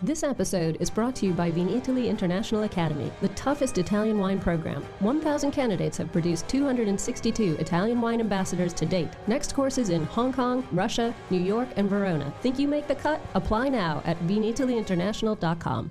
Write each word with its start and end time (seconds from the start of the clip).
This 0.00 0.22
episode 0.22 0.76
is 0.78 0.90
brought 0.90 1.16
to 1.16 1.26
you 1.26 1.32
by 1.32 1.50
Vinitaly 1.50 2.06
International 2.06 2.62
Academy, 2.62 3.10
the 3.20 3.30
toughest 3.30 3.78
Italian 3.78 4.20
wine 4.20 4.38
program. 4.38 4.84
1,000 5.00 5.50
candidates 5.50 5.96
have 5.96 6.12
produced 6.12 6.46
262 6.48 7.56
Italian 7.58 8.00
wine 8.00 8.20
ambassadors 8.20 8.72
to 8.74 8.86
date. 8.86 9.08
Next 9.26 9.56
courses 9.56 9.88
in 9.88 10.04
Hong 10.04 10.32
Kong, 10.32 10.64
Russia, 10.70 11.12
New 11.30 11.40
York, 11.40 11.68
and 11.74 11.90
Verona. 11.90 12.32
Think 12.42 12.60
you 12.60 12.68
make 12.68 12.86
the 12.86 12.94
cut? 12.94 13.20
Apply 13.34 13.70
now 13.70 14.00
at 14.04 14.16
vinitalyinternational.com. 14.20 15.90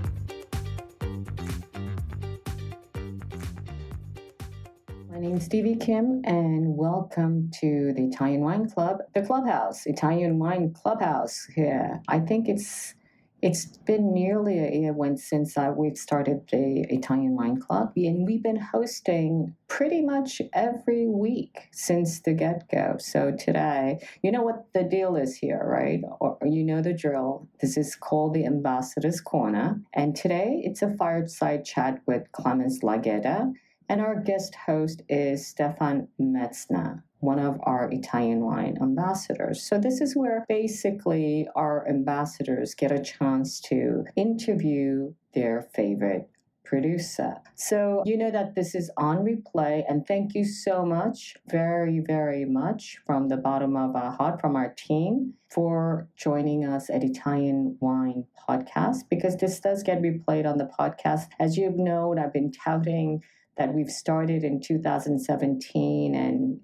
Name's 5.21 5.45
Stevie 5.45 5.75
Kim, 5.75 6.23
and 6.23 6.75
welcome 6.75 7.51
to 7.59 7.93
the 7.95 8.05
Italian 8.05 8.41
Wine 8.41 8.67
Club, 8.67 9.03
the 9.13 9.21
Clubhouse, 9.21 9.85
Italian 9.85 10.39
Wine 10.39 10.73
Clubhouse. 10.73 11.45
Here, 11.53 12.01
I 12.07 12.17
think 12.17 12.49
it's 12.49 12.95
it's 13.39 13.65
been 13.85 14.15
nearly 14.15 14.57
a 14.57 14.71
year 14.71 14.93
when 14.93 15.17
since 15.17 15.55
uh, 15.59 15.71
we've 15.77 15.95
started 15.95 16.49
the 16.51 16.87
Italian 16.89 17.35
Wine 17.35 17.59
Club, 17.59 17.91
and 17.95 18.25
we've 18.25 18.41
been 18.41 18.59
hosting 18.59 19.55
pretty 19.67 20.01
much 20.01 20.41
every 20.53 21.05
week 21.05 21.69
since 21.71 22.21
the 22.21 22.33
get 22.33 22.67
go. 22.71 22.95
So 22.97 23.31
today, 23.31 23.99
you 24.23 24.31
know 24.31 24.41
what 24.41 24.73
the 24.73 24.83
deal 24.83 25.15
is 25.15 25.35
here, 25.35 25.61
right? 25.63 26.01
Or, 26.19 26.39
you 26.43 26.63
know 26.63 26.81
the 26.81 26.93
drill. 26.93 27.47
This 27.61 27.77
is 27.77 27.95
called 27.95 28.33
the 28.33 28.47
Ambassador's 28.47 29.21
Corner, 29.21 29.81
and 29.93 30.15
today 30.15 30.63
it's 30.63 30.81
a 30.81 30.95
fireside 30.95 31.63
chat 31.63 32.01
with 32.07 32.31
Clemens 32.31 32.79
Lageder 32.81 33.53
and 33.91 33.99
our 33.99 34.15
guest 34.15 34.55
host 34.55 35.01
is 35.09 35.45
Stefan 35.45 36.07
Metzner, 36.17 37.03
one 37.19 37.39
of 37.39 37.59
our 37.63 37.91
Italian 37.91 38.39
wine 38.39 38.77
ambassadors. 38.81 39.61
So, 39.61 39.77
this 39.77 39.99
is 39.99 40.15
where 40.15 40.45
basically 40.47 41.49
our 41.57 41.85
ambassadors 41.89 42.73
get 42.73 42.93
a 42.93 43.03
chance 43.03 43.59
to 43.63 44.05
interview 44.15 45.13
their 45.33 45.67
favorite 45.75 46.29
producer. 46.63 47.35
So, 47.55 48.01
you 48.05 48.15
know 48.17 48.31
that 48.31 48.55
this 48.55 48.75
is 48.75 48.89
on 48.95 49.25
replay, 49.25 49.83
and 49.89 50.07
thank 50.07 50.35
you 50.35 50.45
so 50.45 50.85
much, 50.85 51.35
very, 51.49 51.99
very 51.99 52.45
much 52.45 52.99
from 53.05 53.27
the 53.27 53.35
bottom 53.35 53.75
of 53.75 53.93
our 53.97 54.11
heart, 54.11 54.39
from 54.39 54.55
our 54.55 54.73
team, 54.77 55.33
for 55.49 56.07
joining 56.15 56.63
us 56.63 56.89
at 56.89 57.03
Italian 57.03 57.75
Wine 57.81 58.23
Podcast, 58.47 59.01
because 59.09 59.35
this 59.35 59.59
does 59.59 59.83
get 59.83 60.01
replayed 60.01 60.49
on 60.49 60.59
the 60.59 60.71
podcast. 60.79 61.27
As 61.41 61.57
you've 61.57 61.77
known, 61.77 62.19
I've 62.19 62.31
been 62.31 62.53
touting 62.53 63.21
that 63.57 63.73
we've 63.73 63.89
started 63.89 64.43
in 64.43 64.61
2017 64.61 66.15
and 66.15 66.59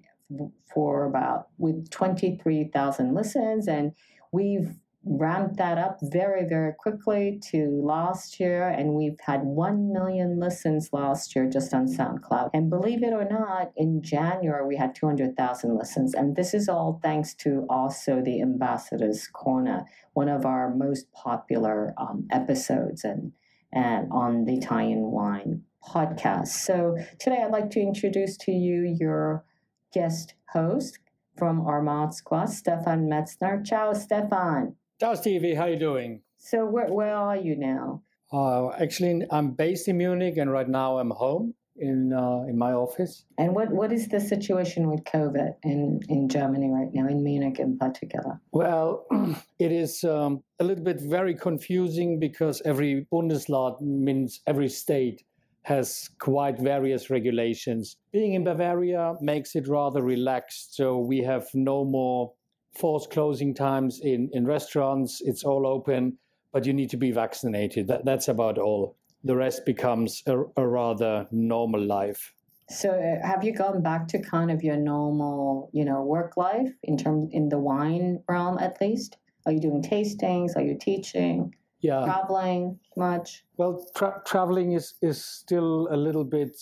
for 0.72 1.04
about 1.04 1.48
with 1.56 1.90
23,000 1.90 3.14
listens 3.14 3.66
and 3.66 3.92
we've 4.32 4.74
ramped 5.04 5.56
that 5.56 5.78
up 5.78 5.98
very 6.02 6.44
very 6.46 6.72
quickly 6.78 7.40
to 7.42 7.80
last 7.82 8.38
year 8.38 8.68
and 8.68 8.92
we've 8.92 9.18
had 9.20 9.42
1 9.42 9.92
million 9.92 10.38
listens 10.38 10.90
last 10.92 11.34
year 11.34 11.48
just 11.48 11.72
on 11.72 11.86
SoundCloud. 11.86 12.50
And 12.52 12.68
believe 12.68 13.02
it 13.02 13.12
or 13.12 13.26
not 13.26 13.72
in 13.76 14.02
January 14.02 14.66
we 14.66 14.76
had 14.76 14.94
200,000 14.94 15.78
listens 15.78 16.14
and 16.14 16.36
this 16.36 16.52
is 16.52 16.68
all 16.68 17.00
thanks 17.02 17.32
to 17.36 17.64
also 17.70 18.20
the 18.20 18.42
Ambassadors 18.42 19.28
Corner 19.28 19.86
one 20.12 20.28
of 20.28 20.44
our 20.44 20.74
most 20.74 21.10
popular 21.12 21.94
um, 21.96 22.26
episodes 22.30 23.04
and 23.04 23.32
and 23.72 24.08
on 24.10 24.44
the 24.44 24.54
Italian 24.54 25.10
wine 25.10 25.62
podcast. 25.86 26.48
So 26.48 26.96
today 27.18 27.42
I'd 27.44 27.50
like 27.50 27.70
to 27.70 27.80
introduce 27.80 28.36
to 28.38 28.52
you 28.52 28.96
your 28.98 29.44
guest 29.92 30.34
host 30.52 30.98
from 31.36 31.60
our 31.66 31.80
mod 31.80 32.14
squad, 32.14 32.46
Stefan 32.46 33.08
Metzner. 33.08 33.64
Ciao, 33.64 33.92
Stefan. 33.92 34.74
Ciao, 35.00 35.14
Stevie. 35.14 35.54
How 35.54 35.66
you 35.66 35.78
doing? 35.78 36.22
So 36.38 36.66
where, 36.66 36.92
where 36.92 37.14
are 37.14 37.36
you 37.36 37.56
now? 37.56 38.02
Uh, 38.32 38.70
actually, 38.70 39.24
I'm 39.30 39.52
based 39.52 39.88
in 39.88 39.96
Munich, 39.98 40.36
and 40.36 40.52
right 40.52 40.68
now 40.68 40.98
I'm 40.98 41.10
home 41.10 41.54
in 41.78 42.12
uh, 42.12 42.44
in 42.48 42.58
my 42.58 42.72
office. 42.72 43.24
And 43.38 43.54
what, 43.54 43.70
what 43.70 43.92
is 43.92 44.08
the 44.08 44.20
situation 44.20 44.90
with 44.90 45.04
COVID 45.04 45.54
in, 45.62 46.00
in 46.08 46.28
Germany 46.28 46.68
right 46.70 46.92
now, 46.92 47.08
in 47.08 47.22
Munich 47.22 47.58
in 47.58 47.78
particular? 47.78 48.40
Well, 48.52 49.06
it 49.58 49.72
is 49.72 50.04
um, 50.04 50.42
a 50.58 50.64
little 50.64 50.84
bit 50.84 51.00
very 51.00 51.34
confusing 51.34 52.18
because 52.18 52.60
every 52.64 53.06
Bundesland 53.12 53.80
means 53.80 54.40
every 54.46 54.68
state 54.68 55.22
has 55.68 56.08
quite 56.18 56.58
various 56.58 57.10
regulations. 57.10 57.98
Being 58.10 58.32
in 58.32 58.42
Bavaria 58.42 59.16
makes 59.20 59.54
it 59.54 59.68
rather 59.68 60.02
relaxed, 60.02 60.74
so 60.74 60.98
we 60.98 61.18
have 61.18 61.46
no 61.52 61.84
more 61.84 62.32
forced 62.74 63.10
closing 63.10 63.54
times 63.54 64.00
in, 64.02 64.30
in 64.32 64.46
restaurants. 64.46 65.20
It's 65.20 65.44
all 65.44 65.66
open, 65.66 66.16
but 66.54 66.64
you 66.64 66.72
need 66.72 66.88
to 66.90 66.96
be 66.96 67.10
vaccinated. 67.10 67.86
That, 67.88 68.06
that's 68.06 68.28
about 68.28 68.56
all. 68.56 68.96
The 69.24 69.36
rest 69.36 69.66
becomes 69.66 70.22
a, 70.26 70.38
a 70.56 70.66
rather 70.66 71.26
normal 71.30 71.84
life. 71.84 72.32
So, 72.70 72.90
uh, 72.90 73.26
have 73.26 73.44
you 73.44 73.54
gone 73.54 73.82
back 73.82 74.08
to 74.08 74.22
kind 74.22 74.50
of 74.50 74.62
your 74.62 74.76
normal, 74.76 75.68
you 75.74 75.84
know, 75.84 76.02
work 76.02 76.38
life 76.38 76.70
in 76.82 76.96
terms 76.96 77.28
in 77.32 77.50
the 77.50 77.58
wine 77.58 78.22
realm 78.26 78.56
at 78.58 78.80
least? 78.80 79.18
Are 79.44 79.52
you 79.52 79.60
doing 79.60 79.82
tastings? 79.82 80.56
Are 80.56 80.62
you 80.62 80.78
teaching? 80.80 81.54
Yeah. 81.80 82.04
Traveling 82.04 82.78
much? 82.96 83.44
Well 83.56 83.86
tra- 83.94 84.20
traveling 84.26 84.72
is 84.72 84.94
is 85.00 85.24
still 85.24 85.88
a 85.90 85.96
little 85.96 86.24
bit 86.24 86.56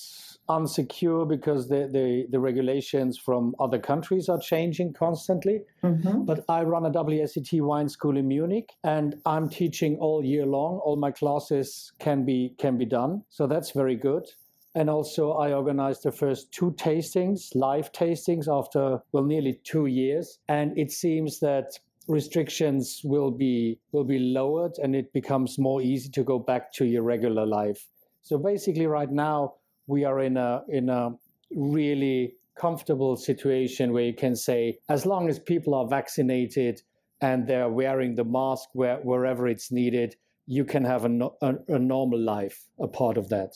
unsecure 0.48 1.26
because 1.28 1.68
the, 1.68 1.88
the, 1.90 2.26
the 2.30 2.38
regulations 2.38 3.18
from 3.18 3.54
other 3.58 3.78
countries 3.78 4.28
are 4.28 4.38
changing 4.38 4.92
constantly. 4.92 5.62
Mm-hmm. 5.82 6.24
but 6.24 6.44
i 6.48 6.62
run 6.62 6.84
a 6.84 6.90
wset 6.90 7.60
wine 7.60 7.88
school 7.88 8.16
in 8.16 8.26
munich 8.26 8.72
and 8.82 9.16
i'm 9.24 9.48
teaching 9.48 9.96
all 9.98 10.24
year 10.24 10.46
long. 10.46 10.80
All 10.84 10.96
my 10.96 11.10
classes 11.10 11.92
can 11.98 12.24
be 12.24 12.54
can 12.58 12.76
be 12.76 12.84
done. 12.84 13.22
So 13.28 13.46
that's 13.46 13.70
very 13.70 13.96
good. 13.96 14.26
And 14.74 14.90
also 14.90 15.32
i 15.32 15.52
organized 15.52 16.02
the 16.02 16.12
first 16.12 16.52
two 16.52 16.72
tastings 16.72 17.54
live 17.54 17.90
tastings 17.92 18.46
after 18.48 19.00
well 19.12 19.24
nearly 19.24 19.60
two 19.64 19.86
years. 19.86 20.38
And 20.48 20.76
it 20.78 20.90
seems 20.90 21.40
that 21.40 21.78
restrictions 22.08 23.00
will 23.04 23.30
be 23.30 23.78
will 23.92 24.04
be 24.04 24.18
lowered 24.18 24.72
and 24.82 24.94
it 24.94 25.12
becomes 25.12 25.58
more 25.58 25.82
easy 25.82 26.08
to 26.10 26.22
go 26.22 26.38
back 26.38 26.72
to 26.74 26.84
your 26.84 27.02
regular 27.02 27.46
life. 27.46 27.86
So 28.22 28.38
basically 28.38 28.86
right 28.86 29.10
now 29.10 29.54
we 29.86 30.04
are 30.04 30.20
in 30.20 30.36
a 30.36 30.62
in 30.68 30.88
a 30.88 31.10
really 31.54 32.34
comfortable 32.58 33.16
situation 33.16 33.92
where 33.92 34.04
you 34.04 34.14
can 34.14 34.34
say 34.34 34.78
as 34.88 35.04
long 35.04 35.28
as 35.28 35.38
people 35.38 35.74
are 35.74 35.86
vaccinated 35.88 36.80
and 37.20 37.46
they're 37.46 37.68
wearing 37.68 38.14
the 38.14 38.24
mask 38.24 38.68
where, 38.72 38.96
wherever 38.98 39.46
it's 39.46 39.70
needed 39.70 40.16
you 40.46 40.64
can 40.64 40.84
have 40.84 41.04
a, 41.04 41.30
a, 41.42 41.54
a 41.68 41.78
normal 41.78 42.20
life 42.20 42.66
a 42.78 42.88
part 42.88 43.18
of 43.18 43.28
that. 43.28 43.52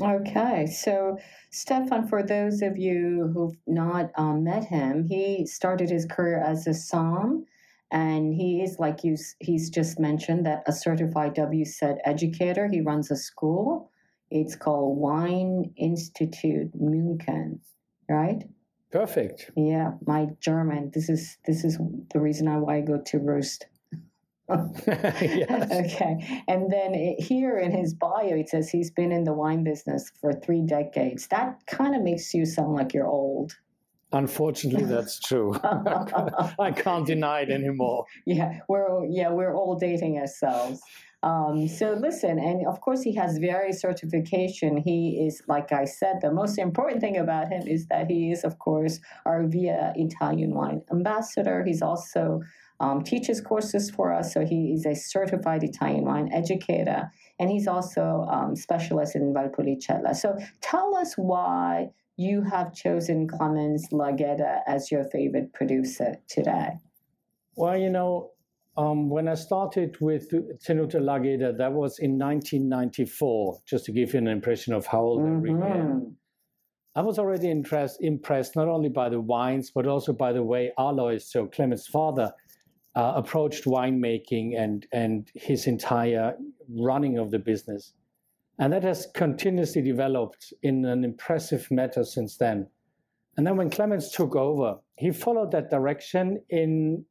Okay, 0.00 0.66
so 0.66 1.18
Stefan, 1.50 2.06
for 2.06 2.22
those 2.22 2.62
of 2.62 2.78
you 2.78 3.32
who've 3.34 3.56
not 3.66 4.12
um, 4.14 4.44
met 4.44 4.64
him, 4.64 5.02
he 5.02 5.44
started 5.44 5.90
his 5.90 6.06
career 6.06 6.40
as 6.40 6.68
a 6.68 6.74
som 6.74 7.44
and 7.90 8.34
he 8.34 8.62
is 8.62 8.78
like 8.78 9.04
you 9.04 9.16
he's 9.40 9.70
just 9.70 9.98
mentioned 9.98 10.44
that 10.46 10.62
a 10.66 10.72
certified 10.72 11.34
WSET 11.34 11.96
educator 12.04 12.68
he 12.70 12.80
runs 12.80 13.10
a 13.10 13.16
school. 13.16 13.90
It's 14.30 14.56
called 14.56 14.98
wine 14.98 15.72
institute 15.76 16.70
München 16.78 17.60
right? 18.08 18.44
Perfect. 18.90 19.50
Yeah 19.56 19.92
my 20.06 20.28
german. 20.40 20.90
This 20.94 21.08
is 21.08 21.38
this 21.46 21.64
is 21.64 21.78
the 22.12 22.20
reason 22.20 22.48
I, 22.48 22.58
why 22.58 22.76
i 22.78 22.80
go 22.80 23.00
to 23.06 23.18
roost. 23.18 23.66
Yes. 24.50 25.70
okay. 25.94 26.42
And 26.48 26.72
then 26.72 26.94
it, 26.94 27.20
here 27.20 27.58
in 27.58 27.70
his 27.70 27.92
bio 27.92 28.34
it 28.34 28.48
says 28.48 28.70
he's 28.70 28.90
been 28.90 29.12
in 29.12 29.24
the 29.24 29.34
wine 29.34 29.62
business 29.62 30.10
for 30.20 30.32
three 30.32 30.62
decades. 30.62 31.26
That 31.28 31.58
kind 31.66 31.94
of 31.94 32.02
makes 32.02 32.32
you 32.32 32.46
sound 32.46 32.72
like 32.72 32.94
you're 32.94 33.06
old 33.06 33.54
Unfortunately, 34.12 34.84
that's 34.94 35.20
true. 35.20 35.54
I 35.64 36.72
can't 36.74 37.06
deny 37.06 37.40
it 37.40 37.50
anymore. 37.50 38.06
Yeah, 38.26 38.60
we're 38.68 39.04
yeah 39.06 39.30
we're 39.30 39.54
all 39.54 39.76
dating 39.76 40.18
ourselves. 40.18 40.80
Um, 41.22 41.66
so 41.66 41.94
listen, 41.94 42.38
and 42.38 42.66
of 42.66 42.80
course 42.80 43.02
he 43.02 43.14
has 43.16 43.38
various 43.38 43.80
certification. 43.80 44.76
He 44.76 45.26
is, 45.26 45.42
like 45.48 45.72
I 45.72 45.84
said, 45.84 46.20
the 46.20 46.30
most 46.30 46.58
important 46.58 47.00
thing 47.00 47.16
about 47.16 47.48
him 47.48 47.66
is 47.66 47.86
that 47.86 48.08
he 48.08 48.30
is, 48.30 48.44
of 48.44 48.60
course, 48.60 49.00
our 49.26 49.44
Via 49.46 49.92
Italian 49.96 50.54
Wine 50.54 50.82
ambassador. 50.92 51.64
He's 51.64 51.82
also 51.82 52.42
um, 52.78 53.02
teaches 53.02 53.40
courses 53.40 53.90
for 53.90 54.12
us, 54.14 54.32
so 54.32 54.44
he 54.46 54.72
is 54.72 54.86
a 54.86 54.94
certified 54.94 55.64
Italian 55.64 56.04
wine 56.04 56.30
educator, 56.32 57.10
and 57.40 57.50
he's 57.50 57.66
also 57.66 58.24
um, 58.30 58.54
specialist 58.54 59.16
in 59.16 59.34
Valpolicella. 59.34 60.14
So 60.14 60.38
tell 60.60 60.96
us 60.96 61.14
why 61.14 61.88
you 62.18 62.42
have 62.42 62.74
chosen 62.74 63.28
Clemens 63.28 63.88
Lageder 63.92 64.58
as 64.66 64.90
your 64.90 65.04
favorite 65.04 65.52
producer 65.54 66.16
today. 66.28 66.70
Well, 67.56 67.78
you 67.78 67.90
know, 67.90 68.32
um, 68.76 69.08
when 69.08 69.28
I 69.28 69.34
started 69.34 69.96
with 70.00 70.28
Tenuta 70.30 70.96
Lageder, 70.96 71.56
that 71.56 71.72
was 71.72 72.00
in 72.00 72.18
1994, 72.18 73.60
just 73.66 73.84
to 73.84 73.92
give 73.92 74.12
you 74.14 74.18
an 74.18 74.26
impression 74.26 74.74
of 74.74 74.86
how 74.86 75.00
old 75.00 75.20
mm-hmm. 75.20 75.62
I 75.62 75.68
am. 75.68 76.16
I 76.96 77.02
was 77.02 77.20
already 77.20 77.50
interest, 77.50 77.98
impressed 78.00 78.56
not 78.56 78.66
only 78.66 78.88
by 78.88 79.08
the 79.08 79.20
wines, 79.20 79.70
but 79.70 79.86
also 79.86 80.12
by 80.12 80.32
the 80.32 80.42
way 80.42 80.72
Alois, 80.76 81.18
so 81.24 81.46
Clement's 81.46 81.86
father, 81.86 82.32
uh, 82.96 83.12
approached 83.14 83.64
winemaking 83.64 84.58
and, 84.58 84.86
and 84.92 85.30
his 85.36 85.68
entire 85.68 86.34
running 86.68 87.16
of 87.18 87.30
the 87.30 87.38
business. 87.38 87.92
And 88.58 88.72
that 88.72 88.82
has 88.82 89.06
continuously 89.14 89.82
developed 89.82 90.52
in 90.62 90.84
an 90.84 91.04
impressive 91.04 91.70
manner 91.70 92.04
since 92.04 92.36
then. 92.36 92.68
And 93.36 93.46
then 93.46 93.56
when 93.56 93.70
Clemens 93.70 94.10
took 94.10 94.34
over, 94.34 94.78
he 94.96 95.12
followed 95.12 95.52
that 95.52 95.70
direction 95.70 96.42
in, 96.50 97.04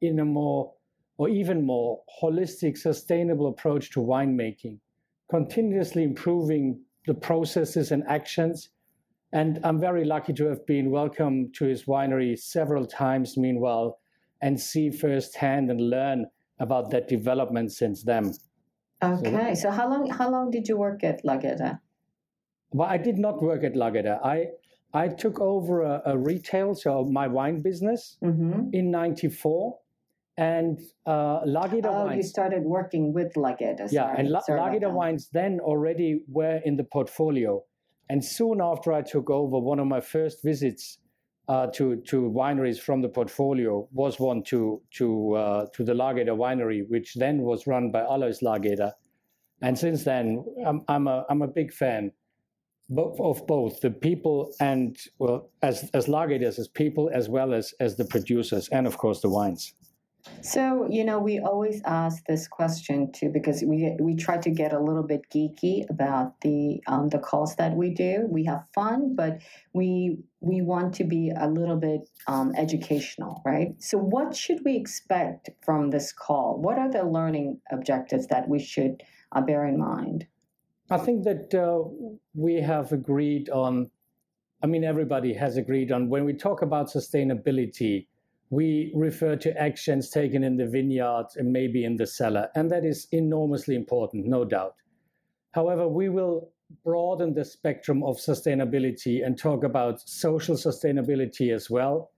in 0.00 0.18
a 0.18 0.24
more 0.24 0.72
or 1.18 1.28
even 1.28 1.66
more 1.66 2.00
holistic, 2.22 2.78
sustainable 2.78 3.48
approach 3.48 3.90
to 3.90 4.00
winemaking, 4.00 4.78
continuously 5.28 6.04
improving 6.04 6.80
the 7.06 7.14
processes 7.14 7.90
and 7.90 8.04
actions. 8.08 8.70
And 9.32 9.58
I'm 9.64 9.78
very 9.78 10.04
lucky 10.04 10.32
to 10.34 10.46
have 10.46 10.64
been 10.64 10.90
welcomed 10.90 11.54
to 11.56 11.66
his 11.66 11.84
winery 11.84 12.38
several 12.38 12.86
times, 12.86 13.36
meanwhile, 13.36 13.98
and 14.40 14.58
see 14.58 14.90
firsthand 14.90 15.70
and 15.70 15.90
learn 15.90 16.26
about 16.60 16.90
that 16.92 17.08
development 17.08 17.72
since 17.72 18.04
then. 18.04 18.32
Okay, 19.02 19.54
so, 19.54 19.62
so 19.62 19.70
how 19.70 19.88
long 19.88 20.10
how 20.10 20.30
long 20.30 20.50
did 20.50 20.68
you 20.68 20.76
work 20.76 21.04
at 21.04 21.24
Lageder? 21.24 21.80
Well, 22.72 22.88
I 22.88 22.98
did 22.98 23.18
not 23.18 23.42
work 23.42 23.64
at 23.64 23.74
Lageder. 23.74 24.18
I 24.24 24.48
I 24.92 25.08
took 25.08 25.40
over 25.40 25.82
a, 25.82 26.02
a 26.06 26.18
retail, 26.18 26.74
so 26.74 27.04
my 27.04 27.28
wine 27.28 27.62
business 27.62 28.16
mm-hmm. 28.22 28.70
in 28.72 28.90
'94 28.90 29.78
and 30.38 30.80
uh, 31.04 31.40
Lageder 31.44 31.86
oh, 31.86 32.04
wines. 32.06 32.16
you 32.16 32.22
started 32.22 32.62
working 32.62 33.12
with 33.12 33.34
Lageder. 33.34 33.88
Yeah, 33.90 34.14
and 34.16 34.30
La- 34.30 34.42
Lageder 34.48 34.92
wines 34.92 35.28
then 35.32 35.58
already 35.60 36.20
were 36.28 36.60
in 36.64 36.76
the 36.76 36.84
portfolio. 36.84 37.64
And 38.08 38.24
soon 38.24 38.60
after 38.62 38.92
I 38.92 39.02
took 39.02 39.28
over, 39.30 39.58
one 39.58 39.80
of 39.80 39.86
my 39.86 40.00
first 40.00 40.42
visits 40.42 40.98
uh, 41.48 41.66
to 41.68 41.96
to 41.96 42.30
wineries 42.30 42.78
from 42.78 43.00
the 43.00 43.08
portfolio 43.08 43.88
was 43.92 44.20
one 44.20 44.42
to 44.44 44.82
to 44.90 45.34
uh, 45.34 45.66
to 45.74 45.84
the 45.84 45.94
Lageder 45.94 46.36
winery, 46.36 46.86
which 46.88 47.14
then 47.14 47.38
was 47.38 47.66
run 47.66 47.90
by 47.90 48.02
Alois 48.02 48.40
Lageder. 48.42 48.92
And 49.60 49.76
since 49.76 50.04
then, 50.04 50.44
I'm, 50.64 50.82
I'm 50.88 51.08
a 51.08 51.24
I'm 51.30 51.42
a 51.42 51.48
big 51.48 51.72
fan 51.72 52.12
of 52.96 53.46
both 53.46 53.80
the 53.80 53.90
people 53.90 54.54
and 54.60 54.96
well 55.18 55.50
as 55.62 55.90
as 55.92 56.06
Lageders 56.06 56.58
as 56.58 56.68
people 56.68 57.10
as 57.12 57.28
well 57.28 57.52
as 57.52 57.74
as 57.80 57.96
the 57.96 58.04
producers 58.04 58.68
and 58.68 58.86
of 58.86 58.96
course 58.98 59.20
the 59.20 59.28
wines. 59.28 59.74
So, 60.42 60.86
you 60.88 61.04
know, 61.04 61.18
we 61.18 61.40
always 61.40 61.82
ask 61.84 62.24
this 62.26 62.48
question 62.48 63.12
too 63.12 63.30
because 63.30 63.62
we 63.62 63.96
we 64.00 64.14
try 64.14 64.38
to 64.38 64.50
get 64.50 64.72
a 64.72 64.80
little 64.80 65.02
bit 65.02 65.22
geeky 65.30 65.88
about 65.90 66.40
the 66.40 66.80
um, 66.86 67.08
the 67.08 67.18
calls 67.18 67.56
that 67.56 67.74
we 67.74 67.90
do. 67.90 68.26
We 68.30 68.44
have 68.44 68.64
fun, 68.74 69.14
but 69.14 69.40
we 69.72 70.18
we 70.40 70.62
want 70.62 70.94
to 70.94 71.04
be 71.04 71.32
a 71.36 71.48
little 71.48 71.76
bit 71.76 72.08
um, 72.26 72.54
educational, 72.56 73.42
right? 73.44 73.74
So, 73.78 73.98
what 73.98 74.34
should 74.34 74.64
we 74.64 74.76
expect 74.76 75.50
from 75.64 75.90
this 75.90 76.12
call? 76.12 76.58
What 76.60 76.78
are 76.78 76.90
the 76.90 77.04
learning 77.04 77.60
objectives 77.70 78.26
that 78.28 78.48
we 78.48 78.58
should 78.58 79.02
uh, 79.32 79.40
bear 79.40 79.66
in 79.66 79.78
mind? 79.78 80.26
I 80.90 80.98
think 80.98 81.24
that 81.24 81.54
uh, 81.54 81.84
we 82.34 82.60
have 82.60 82.92
agreed 82.92 83.50
on. 83.50 83.90
I 84.62 84.66
mean, 84.66 84.82
everybody 84.82 85.34
has 85.34 85.56
agreed 85.56 85.92
on 85.92 86.08
when 86.08 86.24
we 86.24 86.32
talk 86.32 86.62
about 86.62 86.88
sustainability 86.88 88.06
we 88.50 88.92
refer 88.94 89.36
to 89.36 89.60
actions 89.60 90.10
taken 90.10 90.42
in 90.42 90.56
the 90.56 90.66
vineyard 90.66 91.26
and 91.36 91.52
maybe 91.52 91.84
in 91.84 91.96
the 91.96 92.06
cellar, 92.06 92.48
and 92.54 92.70
that 92.70 92.84
is 92.84 93.06
enormously 93.12 93.74
important, 93.74 94.26
no 94.26 94.44
doubt. 94.44 94.76
However, 95.52 95.88
we 95.88 96.08
will 96.08 96.50
broaden 96.84 97.34
the 97.34 97.44
spectrum 97.44 98.02
of 98.02 98.16
sustainability 98.16 99.24
and 99.24 99.38
talk 99.38 99.64
about 99.64 100.00
social 100.08 100.54
sustainability 100.54 101.54
as 101.54 101.70
well. 101.70 102.10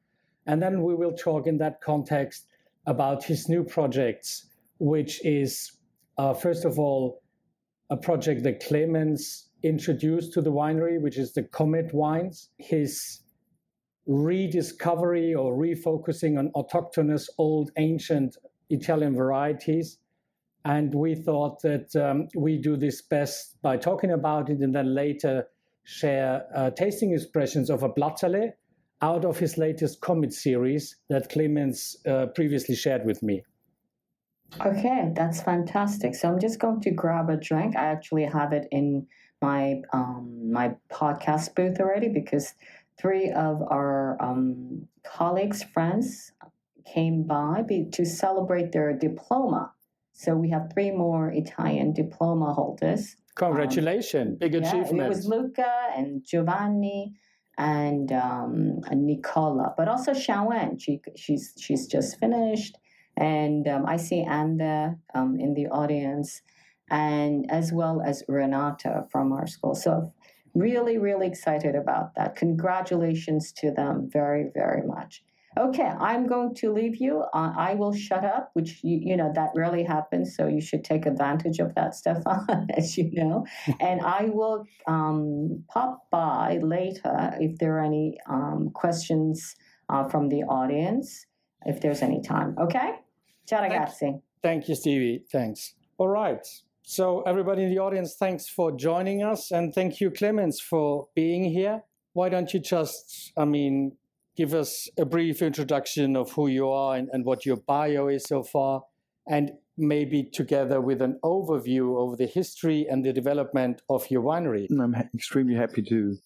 And 0.47 0.63
then 0.63 0.83
we 0.83 0.95
will 0.95 1.13
talk 1.13 1.47
in 1.47 1.59
that 1.59 1.81
context 1.81 2.47
about 2.87 3.23
his 3.25 3.49
new 3.49 3.63
projects, 3.63 4.47
which 4.79 5.25
is, 5.25 5.73
uh, 6.19 6.35
first 6.35 6.65
of 6.65 6.79
all, 6.79 7.23
a 7.91 7.97
project 7.97 8.43
that 8.45 8.65
Clemens 8.65 9.51
introduced 9.63 10.33
to 10.33 10.41
the 10.41 10.53
winery, 10.53 11.01
which 11.01 11.19
is 11.19 11.33
the 11.33 11.43
Comet 11.43 11.93
Wines. 11.93 12.51
His 12.59 13.21
rediscovery 14.11 15.33
or 15.33 15.57
refocusing 15.57 16.37
on 16.37 16.51
autochthonous 16.57 17.29
old 17.39 17.71
ancient 17.77 18.37
Italian 18.69 19.15
varieties. 19.15 19.99
And 20.65 20.93
we 20.93 21.15
thought 21.15 21.63
that 21.63 21.95
um, 21.95 22.27
we 22.35 22.59
do 22.59 22.77
this 22.77 23.03
best 23.03 23.63
by 23.63 23.77
talking 23.77 24.11
about 24.11 24.51
it 24.51 24.59
and 24.59 24.75
then 24.75 24.95
later 24.95 25.47
share 25.85 26.45
uh, 26.55 26.71
tasting 26.71 27.13
expressions 27.13 27.71
of 27.71 27.85
a 27.85 27.89
Blatterle 27.89 28.51
out 29.01 29.25
of 29.25 29.39
his 29.39 29.57
latest 29.57 30.01
Comet 30.01 30.33
series 30.33 30.97
that 31.09 31.31
Clemens 31.31 31.97
uh, 32.07 32.27
previously 32.35 32.75
shared 32.75 33.07
with 33.07 33.23
me. 33.23 33.43
Okay, 34.67 35.13
that's 35.15 35.41
fantastic. 35.41 36.17
So 36.17 36.29
I'm 36.29 36.41
just 36.41 36.59
going 36.59 36.81
to 36.81 36.91
grab 36.91 37.31
a 37.31 37.37
drink. 37.37 37.77
I 37.77 37.85
actually 37.85 38.25
have 38.25 38.53
it 38.53 38.67
in 38.73 39.07
my 39.41 39.81
um, 39.93 40.51
my 40.53 40.75
podcast 40.93 41.55
booth 41.55 41.81
already 41.81 42.09
because 42.09 42.55
three 43.01 43.31
of 43.31 43.63
our 43.63 44.17
um, 44.21 44.87
colleagues, 45.05 45.63
friends, 45.63 46.33
came 46.87 47.25
by 47.25 47.63
to 47.93 48.05
celebrate 48.05 48.73
their 48.73 48.93
diploma. 48.93 49.73
So 50.13 50.35
we 50.35 50.51
have 50.51 50.71
three 50.73 50.91
more 50.91 51.31
Italian 51.31 51.93
diploma 51.93 52.53
holders. 52.53 53.17
Congratulations, 53.37 54.33
um, 54.33 54.39
big 54.39 54.55
yeah, 54.55 54.61
achievement. 54.61 55.07
It 55.07 55.09
was 55.09 55.27
Luca 55.27 55.73
and 55.97 56.23
Giovanni 56.25 57.15
and, 57.57 58.13
um, 58.13 58.81
and 58.91 59.07
Nicola, 59.07 59.73
but 59.77 59.89
also 59.89 60.13
Xiaowen. 60.13 60.81
She, 60.81 61.01
she's, 61.17 61.55
she's 61.59 61.87
just 61.87 62.19
finished. 62.19 62.77
And 63.17 63.67
um, 63.69 63.87
I 63.87 63.97
see 63.97 64.23
Anda 64.23 64.97
um, 65.15 65.39
in 65.39 65.55
the 65.55 65.67
audience, 65.67 66.43
and 66.91 67.51
as 67.51 67.73
well 67.73 68.03
as 68.05 68.23
Renata 68.29 69.05
from 69.11 69.33
our 69.33 69.47
school. 69.47 69.75
So 69.75 70.13
Really, 70.55 70.99
really 70.99 71.27
excited 71.27 71.75
about 71.75 72.15
that. 72.17 72.37
Congratulations 72.37 73.53
to 73.59 73.71
them 73.71 74.09
very, 74.13 74.51
very 74.55 74.87
much. 74.87 75.23
Okay, 75.59 75.83
I'm 75.83 76.29
going 76.29 76.55
to 76.57 76.73
leave 76.73 76.97
you. 76.97 77.25
Uh, 77.35 77.53
I 77.57 77.75
will 77.75 77.93
shut 77.93 78.25
up, 78.25 78.51
which 78.53 78.79
you, 78.85 79.01
you 79.03 79.17
know 79.17 79.33
that 79.35 79.51
rarely 79.57 79.83
happens, 79.83 80.37
so 80.37 80.47
you 80.47 80.61
should 80.61 80.85
take 80.85 81.07
advantage 81.07 81.59
of 81.59 81.75
that, 81.75 81.95
Stefan, 82.01 82.69
as 82.77 82.97
you 82.97 83.11
know. 83.13 83.45
and 83.81 84.01
I 84.01 84.27
will 84.33 84.65
um, 84.87 85.65
pop 85.69 86.09
by 86.11 86.61
later 86.63 87.37
if 87.41 87.59
there 87.59 87.79
are 87.79 87.85
any 87.85 88.17
um, 88.29 88.71
questions 88.75 89.57
uh, 89.89 90.09
from 90.09 90.29
the 90.29 90.45
audience, 90.45 91.27
if 91.67 91.81
there's 91.81 92.03
any 92.03 92.23
time. 92.23 92.55
Okay, 92.61 92.93
ciao 93.49 93.61
ragazzi. 93.61 93.99
Thank, 93.99 94.23
thank 94.43 94.69
you, 94.69 94.77
Stevie. 94.77 95.25
Thanks. 95.33 95.75
All 95.99 96.09
right. 96.09 96.47
So, 96.83 97.23
everybody 97.23 97.63
in 97.63 97.71
the 97.71 97.79
audience, 97.79 98.17
thanks 98.19 98.49
for 98.49 98.73
joining 98.73 99.23
us. 99.23 99.51
And 99.51 99.73
thank 99.75 100.01
you, 100.01 100.11
Clemens, 100.11 100.61
for 100.61 101.09
being 101.15 101.45
here. 101.45 101.83
Why 102.15 102.29
don't 102.29 102.53
you 102.53 102.61
just, 102.61 103.33
I 103.37 103.45
mean, 103.45 103.97
give 104.37 104.55
us 104.55 104.89
a 104.99 105.05
brief 105.05 105.43
introduction 105.43 106.17
of 106.17 106.33
who 106.33 106.49
you 106.49 106.69
are 106.69 106.97
and, 106.97 107.09
and 107.13 107.25
what 107.25 107.47
your 107.47 107.57
bio 107.57 108.09
is 108.09 108.25
so 108.25 108.43
far, 108.43 108.83
and 109.29 109.53
maybe 109.77 110.25
together 110.25 110.81
with 110.81 111.01
an 111.01 111.19
overview 111.25 112.03
of 112.03 112.19
the 112.19 112.27
history 112.27 112.87
and 112.91 113.05
the 113.05 113.13
development 113.13 113.83
of 113.89 114.11
your 114.11 114.23
winery. 114.23 114.67
I'm 114.71 114.95
extremely 115.15 115.55
happy 115.55 115.83
to 115.83 116.17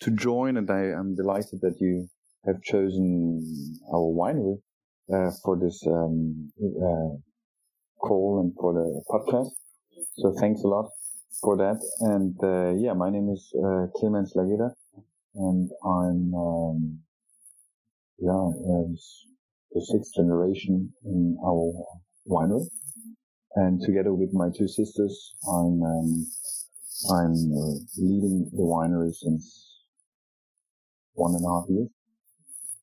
to 0.00 0.10
join, 0.10 0.56
and 0.56 0.68
I 0.68 0.86
am 1.00 1.14
delighted 1.14 1.60
that 1.62 1.76
you 1.80 2.08
have 2.44 2.60
chosen 2.62 3.40
our 3.94 4.00
winery 4.00 4.56
uh, 5.14 5.30
for 5.44 5.56
this 5.56 5.80
um, 5.86 6.50
uh, 6.60 7.14
call 8.04 8.40
and 8.40 8.52
for 8.60 8.72
the 8.74 9.02
podcast. 9.08 9.61
So 10.16 10.32
thanks 10.38 10.62
a 10.62 10.68
lot 10.68 10.90
for 11.40 11.56
that. 11.56 11.80
And 12.00 12.36
uh, 12.42 12.74
yeah, 12.78 12.92
my 12.92 13.10
name 13.10 13.30
is 13.30 13.52
uh, 13.56 13.86
Clemens 13.96 14.34
Lageder, 14.36 14.72
and 15.34 15.70
I'm 15.84 16.34
um, 16.34 16.98
yeah 18.18 18.50
the 19.72 19.80
sixth 19.80 20.14
generation 20.14 20.92
in 21.04 21.38
our 21.44 21.72
winery. 22.28 22.68
and 23.56 23.80
together 23.80 24.12
with 24.14 24.32
my 24.32 24.48
two 24.56 24.68
sisters, 24.68 25.34
I'm 25.48 25.82
um, 25.82 26.26
I'm 27.10 27.32
uh, 27.32 27.76
leading 27.96 28.50
the 28.52 28.66
winery 28.74 29.12
since 29.14 29.80
one 31.14 31.34
and 31.34 31.44
a 31.44 31.48
half 31.48 31.68
years. 31.70 31.88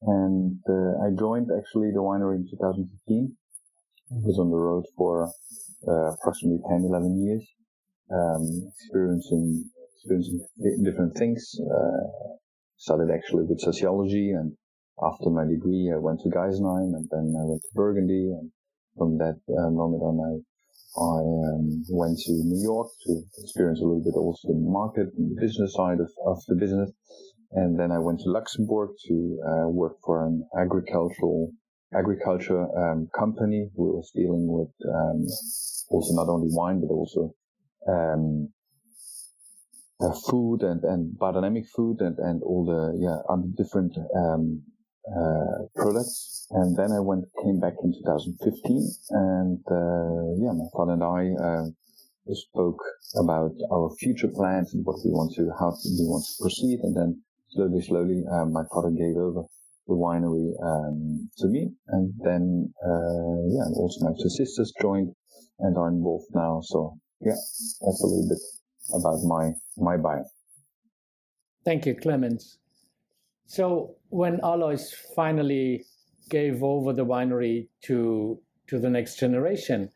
And 0.01 0.59
uh, 0.67 1.05
I 1.05 1.09
joined 1.17 1.49
actually 1.57 1.91
the 1.91 2.01
winery 2.01 2.37
in 2.37 2.47
2015. 2.49 3.37
I 4.11 4.15
was 4.25 4.39
on 4.39 4.49
the 4.49 4.57
road 4.57 4.85
for 4.97 5.31
uh, 5.87 6.13
approximately 6.13 6.59
10, 6.69 6.85
11 6.85 7.25
years, 7.25 7.45
um, 8.11 8.71
experiencing 8.75 9.69
experiencing 9.95 10.39
different 10.83 11.15
things. 11.17 11.55
Uh, 11.59 12.35
started 12.77 13.11
actually 13.11 13.43
with 13.43 13.59
sociology, 13.59 14.31
and 14.31 14.53
after 15.03 15.29
my 15.29 15.43
degree, 15.43 15.91
I 15.93 15.99
went 15.99 16.21
to 16.21 16.29
Geisenheim, 16.29 16.95
and 16.95 17.07
then 17.11 17.35
I 17.35 17.43
went 17.43 17.61
to 17.61 17.75
Burgundy, 17.75 18.31
and 18.31 18.51
from 18.97 19.17
that 19.17 19.39
uh, 19.51 19.69
moment 19.69 20.01
on, 20.01 20.15
I 20.19 20.39
I 20.97 21.21
um, 21.21 21.83
went 21.91 22.17
to 22.17 22.31
New 22.31 22.63
York 22.63 22.89
to 23.05 23.21
experience 23.37 23.79
a 23.79 23.83
little 23.83 24.03
bit 24.03 24.15
also 24.15 24.47
the 24.47 24.57
market 24.57 25.07
and 25.17 25.31
the 25.31 25.39
business 25.39 25.73
side 25.75 25.99
of, 25.99 26.09
of 26.25 26.41
the 26.47 26.55
business. 26.55 26.91
And 27.51 27.79
then 27.79 27.91
I 27.91 27.99
went 27.99 28.19
to 28.21 28.29
Luxembourg 28.29 28.89
to 29.07 29.39
uh, 29.47 29.69
work 29.69 29.97
for 30.03 30.25
an 30.25 30.47
agricultural 30.59 31.51
agriculture 31.97 32.67
um, 32.77 33.09
company 33.17 33.69
who 33.75 33.97
was 33.97 34.11
dealing 34.15 34.45
with 34.47 34.69
um, 34.87 35.25
also 35.89 36.13
not 36.13 36.29
only 36.29 36.47
wine 36.51 36.79
but 36.81 36.93
also 36.93 37.33
um, 37.87 38.49
uh, 40.01 40.13
food 40.29 40.61
and, 40.61 40.83
and 40.83 41.17
biodynamic 41.17 41.65
food 41.75 41.99
and, 41.99 42.17
and 42.19 42.41
all 42.43 42.65
the 42.65 42.97
yeah 42.99 43.19
different 43.57 43.93
um, 44.15 44.61
uh, 45.09 45.65
products. 45.75 46.47
And 46.51 46.75
then 46.77 46.91
I 46.91 46.99
went 46.99 47.25
came 47.43 47.59
back 47.59 47.73
in 47.83 47.93
2015, 47.93 48.89
and 49.09 49.59
uh, 49.69 50.37
yeah, 50.41 50.53
my 50.53 50.69
father 50.73 50.93
and 50.93 51.03
I 51.03 51.21
uh, 51.37 51.65
spoke 52.33 52.79
about 53.15 53.51
our 53.71 53.89
future 53.99 54.29
plans 54.29 54.73
and 54.73 54.85
what 54.85 54.97
we 55.03 55.11
want 55.11 55.33
to 55.35 55.51
how 55.59 55.73
we 55.83 56.05
want 56.05 56.25
to 56.25 56.43
proceed. 56.43 56.79
And 56.83 56.95
then 56.95 57.21
slowly, 57.51 57.81
slowly, 57.81 58.23
um, 58.31 58.53
my 58.53 58.63
father 58.71 58.91
gave 58.91 59.17
over 59.17 59.43
the 59.89 59.95
winery 59.95 60.53
um, 60.63 61.29
to 61.39 61.47
me, 61.47 61.71
and 61.89 62.13
then 62.23 62.71
uh, 62.85 63.39
yeah, 63.49 63.67
also 63.75 64.05
my 64.05 64.13
two 64.21 64.29
sisters 64.29 64.71
joined 64.81 65.11
and 65.59 65.77
are 65.77 65.89
involved 65.89 66.27
now. 66.33 66.61
So 66.63 66.97
yeah, 67.19 67.31
that's 67.81 68.01
a 68.03 68.07
little 68.07 68.29
bit 68.29 68.39
about 68.93 69.19
my 69.23 69.51
my 69.77 69.97
bio. 69.97 70.23
Thank 71.65 71.85
you, 71.85 71.95
Clemens. 71.95 72.59
So 73.47 73.95
when 74.09 74.39
Alois 74.41 74.93
finally 75.15 75.83
gave 76.29 76.63
over 76.63 76.93
the 76.93 77.05
winery 77.05 77.67
to 77.85 78.39
to 78.67 78.79
the 78.79 78.89
next 78.89 79.19
generation, 79.19 79.89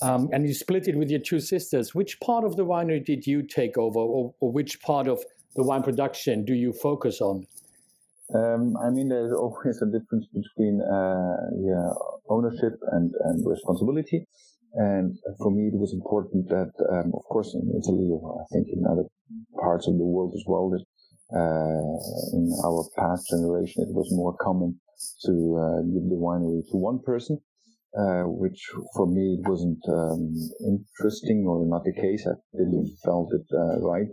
um, 0.00 0.30
and 0.32 0.46
you 0.46 0.54
split 0.54 0.86
it 0.86 0.96
with 0.96 1.10
your 1.10 1.20
two 1.20 1.40
sisters, 1.40 1.94
which 1.94 2.20
part 2.20 2.44
of 2.44 2.56
the 2.56 2.64
winery 2.64 3.04
did 3.04 3.26
you 3.26 3.42
take 3.42 3.76
over, 3.76 3.98
or, 3.98 4.34
or 4.40 4.52
which 4.52 4.80
part 4.80 5.08
of 5.08 5.20
the 5.56 5.64
wine 5.64 5.82
production 5.82 6.44
do 6.44 6.54
you 6.54 6.72
focus 6.72 7.20
on? 7.20 7.46
Um, 8.34 8.76
I 8.80 8.90
mean, 8.90 9.08
there's 9.08 9.32
always 9.32 9.82
a 9.82 9.86
difference 9.86 10.26
between 10.32 10.80
uh, 10.80 11.36
yeah, 11.60 11.90
ownership 12.28 12.78
and, 12.92 13.12
and 13.24 13.46
responsibility. 13.46 14.26
And 14.74 15.18
for 15.38 15.50
me, 15.50 15.68
it 15.68 15.76
was 15.76 15.92
important 15.92 16.48
that, 16.48 16.72
um, 16.90 17.12
of 17.12 17.24
course, 17.28 17.54
in 17.54 17.68
Italy, 17.76 18.08
or 18.08 18.40
I 18.40 18.44
think 18.52 18.68
in 18.72 18.86
other 18.88 19.04
parts 19.60 19.86
of 19.86 19.98
the 19.98 20.04
world 20.04 20.32
as 20.34 20.44
well, 20.46 20.70
that 20.70 20.84
uh, 21.36 22.36
in 22.36 22.52
our 22.64 22.88
past 22.96 23.28
generation, 23.28 23.84
it 23.84 23.92
was 23.92 24.08
more 24.12 24.34
common 24.40 24.80
to 25.26 25.32
uh, 25.60 25.80
give 25.92 26.08
the 26.08 26.16
winery 26.16 26.62
to 26.70 26.76
one 26.76 27.00
person, 27.04 27.38
uh, 27.98 28.24
which 28.24 28.70
for 28.94 29.06
me 29.06 29.38
it 29.40 29.48
wasn't 29.48 29.82
um, 29.88 30.32
interesting 30.64 31.44
or 31.46 31.66
not 31.66 31.84
the 31.84 31.92
case. 31.92 32.26
I 32.26 32.36
didn't 32.56 32.96
felt 33.04 33.28
it 33.32 33.46
uh, 33.52 33.80
right, 33.80 34.08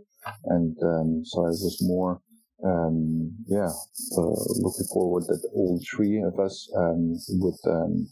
and 0.45 0.75
um, 0.83 1.21
so 1.23 1.45
I 1.45 1.49
was 1.55 1.77
more 1.81 2.21
um, 2.63 3.35
yeah, 3.47 3.69
uh, 4.17 4.43
looking 4.59 4.87
forward 4.93 5.23
that 5.27 5.47
all 5.53 5.79
three 5.95 6.21
of 6.21 6.39
us 6.39 6.69
um, 6.77 7.15
would 7.39 7.59
um, 7.67 8.07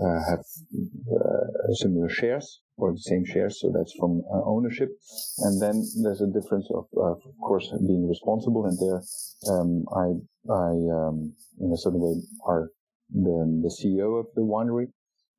uh, 0.00 0.18
have 0.30 0.40
uh, 0.40 1.72
similar 1.74 2.08
shares 2.08 2.60
or 2.76 2.92
the 2.92 3.00
same 3.00 3.24
shares. 3.24 3.60
So 3.60 3.72
that's 3.76 3.92
from 3.98 4.22
uh, 4.32 4.42
ownership. 4.44 4.88
And 5.38 5.60
then 5.60 5.84
there's 6.02 6.22
a 6.22 6.32
difference 6.32 6.68
of, 6.74 6.86
of 6.96 7.20
course, 7.40 7.72
being 7.86 8.08
responsible. 8.08 8.64
And 8.66 8.78
there, 8.80 9.02
um, 9.52 9.84
I, 9.94 10.06
I, 10.50 10.72
um, 10.96 11.34
in 11.60 11.72
a 11.72 11.76
certain 11.76 12.00
way, 12.00 12.14
are 12.46 12.70
the, 13.12 13.60
the 13.62 13.76
CEO 13.78 14.18
of 14.18 14.26
the 14.34 14.42
winery. 14.42 14.86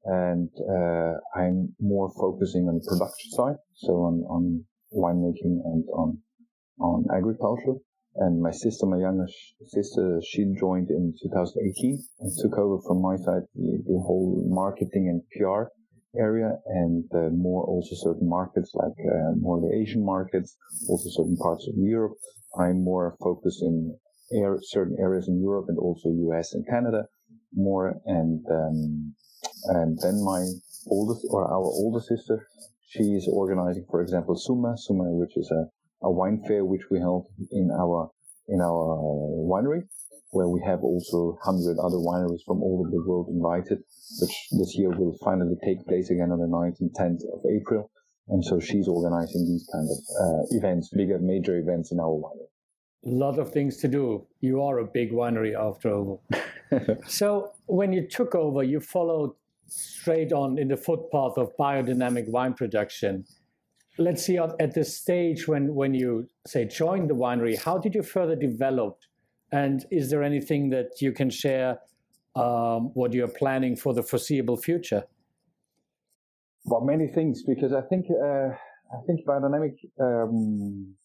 And 0.05 0.49
uh, 0.69 1.13
I'm 1.35 1.73
more 1.79 2.11
focusing 2.19 2.67
on 2.67 2.75
the 2.75 2.85
production 2.85 3.31
side, 3.31 3.55
so 3.73 3.93
on, 4.03 4.23
on 4.29 4.65
winemaking 4.93 5.63
and 5.63 5.85
on 5.95 6.19
on 6.79 7.05
agriculture. 7.15 7.79
And 8.15 8.41
my 8.41 8.51
sister, 8.51 8.85
my 8.85 8.97
younger 8.97 9.27
sister, 9.65 10.21
she 10.23 10.53
joined 10.59 10.89
in 10.89 11.13
2018 11.23 12.03
and 12.19 12.31
took 12.41 12.57
over 12.59 12.81
from 12.85 13.01
my 13.01 13.15
side 13.17 13.43
the, 13.55 13.81
the 13.85 13.99
whole 14.05 14.43
marketing 14.47 15.09
and 15.09 15.21
PR 15.33 15.69
area 16.15 16.51
and 16.67 17.05
uh, 17.15 17.29
more 17.31 17.63
also 17.65 17.95
certain 17.95 18.29
markets 18.29 18.71
like 18.75 18.93
uh, 19.01 19.33
more 19.39 19.59
the 19.59 19.75
Asian 19.75 20.05
markets, 20.05 20.55
also 20.87 21.09
certain 21.09 21.37
parts 21.37 21.67
of 21.67 21.73
Europe. 21.75 22.13
I'm 22.59 22.83
more 22.83 23.15
focused 23.19 23.63
in 23.63 23.97
air, 24.31 24.59
certain 24.61 24.95
areas 24.99 25.27
in 25.27 25.41
Europe 25.41 25.65
and 25.69 25.79
also 25.79 26.09
US 26.09 26.53
and 26.53 26.67
Canada 26.67 27.05
more. 27.55 27.95
And, 28.05 28.45
um, 28.49 29.15
and 29.65 29.97
then 30.01 30.23
my 30.23 30.45
oldest 30.87 31.25
or 31.29 31.45
our 31.45 31.63
older 31.63 31.99
sister, 31.99 32.47
she's 32.87 33.27
organizing, 33.27 33.85
for 33.89 34.01
example, 34.01 34.35
Summa, 34.35 34.75
Summa, 34.77 35.05
which 35.05 35.35
is 35.35 35.49
a 35.51 35.65
a 36.03 36.11
wine 36.11 36.41
fair 36.47 36.65
which 36.65 36.83
we 36.91 36.99
held 36.99 37.27
in 37.51 37.69
our 37.71 38.09
in 38.47 38.59
our 38.59 38.99
winery, 39.47 39.83
where 40.31 40.49
we 40.49 40.61
have 40.65 40.83
also 40.83 41.37
hundred 41.43 41.77
other 41.79 41.97
wineries 41.97 42.43
from 42.45 42.61
all 42.61 42.81
over 42.81 42.91
the 42.91 43.03
world 43.07 43.27
invited, 43.29 43.79
which 44.19 44.35
this 44.51 44.75
year 44.77 44.89
will 44.89 45.17
finally 45.23 45.55
take 45.63 45.85
place 45.87 46.09
again 46.09 46.31
on 46.31 46.39
the 46.39 46.47
9th 46.47 46.79
and 46.81 46.91
10th 46.99 47.23
of 47.33 47.39
April. 47.49 47.89
And 48.29 48.43
so 48.43 48.59
she's 48.59 48.87
organizing 48.87 49.45
these 49.45 49.67
kind 49.71 49.87
of 49.89 49.97
uh, 50.21 50.57
events, 50.57 50.89
bigger, 50.95 51.19
major 51.19 51.57
events 51.57 51.91
in 51.91 51.99
our 51.99 52.07
winery. 52.07 52.49
A 53.05 53.09
lot 53.09 53.37
of 53.37 53.51
things 53.51 53.77
to 53.77 53.87
do. 53.87 54.25
You 54.39 54.61
are 54.61 54.79
a 54.79 54.85
big 54.85 55.11
winery 55.11 55.53
after 55.59 55.93
all. 55.93 56.23
so 57.07 57.51
when 57.65 57.91
you 57.91 58.07
took 58.07 58.33
over, 58.33 58.63
you 58.63 58.79
followed 58.79 59.31
straight 59.67 60.31
on 60.31 60.57
in 60.57 60.69
the 60.69 60.77
footpath 60.77 61.37
of 61.37 61.51
biodynamic 61.59 62.29
wine 62.29 62.53
production 62.53 63.25
let's 63.97 64.25
see 64.25 64.37
at 64.37 64.73
this 64.73 64.97
stage 64.97 65.47
when 65.47 65.75
when 65.75 65.93
you 65.93 66.27
say 66.47 66.65
joined 66.65 67.09
the 67.09 67.13
winery 67.13 67.57
how 67.57 67.77
did 67.77 67.93
you 67.95 68.03
further 68.03 68.35
develop? 68.35 68.97
And 69.51 69.85
is 69.91 70.09
there 70.09 70.23
anything 70.23 70.71
that 70.71 70.99
you 70.99 71.11
can 71.11 71.29
share 71.29 71.77
um, 72.35 72.89
what 72.95 73.13
you're 73.13 73.27
planning 73.27 73.75
for 73.75 73.93
the 73.93 74.01
foreseeable 74.01 74.57
future? 74.57 75.03
Well 76.65 76.81
many 76.81 77.07
things 77.07 77.43
because 77.43 77.73
i 77.73 77.81
think 77.81 78.05
uh, 78.09 78.49
i 78.97 78.99
think 79.05 79.25
biodynamic 79.27 79.75
um, 79.99 80.95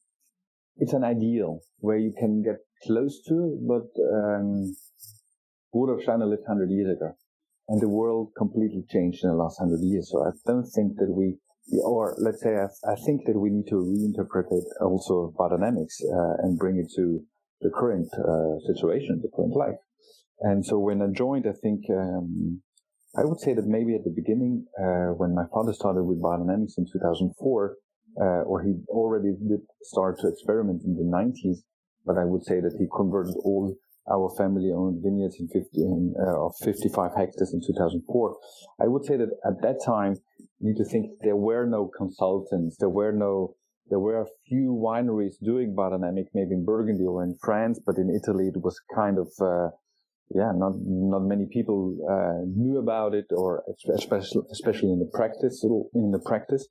it's 0.76 0.92
an 0.92 1.04
ideal 1.04 1.60
where 1.80 1.98
you 1.98 2.12
can 2.18 2.42
get 2.42 2.58
close 2.86 3.20
to 3.28 3.58
but 3.66 3.88
um, 4.16 4.74
Rudolf 5.74 6.02
Steiner 6.02 6.26
lived 6.26 6.42
100 6.46 6.70
years 6.70 6.96
ago. 6.96 7.12
And 7.68 7.80
the 7.82 7.88
world 7.88 8.32
completely 8.36 8.84
changed 8.88 9.22
in 9.22 9.30
the 9.30 9.36
last 9.36 9.60
100 9.60 9.82
years. 9.84 10.10
So 10.10 10.24
i 10.24 10.30
don't 10.46 10.64
think 10.64 10.96
that 10.96 11.10
we 11.10 11.36
or 11.84 12.16
let's 12.18 12.42
say, 12.42 12.56
I, 12.56 12.66
I, 12.90 12.96
think 13.04 13.26
that 13.26 13.38
we 13.38 13.50
need 13.50 13.66
to 13.68 13.76
reinterpret 13.76 14.50
it 14.50 14.64
also 14.80 15.34
biodynamics 15.38 16.00
uh, 16.02 16.42
and 16.42 16.58
bring 16.58 16.78
it 16.78 16.90
to 16.96 17.20
the 17.60 17.70
current 17.70 18.08
uh, 18.14 18.58
situation, 18.72 19.20
the 19.22 19.30
current 19.34 19.54
life. 19.54 19.78
And 20.40 20.64
so 20.64 20.78
when 20.78 21.02
I 21.02 21.06
joined, 21.12 21.46
I 21.46 21.52
think 21.62 21.82
um, 21.90 22.62
I 23.16 23.24
would 23.24 23.40
say 23.40 23.54
that 23.54 23.66
maybe 23.66 23.94
at 23.94 24.04
the 24.04 24.14
beginning, 24.14 24.66
uh, 24.78 25.12
when 25.16 25.34
my 25.34 25.44
father 25.52 25.72
started 25.72 26.04
with 26.04 26.22
biodynamics 26.22 26.78
in 26.78 26.86
2004, 26.92 27.76
uh, 28.20 28.24
or 28.46 28.62
he 28.62 28.74
already 28.88 29.32
did 29.48 29.60
start 29.82 30.18
to 30.20 30.28
experiment 30.28 30.82
in 30.84 30.94
the 30.94 31.04
90s, 31.04 31.58
but 32.04 32.16
I 32.16 32.24
would 32.24 32.44
say 32.44 32.60
that 32.60 32.76
he 32.78 32.86
converted 32.94 33.34
all 33.44 33.76
our 34.10 34.30
family-owned 34.36 35.02
vineyards 35.02 35.36
in 35.38 35.48
15 35.48 36.14
uh, 36.18 36.46
of 36.46 36.52
55 36.62 37.12
hectares 37.16 37.52
in 37.52 37.60
2004. 37.60 38.36
I 38.80 38.86
would 38.86 39.04
say 39.04 39.16
that 39.16 39.30
at 39.46 39.62
that 39.62 39.80
time, 39.84 40.16
you 40.60 40.68
need 40.68 40.76
to 40.76 40.84
think 40.84 41.10
there 41.22 41.36
were 41.36 41.66
no 41.66 41.90
consultants, 41.96 42.76
there 42.78 42.88
were 42.88 43.12
no, 43.12 43.54
there 43.90 43.98
were 43.98 44.20
a 44.20 44.26
few 44.48 44.72
wineries 44.72 45.34
doing 45.42 45.74
biodynamic, 45.74 46.26
maybe 46.34 46.52
in 46.52 46.64
Burgundy 46.64 47.04
or 47.04 47.22
in 47.22 47.36
France, 47.42 47.80
but 47.84 47.96
in 47.96 48.10
Italy 48.10 48.48
it 48.48 48.60
was 48.62 48.78
kind 48.94 49.18
of, 49.18 49.28
uh, 49.40 49.68
yeah, 50.34 50.52
not 50.54 50.72
not 50.76 51.20
many 51.20 51.46
people 51.50 51.96
uh, 52.04 52.44
knew 52.44 52.78
about 52.78 53.14
it, 53.14 53.26
or 53.30 53.62
especially 53.94 54.42
especially 54.52 54.92
in 54.92 54.98
the 54.98 55.10
practice, 55.14 55.64
in 55.94 56.10
the 56.10 56.20
practice, 56.26 56.68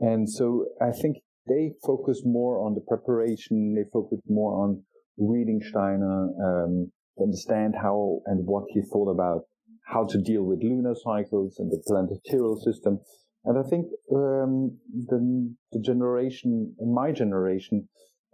and 0.00 0.28
so 0.28 0.66
I 0.80 0.90
think 0.90 1.18
they 1.48 1.72
focused 1.84 2.26
more 2.26 2.64
on 2.64 2.74
the 2.74 2.80
preparation, 2.80 3.74
they 3.74 3.88
focused 3.92 4.28
more 4.28 4.64
on 4.64 4.82
reading 5.18 5.60
Steiner, 5.62 6.28
um, 6.44 6.90
to 7.18 7.24
understand 7.24 7.74
how 7.74 8.20
and 8.26 8.46
what 8.46 8.64
he 8.68 8.80
thought 8.82 9.10
about 9.10 9.42
how 9.86 10.06
to 10.06 10.20
deal 10.20 10.42
with 10.42 10.62
lunar 10.62 10.94
cycles 10.94 11.56
and 11.58 11.70
the 11.70 11.82
planetarial 11.86 12.60
system. 12.60 13.00
And 13.44 13.58
I 13.58 13.62
think 13.68 13.86
um, 14.14 14.76
the, 15.06 15.54
the 15.72 15.80
generation, 15.80 16.74
my 16.80 17.12
generation, 17.12 17.88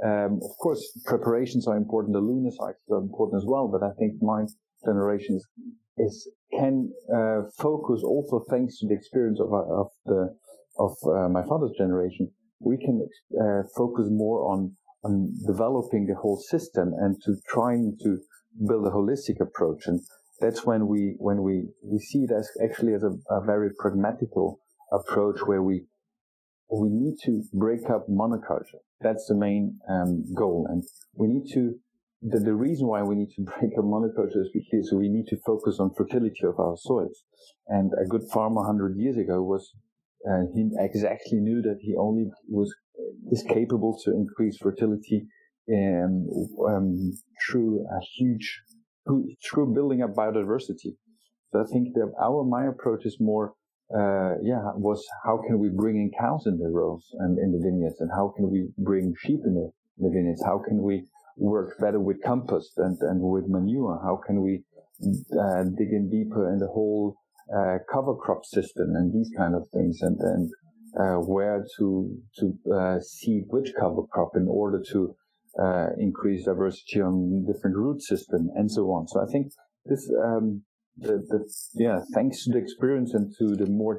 um, 0.04 0.40
of 0.42 0.50
course, 0.60 0.82
preparations 1.04 1.68
are 1.68 1.76
important. 1.76 2.14
The 2.14 2.20
lunar 2.20 2.50
cycles 2.50 2.88
are 2.90 2.98
important 2.98 3.42
as 3.42 3.46
well. 3.46 3.68
But 3.68 3.86
I 3.86 3.92
think 3.98 4.14
my 4.20 4.44
generation 4.84 5.36
is, 5.36 5.46
is 5.98 6.30
can 6.58 6.90
uh, 7.14 7.42
focus 7.58 8.02
also 8.02 8.44
thanks 8.50 8.78
to 8.78 8.88
the 8.88 8.94
experience 8.94 9.40
of 9.40 9.52
of 9.52 9.88
the 10.06 10.34
of 10.78 10.92
uh, 11.06 11.28
my 11.28 11.44
father's 11.46 11.76
generation. 11.78 12.30
We 12.60 12.76
can 12.78 13.06
uh, 13.40 13.62
focus 13.76 14.06
more 14.10 14.50
on 14.50 14.76
on 15.04 15.32
developing 15.46 16.06
the 16.06 16.14
whole 16.14 16.38
system 16.38 16.92
and 16.98 17.20
to 17.22 17.36
trying 17.48 17.96
to 18.02 18.18
build 18.66 18.86
a 18.86 18.90
holistic 18.90 19.40
approach. 19.40 19.86
And 19.86 20.00
that's 20.40 20.64
when 20.64 20.86
we 20.86 21.14
when 21.18 21.42
we 21.42 21.68
we 21.82 21.98
see 21.98 22.20
it 22.20 22.30
as 22.32 22.50
actually 22.62 22.94
as 22.94 23.02
a, 23.02 23.12
a 23.30 23.44
very 23.44 23.70
pragmatical 23.78 24.60
approach 24.92 25.40
where 25.46 25.62
we 25.62 25.84
we 26.70 26.88
need 26.90 27.16
to 27.24 27.42
break 27.52 27.88
up 27.90 28.06
monoculture. 28.08 28.82
That's 29.00 29.26
the 29.28 29.36
main 29.36 29.78
um, 29.88 30.24
goal, 30.34 30.66
and 30.68 30.82
we 31.14 31.28
need 31.28 31.52
to. 31.54 31.74
The, 32.26 32.40
the 32.40 32.54
reason 32.54 32.86
why 32.86 33.02
we 33.02 33.16
need 33.16 33.30
to 33.36 33.42
break 33.58 33.72
up 33.78 33.84
monoculture 33.84 34.40
is 34.40 34.50
because 34.52 34.92
we 34.96 35.08
need 35.10 35.26
to 35.28 35.36
focus 35.44 35.76
on 35.78 35.92
fertility 35.94 36.40
of 36.44 36.58
our 36.58 36.76
soils. 36.76 37.22
And 37.68 37.92
a 38.02 38.08
good 38.08 38.22
farmer 38.32 38.62
100 38.62 38.96
years 38.96 39.18
ago 39.18 39.42
was, 39.42 39.74
uh, 40.28 40.42
he 40.54 40.70
exactly 40.78 41.38
knew 41.40 41.62
that 41.62 41.78
he 41.80 41.94
only 41.96 42.26
was 42.48 42.74
is 43.30 43.42
capable 43.48 43.98
to 44.04 44.10
increase 44.12 44.56
fertility 44.58 45.26
um, 45.72 46.26
um, 46.68 47.12
through 47.46 47.80
a 47.80 48.00
huge 48.16 48.62
through 49.06 49.74
building 49.74 50.02
up 50.02 50.14
biodiversity. 50.14 50.96
So 51.52 51.60
I 51.60 51.64
think 51.72 51.94
that 51.94 52.12
our 52.20 52.42
my 52.44 52.66
approach 52.66 53.04
is 53.04 53.18
more 53.20 53.54
uh, 53.94 54.34
yeah, 54.42 54.72
was 54.76 55.04
how 55.24 55.38
can 55.46 55.58
we 55.58 55.68
bring 55.68 55.96
in 55.96 56.10
cows 56.18 56.46
in 56.46 56.58
the 56.58 56.68
rows 56.68 57.06
and 57.20 57.38
in 57.38 57.52
the 57.52 57.60
vineyards, 57.62 58.00
and 58.00 58.10
how 58.10 58.32
can 58.34 58.50
we 58.50 58.68
bring 58.78 59.14
sheep 59.20 59.40
in 59.44 59.54
the, 59.54 59.70
in 59.98 60.08
the 60.08 60.10
vineyards? 60.10 60.42
How 60.44 60.58
can 60.58 60.82
we 60.82 61.04
work 61.36 61.78
better 61.78 62.00
with 62.00 62.22
compost 62.24 62.72
and, 62.78 62.96
and 63.02 63.20
with 63.20 63.44
manure? 63.46 64.00
How 64.02 64.18
can 64.26 64.42
we 64.42 64.64
uh, 65.38 65.64
dig 65.76 65.92
in 65.92 66.08
deeper 66.10 66.50
in 66.52 66.58
the 66.58 66.66
whole 66.66 67.16
uh, 67.52 67.78
cover 67.92 68.14
crop 68.14 68.44
system 68.44 68.94
and 68.94 69.12
these 69.12 69.30
kind 69.36 69.54
of 69.54 69.68
things, 69.72 69.98
and 70.02 70.18
then 70.18 70.50
uh, 71.00 71.16
where 71.16 71.64
to 71.78 72.16
to 72.38 72.54
uh, 72.72 73.00
seed 73.00 73.44
which 73.48 73.72
cover 73.78 74.02
crop 74.12 74.32
in 74.36 74.46
order 74.48 74.82
to 74.92 75.14
uh, 75.60 75.88
increase 75.98 76.44
diversity 76.44 77.00
on 77.00 77.44
different 77.46 77.76
root 77.76 78.02
system 78.02 78.48
and 78.54 78.70
so 78.70 78.82
on. 78.90 79.06
So 79.08 79.20
I 79.20 79.26
think 79.30 79.52
this 79.84 80.10
um, 80.24 80.62
the, 80.96 81.18
the, 81.28 81.44
yeah, 81.74 82.00
thanks 82.14 82.44
to 82.44 82.52
the 82.52 82.58
experience 82.58 83.14
and 83.14 83.34
to 83.38 83.56
the 83.56 83.68
more 83.68 83.98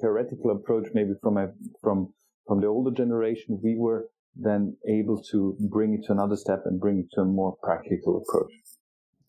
theoretical 0.00 0.50
approach, 0.50 0.88
maybe 0.94 1.12
from 1.22 1.36
a, 1.36 1.48
from 1.82 2.14
from 2.46 2.60
the 2.60 2.66
older 2.66 2.90
generation, 2.90 3.60
we 3.62 3.76
were 3.78 4.06
then 4.34 4.76
able 4.88 5.22
to 5.30 5.56
bring 5.70 5.94
it 5.94 6.06
to 6.06 6.12
another 6.12 6.36
step 6.36 6.62
and 6.64 6.80
bring 6.80 6.98
it 6.98 7.06
to 7.14 7.20
a 7.20 7.24
more 7.24 7.56
practical 7.62 8.22
approach. 8.22 8.52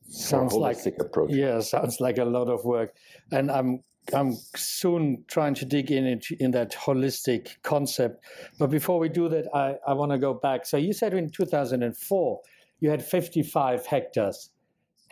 Sounds 0.09 0.53
like 0.53 0.77
approach. 0.99 1.31
Yeah, 1.31 1.59
sounds 1.59 1.99
like 1.99 2.17
a 2.17 2.25
lot 2.25 2.49
of 2.49 2.63
work, 2.65 2.95
and 3.31 3.49
I'm 3.49 3.83
I'm 4.13 4.33
soon 4.55 5.23
trying 5.27 5.55
to 5.55 5.65
dig 5.65 5.91
in 5.91 6.21
in 6.39 6.51
that 6.51 6.73
holistic 6.73 7.61
concept. 7.63 8.23
But 8.59 8.69
before 8.69 8.99
we 8.99 9.09
do 9.09 9.29
that, 9.29 9.45
I, 9.55 9.75
I 9.87 9.93
want 9.93 10.11
to 10.11 10.17
go 10.17 10.33
back. 10.33 10.65
So 10.65 10.77
you 10.77 10.93
said 10.93 11.13
in 11.13 11.29
2004 11.29 12.41
you 12.79 12.89
had 12.89 13.03
55 13.03 13.85
hectares 13.85 14.49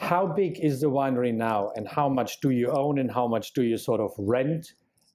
how 0.01 0.25
big 0.25 0.60
is 0.60 0.81
the 0.81 0.88
winery 0.88 1.33
now 1.33 1.71
and 1.75 1.88
how 1.88 2.10
much 2.10 2.41
do 2.41 2.50
you 2.50 2.71
own 2.71 2.98
and 2.98 3.12
how 3.12 3.27
much 3.27 3.53
do 3.53 3.62
you 3.62 3.77
sort 3.77 4.01
of 4.01 4.12
rent 4.17 4.74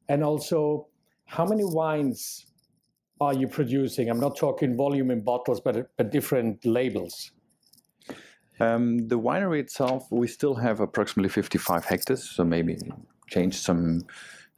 and 0.08 0.22
also 0.22 0.86
how 1.24 1.44
many 1.44 1.64
wines 1.64 2.46
are 3.20 3.34
you 3.34 3.48
producing 3.48 4.08
i'm 4.08 4.20
not 4.20 4.36
talking 4.36 4.76
volume 4.76 5.10
in 5.10 5.20
bottles 5.20 5.60
but, 5.60 5.90
but 5.96 6.12
different 6.12 6.64
labels 6.64 7.32
um, 8.60 9.08
the 9.08 9.18
winery 9.18 9.60
itself 9.60 10.06
we 10.10 10.26
still 10.26 10.54
have 10.54 10.80
approximately 10.80 11.28
55 11.28 11.84
hectares 11.84 12.28
so 12.28 12.44
maybe 12.44 12.78
change 13.28 13.56
some 13.56 14.02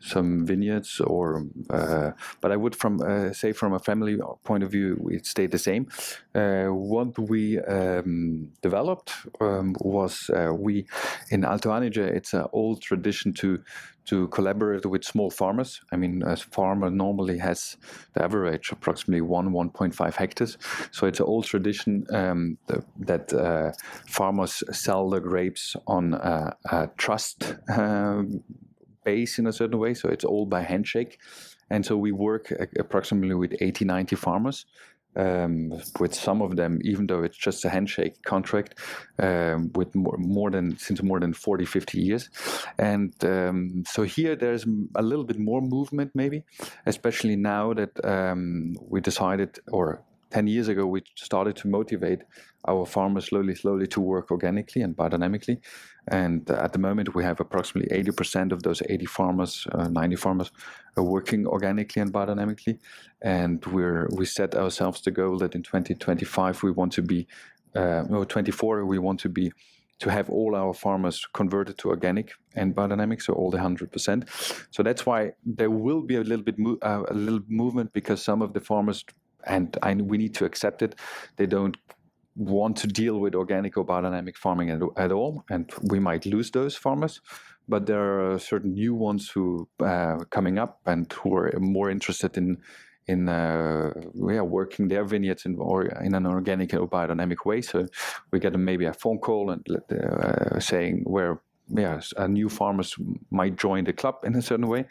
some 0.00 0.46
vineyards 0.46 1.00
or 1.00 1.44
uh, 1.70 2.12
but 2.40 2.52
i 2.52 2.56
would 2.56 2.74
from 2.74 3.00
uh, 3.00 3.32
say 3.32 3.52
from 3.52 3.72
a 3.72 3.78
family 3.78 4.18
point 4.44 4.62
of 4.62 4.70
view 4.70 5.08
it 5.10 5.26
stayed 5.26 5.50
the 5.50 5.58
same 5.58 5.88
uh, 6.34 6.66
what 6.66 7.18
we 7.18 7.58
um, 7.60 8.48
developed 8.62 9.12
um, 9.40 9.74
was 9.80 10.30
uh, 10.30 10.52
we 10.52 10.86
in 11.30 11.44
alto 11.44 11.70
adige 11.70 11.98
it's 11.98 12.34
an 12.34 12.44
old 12.52 12.80
tradition 12.80 13.32
to 13.32 13.58
to 14.08 14.26
collaborate 14.28 14.86
with 14.86 15.04
small 15.04 15.30
farmers. 15.30 15.82
I 15.92 15.96
mean, 15.96 16.22
a 16.22 16.34
farmer 16.34 16.88
normally 16.88 17.36
has 17.38 17.76
the 18.14 18.24
average 18.24 18.72
approximately 18.72 19.20
one, 19.20 19.50
1.5 19.50 20.14
hectares. 20.14 20.56
So 20.92 21.06
it's 21.06 21.20
an 21.20 21.26
old 21.26 21.44
tradition 21.44 22.06
um, 22.10 22.56
that 23.00 23.32
uh, 23.34 23.72
farmers 24.06 24.62
sell 24.72 25.10
the 25.10 25.20
grapes 25.20 25.76
on 25.86 26.14
a, 26.14 26.56
a 26.70 26.88
trust 26.96 27.54
base 29.10 29.38
in 29.38 29.46
a 29.46 29.52
certain 29.52 29.78
way. 29.84 29.94
So 29.94 30.08
it's 30.14 30.26
all 30.32 30.46
by 30.46 30.62
handshake. 30.72 31.12
And 31.70 31.84
so 31.84 31.92
we 31.96 32.12
work 32.12 32.44
approximately 32.84 33.34
with 33.42 33.52
80, 33.60 33.84
90 33.84 34.16
farmers. 34.16 34.66
Um, 35.16 35.72
with 35.98 36.14
some 36.14 36.42
of 36.42 36.54
them, 36.54 36.78
even 36.84 37.06
though 37.08 37.24
it's 37.26 37.36
just 37.36 37.64
a 37.64 37.70
handshake 37.70 38.22
contract, 38.22 38.70
um, 39.18 39.72
with 39.74 39.90
more, 39.94 40.16
more, 40.18 40.50
than 40.50 40.76
since 40.78 41.02
more 41.02 41.18
than 41.18 41.32
40, 41.32 41.64
50 41.64 42.00
years, 42.00 42.30
and 42.78 43.12
um, 43.24 43.82
so 43.94 44.02
here 44.04 44.36
there's 44.36 44.64
a 44.94 45.02
little 45.02 45.24
bit 45.24 45.38
more 45.38 45.60
movement, 45.60 46.12
maybe, 46.14 46.44
especially 46.86 47.36
now 47.36 47.74
that 47.74 47.92
um, 48.04 48.74
we 48.92 49.00
decided, 49.00 49.58
or 49.72 50.04
10 50.30 50.46
years 50.46 50.68
ago, 50.68 50.86
we 50.86 51.02
started 51.14 51.56
to 51.56 51.68
motivate 51.68 52.22
our 52.66 52.84
farmers 52.84 53.26
slowly, 53.26 53.54
slowly 53.54 53.86
to 53.86 54.00
work 54.00 54.30
organically 54.30 54.82
and 54.82 54.96
biodynamically. 54.96 55.58
And 56.08 56.50
uh, 56.50 56.54
at 56.54 56.72
the 56.72 56.78
moment, 56.78 57.14
we 57.14 57.24
have 57.24 57.40
approximately 57.40 57.96
80% 58.02 58.52
of 58.52 58.62
those 58.62 58.82
80 58.88 59.06
farmers, 59.06 59.66
uh, 59.72 59.88
90 59.88 60.16
farmers, 60.16 60.50
are 60.96 61.04
working 61.04 61.46
organically 61.46 62.02
and 62.02 62.12
biodynamically. 62.12 62.78
And 63.22 63.64
we're 63.66 64.08
we 64.12 64.26
set 64.26 64.54
ourselves 64.54 65.00
the 65.02 65.10
goal 65.10 65.38
that 65.38 65.54
in 65.54 65.62
2025 65.62 66.62
we 66.62 66.70
want 66.70 66.92
to 66.94 67.02
be, 67.02 67.26
uh, 67.74 68.04
no, 68.08 68.24
24 68.24 68.84
we 68.84 68.98
want 68.98 69.20
to 69.20 69.28
be 69.28 69.52
to 70.00 70.10
have 70.10 70.30
all 70.30 70.54
our 70.54 70.72
farmers 70.72 71.26
converted 71.32 71.76
to 71.78 71.88
organic 71.88 72.32
and 72.54 72.74
biodynamic, 72.74 73.20
so 73.20 73.32
all 73.32 73.50
the 73.50 73.60
hundred 73.60 73.90
percent. 73.90 74.24
So 74.70 74.82
that's 74.82 75.04
why 75.04 75.32
there 75.44 75.70
will 75.70 76.02
be 76.02 76.16
a 76.16 76.20
little 76.20 76.44
bit 76.44 76.58
mo- 76.58 76.78
uh, 76.82 77.02
a 77.08 77.14
little 77.14 77.40
movement 77.48 77.92
because 77.92 78.22
some 78.22 78.40
of 78.40 78.52
the 78.52 78.60
farmers 78.60 79.04
and 79.48 79.76
I, 79.82 79.94
we 79.94 80.18
need 80.18 80.34
to 80.36 80.44
accept 80.44 80.82
it. 80.82 80.94
They 81.36 81.46
don't 81.46 81.76
want 82.36 82.76
to 82.78 82.86
deal 82.86 83.18
with 83.18 83.34
organic 83.34 83.76
or 83.76 83.84
biodynamic 83.84 84.36
farming 84.36 84.70
at, 84.70 84.80
at 84.96 85.12
all, 85.12 85.44
and 85.50 85.70
we 85.82 85.98
might 85.98 86.26
lose 86.26 86.50
those 86.50 86.76
farmers. 86.76 87.20
But 87.68 87.86
there 87.86 88.32
are 88.32 88.38
certain 88.38 88.72
new 88.72 88.94
ones 88.94 89.28
who 89.28 89.68
uh, 89.84 90.18
coming 90.30 90.58
up 90.58 90.80
and 90.86 91.12
who 91.12 91.34
are 91.34 91.52
more 91.58 91.90
interested 91.90 92.36
in 92.36 92.58
in 93.08 93.28
uh, 93.28 93.90
yeah, 94.14 94.42
working 94.42 94.88
their 94.88 95.04
vineyards 95.04 95.46
in 95.46 95.56
or 95.58 95.86
in 95.86 96.14
an 96.14 96.26
organic 96.26 96.74
or 96.74 96.86
biodynamic 96.86 97.46
way. 97.46 97.62
So 97.62 97.86
we 98.30 98.38
get 98.38 98.52
maybe 98.58 98.84
a 98.84 98.92
phone 98.92 99.18
call 99.18 99.50
and 99.50 99.66
uh, 99.90 100.60
saying 100.60 101.04
where 101.04 101.40
yes, 101.70 102.12
uh, 102.16 102.26
new 102.26 102.48
farmers 102.48 102.96
might 103.30 103.56
join 103.56 103.84
the 103.84 103.92
club 103.92 104.16
in 104.24 104.34
a 104.36 104.42
certain 104.42 104.66
way. 104.68 104.86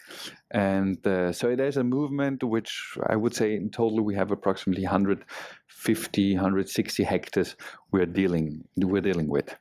And 0.51 1.05
uh, 1.05 1.31
so 1.31 1.55
there's 1.55 1.77
a 1.77 1.83
movement 1.83 2.43
which 2.43 2.97
I 3.07 3.15
would 3.15 3.35
say 3.35 3.55
in 3.55 3.69
total 3.69 4.01
we 4.01 4.15
have 4.15 4.31
approximately 4.31 4.83
150, 4.83 6.33
160 6.35 7.03
hectares 7.03 7.55
we're 7.91 8.05
dealing 8.05 8.63
we're 8.77 9.01
dealing 9.01 9.27
with. 9.27 9.55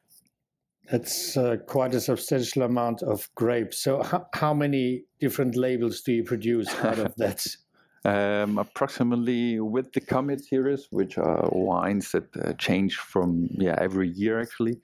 That's 0.90 1.37
uh, 1.37 1.57
quite 1.66 1.94
a 1.94 2.00
substantial 2.00 2.62
amount 2.62 3.02
of 3.02 3.29
grapes. 3.35 3.79
So, 3.79 4.02
how, 4.05 4.29
how 4.35 4.55
many 4.55 5.05
different 5.18 5.57
labels 5.57 6.00
do 6.02 6.12
you 6.12 6.22
produce 6.22 6.72
out 6.76 6.98
of 6.98 7.14
that? 7.16 7.44
Um, 8.07 8.59
approximately 8.59 9.59
with 9.59 9.92
the 9.92 10.00
Comet 10.00 10.40
series, 10.44 10.87
which 10.92 11.18
are 11.18 11.48
wines 11.50 12.12
that 12.12 12.29
uh, 12.37 12.52
change 12.52 12.94
from 12.94 13.48
yeah 13.50 13.74
every 13.81 14.11
year 14.11 14.40
actually, 14.40 14.79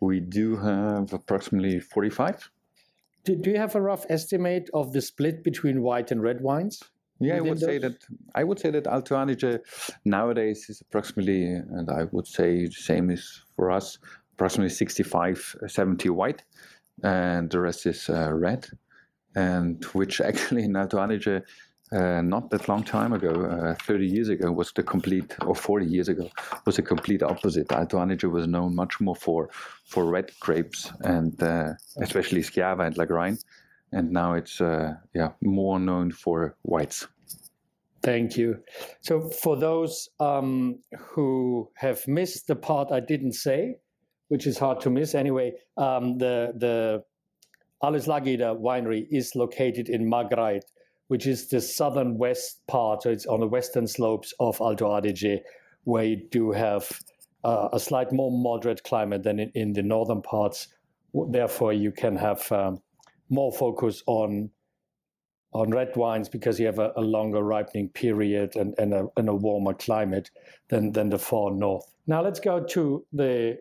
we 0.00 0.20
do 0.20 0.56
have 0.56 1.12
approximately 1.12 1.78
45. 1.78 2.50
Do, 3.24 3.36
do 3.36 3.50
you 3.50 3.58
have 3.58 3.74
a 3.74 3.80
rough 3.80 4.06
estimate 4.08 4.70
of 4.72 4.92
the 4.92 5.02
split 5.02 5.44
between 5.44 5.82
white 5.82 6.10
and 6.10 6.22
red 6.22 6.40
wines? 6.40 6.82
Yeah, 7.20 7.36
I 7.36 7.40
would 7.42 7.60
those? 7.60 7.64
say 7.64 7.78
that 7.78 7.96
I 8.34 8.44
would 8.44 8.58
say 8.58 8.70
that 8.70 8.86
Alto 8.86 9.14
Adige 9.14 9.60
nowadays 10.06 10.70
is 10.70 10.80
approximately, 10.80 11.44
and 11.44 11.90
I 11.90 12.04
would 12.12 12.26
say 12.26 12.64
the 12.64 12.72
same 12.72 13.10
is 13.10 13.42
for 13.56 13.70
us, 13.70 13.98
approximately 14.32 14.70
65, 14.70 15.56
70 15.66 16.08
white, 16.08 16.42
and 17.02 17.50
the 17.50 17.60
rest 17.60 17.84
is 17.84 18.08
uh, 18.08 18.32
red, 18.32 18.66
and 19.34 19.84
which 19.92 20.20
actually 20.30 20.64
in 20.64 20.74
Alto 20.76 20.96
Adige 20.96 21.42
uh, 21.92 22.22
not 22.22 22.50
that 22.50 22.68
long 22.68 22.84
time 22.84 23.12
ago, 23.12 23.44
uh, 23.44 23.74
30 23.74 24.06
years 24.06 24.28
ago, 24.28 24.52
was 24.52 24.72
the 24.72 24.82
complete, 24.82 25.34
or 25.44 25.54
40 25.54 25.86
years 25.86 26.08
ago, 26.08 26.28
was 26.64 26.76
the 26.76 26.82
complete 26.82 27.22
opposite. 27.22 27.72
Alto 27.72 27.98
Adige 27.98 28.30
was 28.30 28.46
known 28.46 28.74
much 28.74 29.00
more 29.00 29.16
for 29.16 29.48
for 29.84 30.04
red 30.04 30.30
grapes 30.38 30.92
and 31.00 31.42
uh, 31.42 31.72
especially 32.00 32.42
Schiava 32.42 32.86
and 32.86 32.96
Lagrein. 32.96 33.42
and 33.92 34.12
now 34.12 34.34
it's 34.34 34.60
uh, 34.60 34.94
yeah 35.14 35.30
more 35.40 35.78
known 35.78 36.12
for 36.12 36.54
whites. 36.62 37.08
Thank 38.02 38.36
you. 38.36 38.62
So, 39.02 39.28
for 39.28 39.56
those 39.56 40.08
um, 40.20 40.78
who 40.98 41.68
have 41.74 42.06
missed 42.08 42.46
the 42.46 42.56
part 42.56 42.92
I 42.92 43.00
didn't 43.00 43.34
say, 43.34 43.76
which 44.28 44.46
is 44.46 44.58
hard 44.58 44.80
to 44.82 44.90
miss 44.90 45.14
anyway, 45.14 45.52
um, 45.76 46.18
the 46.18 46.52
the 46.56 47.02
Alois 47.82 48.06
Lageder 48.06 48.58
winery 48.58 49.06
is 49.10 49.34
located 49.34 49.88
in 49.88 50.08
Margreid, 50.08 50.62
which 51.10 51.26
is 51.26 51.48
the 51.48 51.60
southern 51.60 52.18
west 52.18 52.64
part. 52.68 53.02
So 53.02 53.10
it's 53.10 53.26
on 53.26 53.40
the 53.40 53.48
western 53.48 53.88
slopes 53.88 54.32
of 54.38 54.60
Alto 54.60 54.96
Adige, 54.96 55.40
where 55.82 56.04
you 56.04 56.28
do 56.30 56.52
have 56.52 56.88
uh, 57.42 57.68
a 57.72 57.80
slight 57.80 58.12
more 58.12 58.30
moderate 58.30 58.84
climate 58.84 59.24
than 59.24 59.40
in, 59.40 59.50
in, 59.56 59.72
the 59.72 59.82
northern 59.82 60.22
parts. 60.22 60.68
Therefore, 61.12 61.72
you 61.72 61.90
can 61.90 62.14
have 62.14 62.52
um, 62.52 62.80
more 63.28 63.50
focus 63.52 64.04
on 64.06 64.50
on 65.52 65.70
red 65.70 65.96
wines 65.96 66.28
because 66.28 66.60
you 66.60 66.66
have 66.66 66.78
a, 66.78 66.92
a 66.94 67.00
longer 67.00 67.42
ripening 67.42 67.88
period 67.88 68.54
and, 68.54 68.72
and, 68.78 68.94
a, 68.94 69.08
and 69.16 69.28
a 69.28 69.34
warmer 69.34 69.74
climate 69.74 70.30
than, 70.68 70.92
than 70.92 71.10
the 71.10 71.18
far 71.18 71.50
north. 71.50 71.92
Now 72.06 72.22
let's 72.22 72.38
go 72.38 72.62
to 72.62 73.04
the 73.12 73.58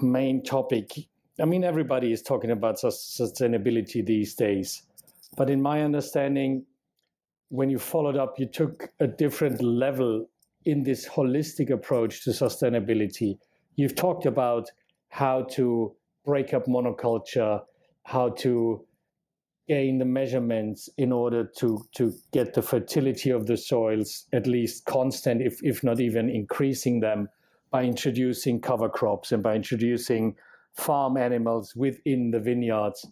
main 0.00 0.44
topic. 0.44 0.92
I 1.40 1.44
mean, 1.44 1.64
everybody 1.64 2.12
is 2.12 2.22
talking 2.22 2.52
about 2.52 2.76
sustainability 2.76 4.06
these 4.06 4.36
days, 4.36 4.84
but 5.36 5.50
in 5.50 5.60
my 5.60 5.82
understanding, 5.82 6.64
when 7.48 7.70
you 7.70 7.78
followed 7.78 8.16
up, 8.16 8.38
you 8.38 8.46
took 8.46 8.90
a 9.00 9.06
different 9.06 9.62
level 9.62 10.28
in 10.64 10.82
this 10.82 11.08
holistic 11.08 11.70
approach 11.70 12.24
to 12.24 12.30
sustainability. 12.30 13.38
You've 13.76 13.94
talked 13.94 14.26
about 14.26 14.70
how 15.08 15.42
to 15.52 15.94
break 16.24 16.52
up 16.52 16.66
monoculture, 16.66 17.62
how 18.04 18.30
to 18.30 18.84
gain 19.66 19.98
the 19.98 20.04
measurements 20.04 20.88
in 20.96 21.12
order 21.12 21.44
to 21.58 21.86
to 21.94 22.12
get 22.32 22.54
the 22.54 22.62
fertility 22.62 23.30
of 23.30 23.46
the 23.46 23.56
soils 23.56 24.26
at 24.32 24.46
least 24.46 24.84
constant, 24.86 25.42
if 25.42 25.62
if 25.62 25.84
not 25.84 26.00
even 26.00 26.28
increasing 26.28 27.00
them, 27.00 27.28
by 27.70 27.84
introducing 27.84 28.60
cover 28.60 28.88
crops 28.88 29.32
and 29.32 29.42
by 29.42 29.54
introducing 29.54 30.34
farm 30.74 31.16
animals 31.16 31.74
within 31.76 32.30
the 32.30 32.40
vineyards. 32.40 33.06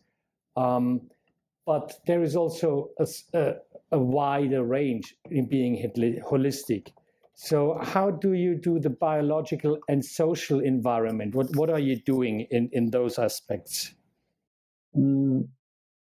Um, 0.57 1.03
but 1.67 1.95
there 2.07 2.23
is 2.23 2.37
also 2.37 2.91
a, 2.99 3.07
a, 3.35 3.55
a 3.93 3.99
wider 3.99 4.65
range 4.65 5.15
in 5.31 5.49
being 5.49 5.77
holistic. 6.31 6.89
So, 7.35 7.79
how 7.83 8.11
do 8.11 8.33
you 8.33 8.55
do 8.55 8.81
the 8.81 8.91
biological 8.91 9.79
and 9.89 10.05
social 10.05 10.61
environment? 10.61 11.35
What 11.35 11.55
what 11.55 11.71
are 11.71 11.79
you 11.79 12.01
doing 12.01 12.47
in 12.51 12.71
in 12.73 12.91
those 12.91 13.19
aspects? 13.19 13.95
Mm, 14.97 15.49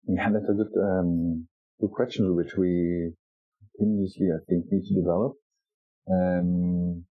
yeah, 0.07 0.29
that's 0.31 0.49
a 0.49 0.53
good, 0.53 0.73
um, 0.77 1.49
good 1.81 1.93
question, 1.93 2.37
which 2.37 2.57
we 2.59 3.13
continuously, 3.79 4.27
I 4.29 4.45
think, 4.49 4.67
need 4.71 4.85
to 4.85 4.95
develop. 4.95 5.33
Um, 6.13 7.07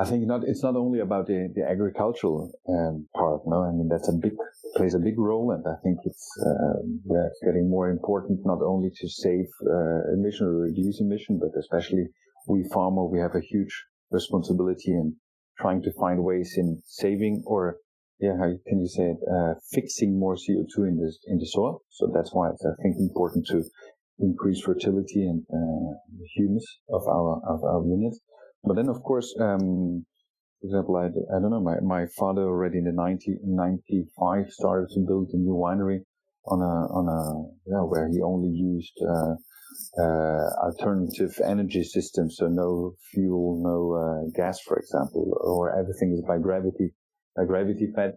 I 0.00 0.04
think 0.06 0.26
not, 0.26 0.44
it's 0.44 0.62
not 0.62 0.76
only 0.76 1.00
about 1.00 1.26
the, 1.26 1.52
the 1.54 1.68
agricultural 1.68 2.50
um, 2.68 3.06
part, 3.14 3.42
no? 3.44 3.62
I 3.62 3.70
mean, 3.70 3.88
that's 3.90 4.08
a 4.08 4.16
big, 4.16 4.32
plays 4.74 4.94
a 4.94 4.98
big 4.98 5.18
role, 5.18 5.52
and 5.52 5.62
I 5.66 5.76
think 5.84 5.98
it's, 6.04 6.26
uh, 6.40 7.28
getting 7.44 7.68
more 7.68 7.90
important 7.90 8.40
not 8.44 8.62
only 8.62 8.88
to 8.96 9.08
save 9.08 9.44
uh, 9.68 10.12
emission 10.14 10.46
or 10.46 10.56
reduce 10.72 11.02
emission, 11.02 11.38
but 11.38 11.50
especially 11.58 12.06
we 12.48 12.64
farmer, 12.72 13.04
we 13.04 13.18
have 13.18 13.34
a 13.34 13.44
huge 13.44 13.84
responsibility 14.10 14.90
in 14.92 15.16
trying 15.60 15.82
to 15.82 15.92
find 16.00 16.24
ways 16.24 16.54
in 16.56 16.80
saving 16.86 17.42
or 17.44 17.76
yeah, 18.20 18.36
how 18.38 18.52
can 18.68 18.80
you 18.80 18.88
say 18.88 19.04
it, 19.04 19.20
uh, 19.30 19.54
fixing 19.72 20.18
more 20.18 20.34
CO2 20.34 20.88
in 20.88 20.96
the, 20.96 21.12
in 21.26 21.38
the 21.38 21.46
soil. 21.46 21.82
So 21.90 22.10
that's 22.14 22.32
why 22.32 22.50
it's, 22.50 22.64
I 22.64 22.72
think, 22.82 22.96
important 22.98 23.46
to 23.48 23.64
increase 24.18 24.60
fertility 24.60 25.24
and 25.24 25.42
uh, 25.52 25.92
humus 26.36 26.64
of 26.90 27.02
our, 27.08 27.40
of 27.48 27.64
our 27.64 27.84
units. 27.86 28.20
But 28.64 28.76
then, 28.76 28.88
of 28.88 29.02
course, 29.02 29.34
um, 29.40 30.04
for 30.60 30.66
example, 30.66 30.96
I, 30.96 31.06
I 31.06 31.40
don't 31.40 31.50
know, 31.50 31.60
my, 31.60 31.80
my 31.80 32.06
father 32.18 32.42
already 32.42 32.78
in 32.78 32.84
the 32.84 32.92
1995 32.92 34.52
started 34.52 34.88
to 34.94 35.00
build 35.00 35.30
a 35.32 35.36
new 35.36 35.54
winery 35.54 36.00
on 36.46 36.60
a, 36.60 36.74
on 36.92 37.08
a, 37.08 37.70
yeah, 37.70 37.82
where 37.82 38.08
he 38.08 38.20
only 38.20 38.50
used, 38.50 38.92
uh, 39.08 39.34
uh, 39.98 40.48
alternative 40.64 41.40
energy 41.44 41.84
systems. 41.84 42.36
So 42.38 42.48
no 42.48 42.94
fuel, 43.12 43.62
no, 43.62 43.94
uh, 43.96 44.30
gas, 44.36 44.60
for 44.60 44.78
example, 44.78 45.36
or 45.40 45.78
everything 45.78 46.12
is 46.12 46.22
by 46.26 46.38
gravity 46.38 46.92
a 47.38 47.46
gravity 47.46 47.88
fed. 47.94 48.14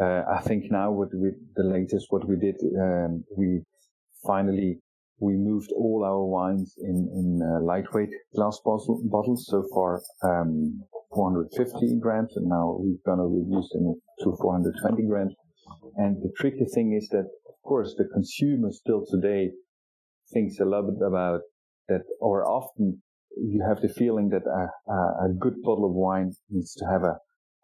Uh, 0.00 0.22
I 0.30 0.40
think 0.42 0.70
now 0.70 0.92
with, 0.92 1.10
we, 1.14 1.30
the 1.56 1.64
latest, 1.64 2.06
what 2.10 2.26
we 2.28 2.36
did, 2.36 2.56
um, 2.80 3.24
we 3.36 3.62
finally, 4.26 4.78
we 5.20 5.34
moved 5.36 5.70
all 5.76 6.02
our 6.04 6.24
wines 6.24 6.74
in, 6.78 6.96
in 7.14 7.40
uh, 7.42 7.62
lightweight 7.62 8.10
glass 8.34 8.58
bottle, 8.64 9.02
bottles. 9.04 9.46
So 9.46 9.62
far, 9.72 10.00
um, 10.24 10.82
450 11.14 11.98
grams 12.00 12.36
and 12.36 12.46
now 12.48 12.76
we're 12.78 12.96
going 13.04 13.18
to 13.18 13.28
reduce 13.28 13.70
them 13.72 14.00
to 14.20 14.36
420 14.40 15.06
grams. 15.06 15.34
And 15.96 16.16
the 16.22 16.32
tricky 16.36 16.64
thing 16.74 16.96
is 16.96 17.08
that, 17.10 17.26
of 17.48 17.54
course, 17.62 17.94
the 17.98 18.08
consumer 18.12 18.70
still 18.70 19.04
today 19.10 19.50
thinks 20.32 20.58
a 20.58 20.64
lot 20.64 20.84
about 21.06 21.40
that, 21.88 22.02
or 22.20 22.46
often 22.46 23.02
you 23.36 23.62
have 23.68 23.82
the 23.82 23.92
feeling 23.92 24.30
that 24.30 24.46
a, 24.46 24.90
a, 24.90 25.26
a 25.26 25.34
good 25.38 25.60
bottle 25.62 25.84
of 25.84 25.92
wine 25.92 26.32
needs 26.48 26.74
to 26.76 26.86
have 26.86 27.02
a, 27.02 27.16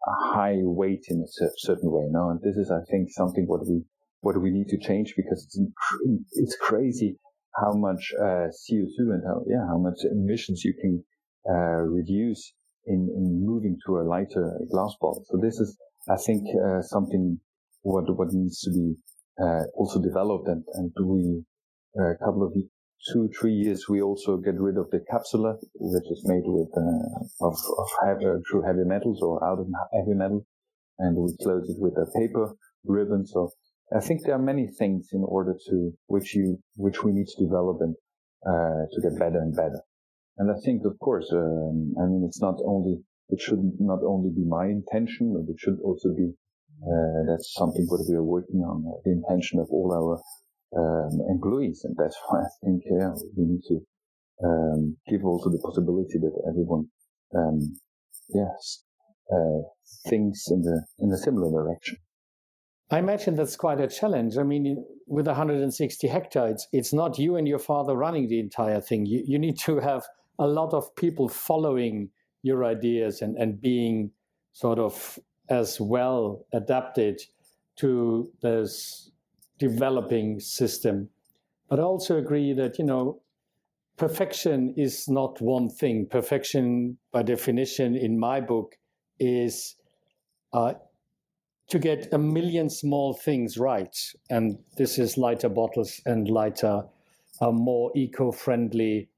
a 0.05 0.35
high 0.35 0.57
weight 0.59 1.05
in 1.09 1.21
a 1.21 1.49
certain 1.57 1.91
way. 1.91 2.05
No, 2.09 2.29
and 2.29 2.39
this 2.41 2.55
is, 2.55 2.69
I 2.69 2.83
think, 2.91 3.09
something 3.11 3.45
what 3.47 3.67
we 3.67 3.83
what 4.21 4.41
we 4.41 4.49
need 4.49 4.67
to 4.67 4.79
change 4.79 5.13
because 5.15 5.45
it's 5.45 5.59
it's 6.33 6.57
crazy 6.59 7.17
how 7.57 7.73
much 7.73 8.13
uh, 8.19 8.47
CO2 8.61 8.97
and 9.13 9.23
how 9.25 9.43
yeah 9.47 9.65
how 9.67 9.77
much 9.77 9.99
emissions 10.11 10.63
you 10.63 10.73
can 10.81 11.03
uh, 11.49 11.81
reduce 11.81 12.53
in 12.85 13.09
in 13.15 13.45
moving 13.45 13.77
to 13.85 13.97
a 13.97 14.03
lighter 14.03 14.59
glass 14.71 14.93
bottle. 15.01 15.25
So 15.29 15.37
this 15.41 15.59
is, 15.59 15.77
I 16.09 16.17
think, 16.25 16.43
uh, 16.65 16.81
something 16.81 17.39
what 17.81 18.05
what 18.17 18.29
needs 18.31 18.61
to 18.61 18.71
be 18.71 18.95
uh, 19.41 19.63
also 19.75 20.01
developed 20.01 20.47
and 20.47 20.63
and 20.73 20.91
we 21.03 21.43
uh, 21.99 22.11
a 22.11 22.17
couple 22.17 22.43
of 22.43 22.53
two, 23.11 23.29
three 23.39 23.53
years, 23.53 23.85
we 23.89 24.01
also 24.01 24.37
get 24.37 24.59
rid 24.59 24.77
of 24.77 24.89
the 24.91 24.99
capsula, 25.11 25.55
which 25.75 26.11
is 26.11 26.23
made 26.25 26.43
with 26.45 26.69
uh, 26.75 27.45
of, 27.45 27.55
of 27.77 27.87
heavy, 28.05 28.25
true 28.49 28.61
heavy 28.65 28.83
metals 28.83 29.21
or 29.21 29.43
out 29.43 29.59
of 29.59 29.67
heavy 29.93 30.13
metal, 30.13 30.45
and 30.99 31.15
we 31.15 31.35
close 31.41 31.69
it 31.69 31.77
with 31.79 31.93
a 31.93 32.07
paper 32.19 32.53
ribbon. 32.85 33.25
So 33.25 33.51
I 33.95 34.01
think 34.01 34.23
there 34.23 34.35
are 34.35 34.51
many 34.51 34.67
things 34.67 35.09
in 35.13 35.23
order 35.23 35.55
to 35.69 35.91
which 36.07 36.35
you 36.35 36.59
which 36.75 37.03
we 37.03 37.11
need 37.13 37.27
to 37.27 37.43
develop 37.43 37.77
and 37.81 37.95
uh, 38.45 38.85
to 38.91 39.01
get 39.01 39.17
better 39.17 39.39
and 39.39 39.55
better. 39.55 39.81
And 40.37 40.51
I 40.51 40.55
think, 40.63 40.85
of 40.85 40.99
course, 40.99 41.27
um, 41.31 41.95
I 41.99 42.05
mean, 42.05 42.23
it's 42.27 42.41
not 42.41 42.59
only 42.65 43.01
it 43.29 43.41
should 43.41 43.59
not 43.79 43.99
only 44.03 44.29
be 44.29 44.45
my 44.45 44.65
intention, 44.65 45.33
but 45.33 45.51
it 45.51 45.59
should 45.59 45.79
also 45.83 46.09
be 46.15 46.33
uh, 46.83 47.25
that's 47.27 47.53
something 47.53 47.85
that 47.87 48.05
we 48.07 48.15
are 48.15 48.23
working 48.23 48.61
on. 48.61 48.85
Uh, 48.85 48.99
the 49.03 49.11
intention 49.11 49.59
of 49.59 49.67
all 49.71 49.89
our 49.91 50.15
um, 50.77 51.19
employees, 51.29 51.81
and 51.83 51.95
that's 51.97 52.17
why 52.27 52.41
I 52.41 52.49
think 52.63 52.83
yeah, 52.85 53.13
we 53.35 53.45
need 53.45 53.63
to 53.69 53.79
um, 54.43 54.97
give 55.09 55.25
also 55.25 55.49
the 55.49 55.61
possibility 55.63 56.19
that 56.19 56.35
everyone, 56.47 56.87
um, 57.35 57.59
yes, 58.29 58.83
uh, 59.33 59.61
thinks 60.07 60.51
in 60.51 60.61
the 60.61 60.85
in 60.99 61.11
a 61.11 61.17
similar 61.17 61.49
direction. 61.49 61.97
I 62.89 62.99
imagine 62.99 63.35
that's 63.35 63.57
quite 63.57 63.81
a 63.81 63.87
challenge. 63.87 64.37
I 64.37 64.43
mean, 64.43 64.85
with 65.07 65.27
160 65.27 66.07
hectares, 66.07 66.67
it's 66.71 66.93
not 66.93 67.19
you 67.19 67.35
and 67.35 67.47
your 67.47 67.59
father 67.59 67.95
running 67.95 68.29
the 68.29 68.39
entire 68.39 68.79
thing. 68.79 69.05
You, 69.05 69.23
you 69.25 69.37
need 69.37 69.59
to 69.59 69.79
have 69.79 70.05
a 70.39 70.47
lot 70.47 70.73
of 70.73 70.95
people 70.95 71.27
following 71.27 72.09
your 72.43 72.63
ideas 72.63 73.21
and, 73.21 73.35
and 73.35 73.59
being 73.59 74.11
sort 74.53 74.79
of 74.79 75.19
as 75.49 75.81
well 75.81 76.45
adapted 76.53 77.21
to 77.77 78.31
this 78.41 79.11
developing 79.59 80.39
system. 80.39 81.09
But 81.69 81.79
I 81.79 81.83
also 81.83 82.17
agree 82.17 82.53
that, 82.53 82.79
you 82.79 82.85
know, 82.85 83.21
perfection 83.97 84.73
is 84.77 85.09
not 85.09 85.41
one 85.41 85.69
thing. 85.69 86.07
Perfection, 86.09 86.97
by 87.11 87.23
definition, 87.23 87.95
in 87.95 88.17
my 88.17 88.39
book, 88.39 88.77
is 89.19 89.75
uh, 90.53 90.73
to 91.69 91.79
get 91.79 92.13
a 92.13 92.17
million 92.17 92.69
small 92.69 93.13
things 93.13 93.57
right. 93.57 93.95
And 94.29 94.57
this 94.77 94.97
is 94.97 95.17
lighter 95.17 95.49
bottles 95.49 96.01
and 96.05 96.29
lighter, 96.29 96.83
uh, 97.41 97.51
more 97.51 97.91
eco 97.95 98.31
friendly 98.31 99.09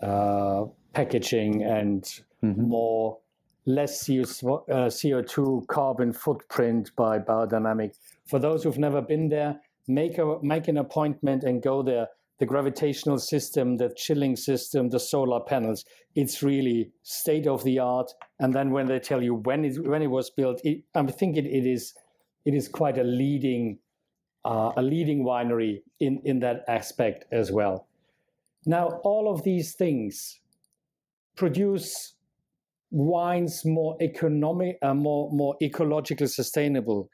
uh, 0.00 0.64
packaging 0.92 1.62
and 1.62 2.02
mm-hmm. 2.42 2.68
more 2.68 3.18
less 3.66 4.06
CO2 4.06 5.62
uh, 5.62 5.66
carbon 5.66 6.12
footprint 6.12 6.90
by 6.96 7.18
biodynamic 7.18 7.94
for 8.26 8.38
those 8.38 8.64
who've 8.64 8.78
never 8.78 9.00
been 9.00 9.28
there, 9.28 9.60
make 9.86 10.18
a 10.18 10.38
make 10.42 10.68
an 10.68 10.78
appointment 10.78 11.44
and 11.44 11.62
go 11.62 11.82
there. 11.82 12.08
The 12.44 12.48
gravitational 12.48 13.18
system, 13.18 13.78
the 13.78 13.88
chilling 13.96 14.36
system, 14.36 14.90
the 14.90 15.00
solar 15.00 15.40
panels, 15.40 15.82
it's 16.14 16.42
really 16.42 16.90
state 17.02 17.46
of 17.46 17.64
the 17.64 17.78
art. 17.78 18.12
And 18.38 18.52
then 18.52 18.70
when 18.70 18.86
they 18.86 18.98
tell 18.98 19.22
you 19.22 19.36
when 19.36 19.64
it 19.64 19.78
when 19.88 20.02
it 20.02 20.08
was 20.08 20.28
built, 20.28 20.60
it, 20.62 20.82
I 20.94 21.06
think 21.06 21.38
it, 21.38 21.46
it 21.46 21.64
is 21.64 21.94
it 22.44 22.52
is 22.52 22.68
quite 22.68 22.98
a 22.98 23.02
leading 23.02 23.78
uh, 24.44 24.72
a 24.76 24.82
leading 24.82 25.24
winery 25.24 25.80
in, 26.00 26.20
in 26.26 26.40
that 26.40 26.64
aspect 26.68 27.24
as 27.32 27.50
well. 27.50 27.88
Now, 28.66 29.00
all 29.04 29.32
of 29.32 29.42
these 29.42 29.74
things 29.74 30.38
produce 31.36 32.12
wines 32.90 33.64
more 33.64 33.96
economic, 34.02 34.76
uh, 34.82 34.92
more 34.92 35.32
more 35.32 35.56
ecologically 35.62 36.28
sustainable. 36.28 37.08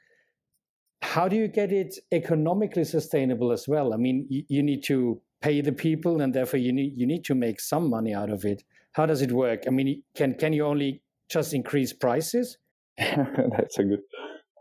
How 1.01 1.27
do 1.27 1.35
you 1.35 1.47
get 1.47 1.71
it 1.71 1.95
economically 2.11 2.83
sustainable 2.83 3.51
as 3.51 3.67
well? 3.67 3.93
I 3.93 3.97
mean, 3.97 4.27
you, 4.29 4.43
you 4.47 4.63
need 4.63 4.83
to 4.85 5.19
pay 5.41 5.61
the 5.61 5.71
people, 5.71 6.21
and 6.21 6.33
therefore 6.33 6.59
you 6.59 6.71
need 6.71 6.93
you 6.95 7.07
need 7.07 7.23
to 7.25 7.35
make 7.35 7.59
some 7.59 7.89
money 7.89 8.13
out 8.13 8.29
of 8.29 8.45
it. 8.45 8.63
How 8.93 9.05
does 9.05 9.21
it 9.21 9.31
work? 9.31 9.63
I 9.67 9.71
mean, 9.71 10.03
can 10.15 10.35
can 10.35 10.53
you 10.53 10.65
only 10.65 11.01
just 11.29 11.53
increase 11.53 11.93
prices? 11.93 12.57
That's 12.97 13.79
a 13.79 13.83
good 13.83 14.03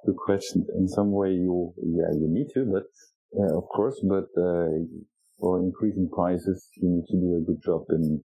good 0.06 0.16
question. 0.16 0.66
In 0.76 0.88
some 0.88 1.12
way, 1.12 1.30
you 1.30 1.72
yeah 1.78 2.10
you 2.12 2.28
need 2.28 2.48
to, 2.54 2.64
but 2.64 2.84
uh, 3.38 3.56
of 3.56 3.64
course, 3.68 4.00
but 4.08 4.28
uh, 4.40 4.68
for 5.38 5.60
increasing 5.60 6.08
prices, 6.12 6.68
you 6.76 6.88
need 6.88 7.06
to 7.08 7.16
do 7.16 7.36
a 7.36 7.44
good 7.46 7.62
job 7.64 7.84
in 7.90 8.22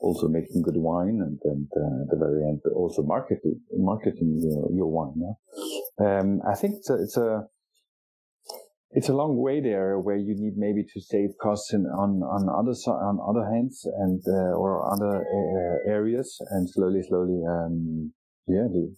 also 0.00 0.28
making 0.28 0.62
good 0.62 0.76
wine 0.76 1.20
and 1.20 1.38
then 1.44 1.68
uh, 1.76 2.02
at 2.02 2.10
the 2.10 2.16
very 2.16 2.42
end 2.44 2.60
also 2.74 3.02
marketing 3.02 3.60
marketing 3.76 4.38
your, 4.42 4.70
your 4.72 4.86
wine. 4.86 5.14
Yeah? 5.16 6.18
Um, 6.18 6.40
I 6.48 6.54
think 6.54 6.76
it's 6.76 6.90
a, 6.90 6.94
it's 6.94 7.16
a 7.16 7.46
it's 8.90 9.08
a 9.08 9.14
long 9.14 9.36
way 9.36 9.60
there 9.60 9.98
where 9.98 10.16
you 10.16 10.34
need 10.34 10.54
maybe 10.56 10.82
to 10.82 11.00
save 11.00 11.30
costs 11.40 11.74
in, 11.74 11.84
on 11.86 12.22
on 12.22 12.48
other 12.48 12.72
on 12.90 13.18
other 13.28 13.50
hands 13.52 13.86
and 13.98 14.22
uh, 14.26 14.56
or 14.56 14.90
other 14.92 15.18
uh, 15.18 15.90
areas 15.90 16.38
and 16.50 16.68
slowly 16.70 17.02
slowly 17.02 17.42
um, 17.48 18.12
yeah 18.46 18.66
the, 18.70 18.94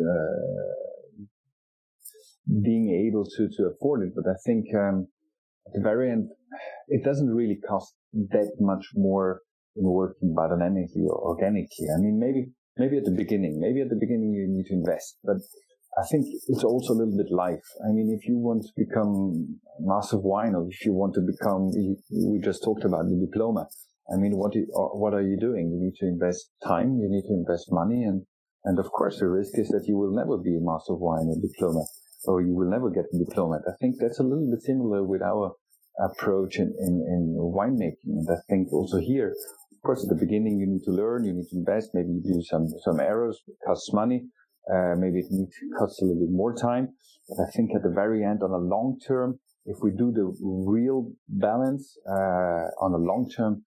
uh, 0.00 1.24
being 2.62 2.90
able 3.08 3.24
to 3.24 3.48
to 3.56 3.70
afford 3.72 4.06
it 4.06 4.12
but 4.14 4.28
I 4.28 4.36
think 4.44 4.66
um, 4.74 5.08
at 5.66 5.72
the 5.74 5.80
very 5.80 6.10
end 6.10 6.28
it 6.88 7.02
doesn't 7.04 7.30
really 7.30 7.58
cost 7.66 7.94
that 8.12 8.52
much 8.60 8.86
more 8.94 9.40
working 9.76 10.34
biodynamically 10.36 11.04
or 11.06 11.18
organically 11.34 11.86
I 11.94 12.00
mean 12.00 12.18
maybe 12.18 12.50
maybe 12.76 12.98
at 12.98 13.04
the 13.04 13.16
beginning 13.16 13.58
maybe 13.60 13.80
at 13.80 13.88
the 13.88 13.98
beginning 13.98 14.32
you 14.32 14.46
need 14.48 14.66
to 14.66 14.74
invest 14.74 15.18
but 15.24 15.36
I 15.96 16.02
think 16.10 16.26
it's 16.48 16.64
also 16.64 16.92
a 16.92 16.98
little 16.98 17.16
bit 17.16 17.30
life. 17.30 17.62
I 17.86 17.92
mean, 17.92 18.10
if 18.10 18.26
you 18.26 18.36
want 18.36 18.62
to 18.62 18.72
become 18.76 19.60
master 19.78 20.16
of 20.16 20.24
wine 20.24 20.56
or 20.56 20.66
if 20.68 20.84
you 20.84 20.92
want 20.92 21.14
to 21.14 21.20
become, 21.20 21.70
we 22.10 22.40
just 22.42 22.64
talked 22.64 22.84
about 22.84 23.06
the 23.06 23.14
diploma. 23.14 23.68
I 24.12 24.16
mean, 24.16 24.36
what, 24.36 24.56
you, 24.56 24.66
uh, 24.74 24.98
what 24.98 25.14
are 25.14 25.22
you 25.22 25.38
doing? 25.38 25.70
You 25.70 25.78
need 25.78 25.94
to 26.00 26.06
invest 26.06 26.50
time, 26.66 26.98
you 26.98 27.08
need 27.08 27.22
to 27.28 27.34
invest 27.34 27.70
money. 27.70 28.02
And, 28.02 28.26
and 28.64 28.78
of 28.80 28.90
course, 28.90 29.20
the 29.20 29.28
risk 29.28 29.52
is 29.54 29.68
that 29.68 29.86
you 29.86 29.96
will 29.96 30.12
never 30.12 30.36
be 30.36 30.56
a 30.56 30.60
master 30.60 30.94
of 30.94 31.00
wine 31.00 31.30
or 31.30 31.38
diploma 31.40 31.84
or 32.26 32.42
you 32.42 32.54
will 32.54 32.68
never 32.68 32.90
get 32.90 33.04
the 33.12 33.24
diploma. 33.24 33.60
I 33.66 33.76
think 33.80 33.96
that's 34.00 34.18
a 34.18 34.24
little 34.24 34.50
bit 34.50 34.62
similar 34.62 35.04
with 35.04 35.22
our 35.22 35.54
approach 36.00 36.56
in, 36.56 36.74
in, 36.80 36.94
in 37.06 37.36
winemaking. 37.38 38.18
And 38.18 38.28
I 38.28 38.40
think 38.48 38.72
also 38.72 38.98
here, 38.98 39.32
course, 39.84 40.02
at 40.02 40.08
the 40.08 40.24
beginning, 40.26 40.58
you 40.58 40.66
need 40.66 40.82
to 40.84 40.90
learn, 40.90 41.24
you 41.24 41.32
need 41.32 41.48
to 41.50 41.56
invest, 41.56 41.90
maybe 41.94 42.10
you 42.10 42.22
do 42.22 42.42
some, 42.42 42.66
some 42.84 43.00
errors, 43.00 43.42
it 43.46 43.56
costs 43.64 43.92
money. 43.92 44.24
Uh, 44.72 44.94
maybe 44.96 45.18
it 45.18 45.26
needs 45.30 45.52
costs 45.78 46.00
a 46.00 46.04
little 46.06 46.20
bit 46.20 46.32
more 46.32 46.54
time. 46.54 46.88
But 47.28 47.44
I 47.44 47.50
think 47.54 47.70
at 47.76 47.82
the 47.82 47.92
very 47.94 48.24
end, 48.24 48.42
on 48.42 48.50
a 48.50 48.56
long 48.56 48.98
term, 49.06 49.38
if 49.66 49.76
we 49.82 49.90
do 49.90 50.10
the 50.12 50.32
real 50.42 51.12
balance 51.28 51.98
uh, 52.08 52.68
on 52.80 52.92
a 52.92 52.96
long 52.96 53.28
term, 53.34 53.64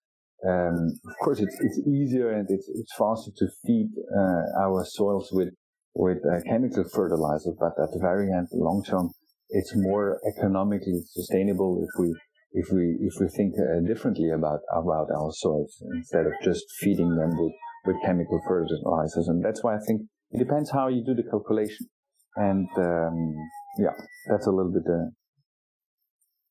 um, 0.47 0.93
of 1.07 1.15
course 1.23 1.39
it's 1.39 1.57
it's 1.61 1.79
easier 1.87 2.29
and 2.31 2.47
it's 2.49 2.69
it's 2.69 2.93
faster 2.95 3.31
to 3.35 3.47
feed 3.65 3.89
uh, 4.15 4.61
our 4.63 4.85
soils 4.85 5.29
with 5.31 5.49
with 5.93 6.17
uh, 6.25 6.41
chemical 6.47 6.83
fertilizer. 6.93 7.51
But 7.59 7.73
at 7.81 7.91
the 7.91 7.99
very 7.99 8.31
end, 8.31 8.47
long 8.53 8.83
term, 8.83 9.09
it's 9.49 9.73
more 9.75 10.19
economically 10.27 11.01
sustainable 11.05 11.83
if 11.83 11.89
we 11.99 12.13
if 12.51 12.67
we 12.71 12.97
if 13.01 13.13
we 13.19 13.27
think 13.27 13.53
uh, 13.59 13.85
differently 13.87 14.29
about 14.31 14.59
about 14.71 15.07
our 15.11 15.31
soils 15.31 15.83
instead 15.95 16.25
of 16.25 16.33
just 16.43 16.63
feeding 16.79 17.15
them 17.15 17.37
with 17.37 17.53
with 17.85 17.95
chemical 18.05 18.39
fertilizers. 18.47 19.27
And 19.27 19.43
that's 19.43 19.63
why 19.63 19.75
I 19.75 19.79
think 19.87 20.01
it 20.31 20.39
depends 20.39 20.71
how 20.71 20.87
you 20.87 21.03
do 21.03 21.15
the 21.15 21.23
calculation. 21.29 21.87
And 22.35 22.67
um, 22.77 23.35
yeah, 23.79 23.95
that's 24.29 24.47
a 24.47 24.51
little 24.51 24.71
bit 24.71 24.83
the 24.85 25.11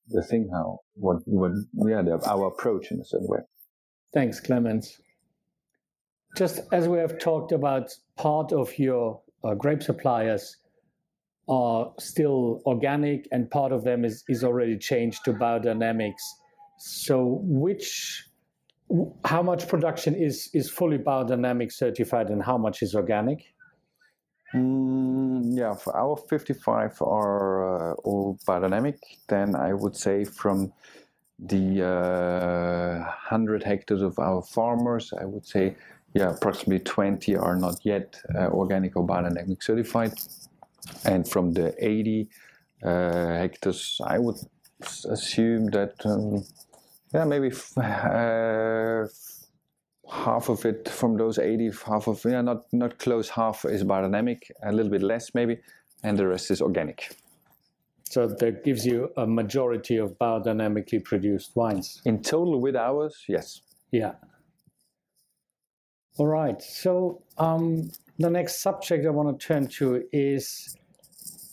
the 0.08 0.22
thing 0.22 0.48
how 0.52 0.78
what 0.94 1.18
what 1.26 1.52
yeah 1.88 2.02
the, 2.02 2.20
our 2.28 2.48
approach 2.48 2.90
in 2.90 3.00
a 3.00 3.04
certain 3.04 3.28
way. 3.28 3.40
Thanks, 4.12 4.40
Clemens. 4.40 5.00
Just 6.36 6.60
as 6.72 6.88
we 6.88 6.98
have 6.98 7.18
talked 7.18 7.52
about, 7.52 7.90
part 8.16 8.52
of 8.52 8.78
your 8.78 9.22
uh, 9.42 9.54
grape 9.54 9.82
suppliers 9.82 10.56
are 11.48 11.92
still 11.98 12.62
organic, 12.66 13.28
and 13.32 13.50
part 13.50 13.72
of 13.72 13.84
them 13.84 14.04
is 14.04 14.24
is 14.28 14.42
already 14.44 14.76
changed 14.78 15.24
to 15.24 15.32
biodynamics. 15.32 16.22
So, 16.78 17.40
which 17.42 18.28
how 19.24 19.42
much 19.42 19.68
production 19.68 20.14
is 20.14 20.50
is 20.54 20.70
fully 20.70 20.98
biodynamic 20.98 21.72
certified, 21.72 22.30
and 22.30 22.42
how 22.42 22.58
much 22.58 22.82
is 22.82 22.94
organic? 22.94 23.44
Mm, 24.54 25.56
yeah, 25.56 25.74
for 25.74 25.96
our 25.96 26.16
55 26.16 27.02
are 27.02 27.92
uh, 27.92 27.94
all 28.04 28.38
biodynamic. 28.46 28.98
Then 29.28 29.56
I 29.56 29.74
would 29.74 29.96
say 29.96 30.24
from 30.24 30.72
the 31.38 31.82
uh, 31.84 33.04
100 33.04 33.62
hectares 33.62 34.02
of 34.02 34.18
our 34.18 34.42
farmers, 34.42 35.12
I 35.20 35.24
would 35.24 35.44
say, 35.44 35.76
yeah, 36.14 36.30
approximately 36.30 36.78
20 36.78 37.36
are 37.36 37.56
not 37.56 37.84
yet 37.84 38.20
uh, 38.34 38.46
organic 38.46 38.96
or 38.96 39.06
biodynamic 39.06 39.62
certified. 39.62 40.12
And 41.04 41.28
from 41.28 41.52
the 41.52 41.74
80 41.78 42.28
uh, 42.84 42.88
hectares, 43.38 44.00
I 44.04 44.18
would 44.18 44.36
assume 45.08 45.66
that, 45.70 45.94
um, 46.04 46.44
yeah, 47.12 47.24
maybe 47.24 47.48
f- 47.48 47.76
uh, 47.78 49.06
half 50.10 50.48
of 50.48 50.64
it 50.64 50.88
from 50.88 51.16
those 51.16 51.38
80 51.38 51.70
half 51.84 52.06
of 52.06 52.24
yeah 52.24 52.40
not 52.40 52.62
not 52.72 52.98
close 52.98 53.28
half 53.28 53.64
is 53.64 53.82
biodynamic 53.82 54.38
a 54.62 54.72
little 54.72 54.90
bit 54.90 55.02
less 55.02 55.34
maybe 55.34 55.58
and 56.02 56.16
the 56.18 56.26
rest 56.26 56.50
is 56.50 56.62
organic. 56.62 57.16
So 58.04 58.28
that 58.28 58.62
gives 58.64 58.86
you 58.86 59.10
a 59.16 59.26
majority 59.26 59.96
of 59.96 60.16
biodynamically 60.18 61.02
produced 61.02 61.56
wines. 61.56 62.00
In 62.04 62.22
total 62.22 62.60
with 62.60 62.76
ours 62.76 63.24
yes. 63.28 63.62
Yeah. 63.90 64.12
All 66.18 66.26
right. 66.26 66.62
So 66.62 67.22
um, 67.36 67.90
the 68.18 68.30
next 68.30 68.62
subject 68.62 69.06
i 69.06 69.10
want 69.10 69.38
to 69.38 69.46
turn 69.46 69.66
to 69.66 70.02
is 70.12 70.76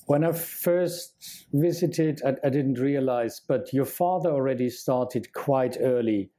when 0.06 0.24
i 0.24 0.32
first 0.32 1.46
visited 1.54 2.22
I, 2.26 2.36
I 2.46 2.50
didn't 2.50 2.80
realize 2.80 3.42
but 3.48 3.74
your 3.74 3.86
father 3.86 4.30
already 4.30 4.70
started 4.70 5.34
quite 5.34 5.78
early 5.80 6.30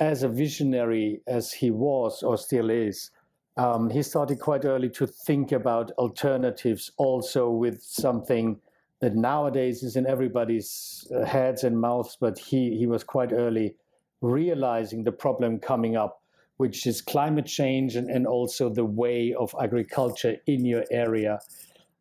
as 0.00 0.22
a 0.22 0.28
visionary 0.28 1.20
as 1.26 1.52
he 1.52 1.70
was 1.70 2.22
or 2.22 2.38
still 2.38 2.70
is, 2.70 3.10
um, 3.58 3.90
he 3.90 4.02
started 4.02 4.40
quite 4.40 4.64
early 4.64 4.88
to 4.90 5.06
think 5.06 5.52
about 5.52 5.92
alternatives 5.92 6.90
also 6.96 7.50
with 7.50 7.82
something 7.82 8.58
that 9.00 9.14
nowadays 9.14 9.82
is 9.82 9.96
in 9.96 10.06
everybody's 10.06 11.06
uh, 11.14 11.24
heads 11.24 11.64
and 11.64 11.78
mouths, 11.78 12.16
but 12.18 12.38
he, 12.38 12.76
he 12.76 12.86
was 12.86 13.04
quite 13.04 13.32
early 13.32 13.76
realizing 14.22 15.04
the 15.04 15.12
problem 15.12 15.58
coming 15.58 15.96
up, 15.96 16.19
which 16.60 16.86
is 16.86 17.00
climate 17.00 17.46
change 17.46 17.96
and, 17.96 18.10
and 18.10 18.26
also 18.26 18.68
the 18.68 18.84
way 18.84 19.32
of 19.32 19.54
agriculture 19.62 20.36
in 20.46 20.62
your 20.62 20.84
area. 20.90 21.38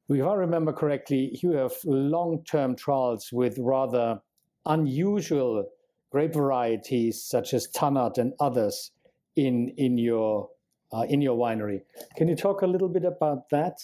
If 0.09 0.25
I 0.25 0.33
remember 0.33 0.73
correctly, 0.73 1.39
you 1.41 1.51
have 1.51 1.71
long 1.85 2.43
term 2.43 2.75
trials 2.75 3.29
with 3.31 3.57
rather 3.57 4.19
unusual 4.65 5.65
grape 6.11 6.33
varieties 6.33 7.23
such 7.23 7.53
as 7.53 7.69
Tannat 7.71 8.17
and 8.17 8.33
others 8.41 8.91
in 9.37 9.69
in 9.77 9.97
your 9.97 10.49
uh, 10.91 11.05
in 11.07 11.21
your 11.21 11.37
winery. 11.37 11.79
Can 12.17 12.27
you 12.27 12.35
talk 12.35 12.61
a 12.61 12.67
little 12.67 12.89
bit 12.89 13.05
about 13.05 13.49
that? 13.51 13.77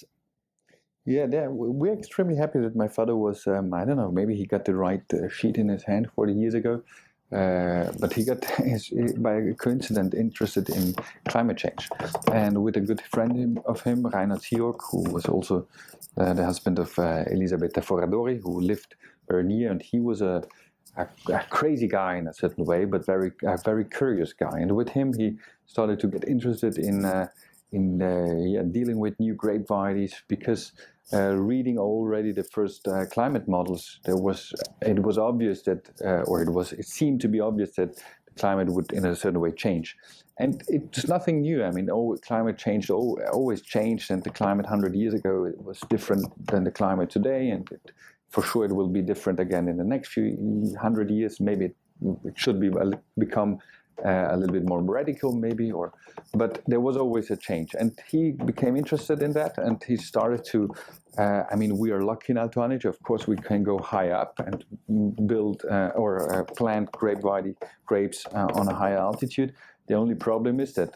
Yeah, 1.05 1.47
we're 1.47 1.93
extremely 1.93 2.35
happy 2.35 2.59
that 2.59 2.75
my 2.75 2.89
father 2.89 3.15
was. 3.15 3.47
Um, 3.47 3.73
I 3.73 3.85
don't 3.85 3.95
know, 3.95 4.11
maybe 4.11 4.35
he 4.35 4.45
got 4.45 4.65
the 4.65 4.75
right 4.75 5.05
uh, 5.13 5.29
sheet 5.29 5.55
in 5.55 5.69
his 5.69 5.83
hand 5.83 6.09
40 6.15 6.33
years 6.33 6.53
ago, 6.53 6.81
uh, 7.31 7.91
but 7.99 8.13
he 8.13 8.23
got 8.23 8.43
his, 8.57 8.89
by 9.17 9.41
coincidence 9.57 10.13
interested 10.13 10.69
in 10.69 10.95
climate 11.27 11.57
change, 11.57 11.89
and 12.31 12.63
with 12.63 12.77
a 12.77 12.81
good 12.81 13.01
friend 13.01 13.59
of 13.65 13.81
him, 13.81 14.05
Rainer 14.05 14.37
Zierock, 14.37 14.79
who 14.91 15.03
was 15.11 15.25
also 15.25 15.67
uh, 16.17 16.33
the 16.33 16.45
husband 16.45 16.79
of 16.79 16.97
uh, 16.99 17.23
Elisabetta 17.31 17.81
Foradori, 17.81 18.41
who 18.41 18.61
lived 18.61 18.95
very 19.27 19.43
near, 19.43 19.71
and 19.71 19.81
he 19.81 19.99
was 19.99 20.21
a 20.21 20.43
a, 20.97 21.07
a, 21.33 21.43
crazy 21.49 21.87
guy 21.87 22.15
in 22.15 22.27
a 22.27 22.33
certain 22.33 22.63
way, 22.63 22.85
but 22.85 23.05
very 23.05 23.31
a 23.43 23.57
very 23.57 23.83
curious 23.83 24.33
guy. 24.33 24.59
And 24.59 24.75
with 24.75 24.89
him, 24.89 25.13
he 25.13 25.37
started 25.65 25.99
to 25.99 26.07
get 26.07 26.27
interested 26.27 26.77
in 26.77 27.05
uh, 27.05 27.27
in 27.71 28.01
uh, 28.01 28.33
yeah, 28.45 28.63
dealing 28.63 28.99
with 28.99 29.19
new 29.19 29.33
grape 29.33 29.67
varieties 29.67 30.15
because 30.27 30.71
uh, 31.13 31.35
reading 31.35 31.77
already 31.77 32.31
the 32.31 32.43
first 32.43 32.87
uh, 32.87 33.05
climate 33.05 33.47
models, 33.47 33.99
there 34.05 34.17
was 34.17 34.53
it 34.81 35.01
was 35.01 35.17
obvious 35.17 35.61
that, 35.63 35.89
uh, 36.03 36.23
or 36.23 36.41
it 36.41 36.49
was 36.49 36.73
it 36.73 36.85
seemed 36.85 37.21
to 37.21 37.27
be 37.27 37.39
obvious 37.39 37.71
that 37.75 37.95
the 37.95 38.33
climate 38.37 38.69
would 38.69 38.91
in 38.91 39.05
a 39.05 39.15
certain 39.15 39.39
way 39.39 39.51
change. 39.51 39.95
And 40.37 40.61
it's 40.67 41.07
nothing 41.07 41.41
new. 41.41 41.63
I 41.63 41.71
mean, 41.71 41.89
oh, 41.89 42.17
climate 42.21 42.57
change 42.57 42.89
always 42.89 43.61
changed, 43.61 44.11
and 44.11 44.21
the 44.21 44.31
climate 44.31 44.65
100 44.65 44.93
years 44.93 45.13
ago 45.13 45.53
was 45.57 45.79
different 45.89 46.25
than 46.47 46.65
the 46.65 46.71
climate 46.71 47.09
today, 47.09 47.49
and 47.49 47.69
it 47.71 47.91
for 48.35 48.43
sure, 48.43 48.65
it 48.65 48.75
will 48.75 48.89
be 48.89 49.01
different 49.01 49.39
again 49.39 49.69
in 49.69 49.77
the 49.77 49.83
next 49.83 50.09
few 50.09 50.75
hundred 50.81 51.09
years. 51.09 51.39
Maybe 51.39 51.65
it, 51.65 51.75
it 52.25 52.37
should 52.37 52.59
be 52.59 52.69
become 53.17 53.59
uh, 54.03 54.27
a 54.31 54.37
little 54.37 54.53
bit 54.53 54.67
more 54.67 54.81
radical, 54.81 55.33
maybe, 55.33 55.71
or 55.71 55.93
but 56.33 56.61
there 56.67 56.79
was 56.79 56.97
always 56.97 57.31
a 57.31 57.37
change, 57.37 57.75
and 57.79 57.97
he 58.07 58.31
became 58.31 58.75
interested 58.75 59.21
in 59.21 59.31
that, 59.33 59.57
and 59.57 59.83
he 59.83 59.95
started 59.97 60.43
to. 60.45 60.73
Uh, 61.17 61.43
I 61.49 61.55
mean, 61.55 61.77
we 61.77 61.91
are 61.91 62.01
lucky 62.01 62.33
in 62.33 62.37
Alto 62.37 62.61
Adige. 62.61 62.85
Of 62.85 63.01
course, 63.01 63.25
we 63.25 63.37
can 63.37 63.63
go 63.63 63.77
high 63.77 64.09
up 64.09 64.37
and 64.39 64.65
build 65.27 65.63
uh, 65.63 65.91
or 65.95 66.33
uh, 66.33 66.43
plant 66.43 66.91
grape 66.91 67.21
variety 67.21 67.55
grapes 67.85 68.25
uh, 68.33 68.47
on 68.53 68.67
a 68.67 68.75
higher 68.75 68.97
altitude. 68.97 69.53
The 69.87 69.93
only 69.93 70.15
problem 70.15 70.59
is 70.59 70.73
that 70.73 70.89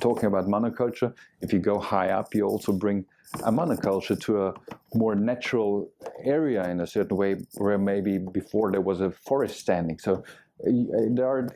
talking 0.00 0.26
about 0.26 0.46
monoculture, 0.46 1.12
if 1.40 1.52
you 1.52 1.58
go 1.58 1.78
high 1.78 2.10
up, 2.10 2.34
you 2.34 2.44
also 2.44 2.72
bring 2.72 3.04
a 3.44 3.50
monoculture 3.50 4.18
to 4.20 4.46
a 4.46 4.54
more 4.94 5.14
natural 5.14 5.90
area 6.24 6.68
in 6.70 6.80
a 6.80 6.86
certain 6.86 7.16
way, 7.16 7.36
where 7.54 7.78
maybe 7.78 8.18
before 8.18 8.70
there 8.70 8.80
was 8.80 9.00
a 9.00 9.10
forest 9.10 9.58
standing. 9.58 9.98
So 9.98 10.22
there 10.60 11.26
are 11.26 11.48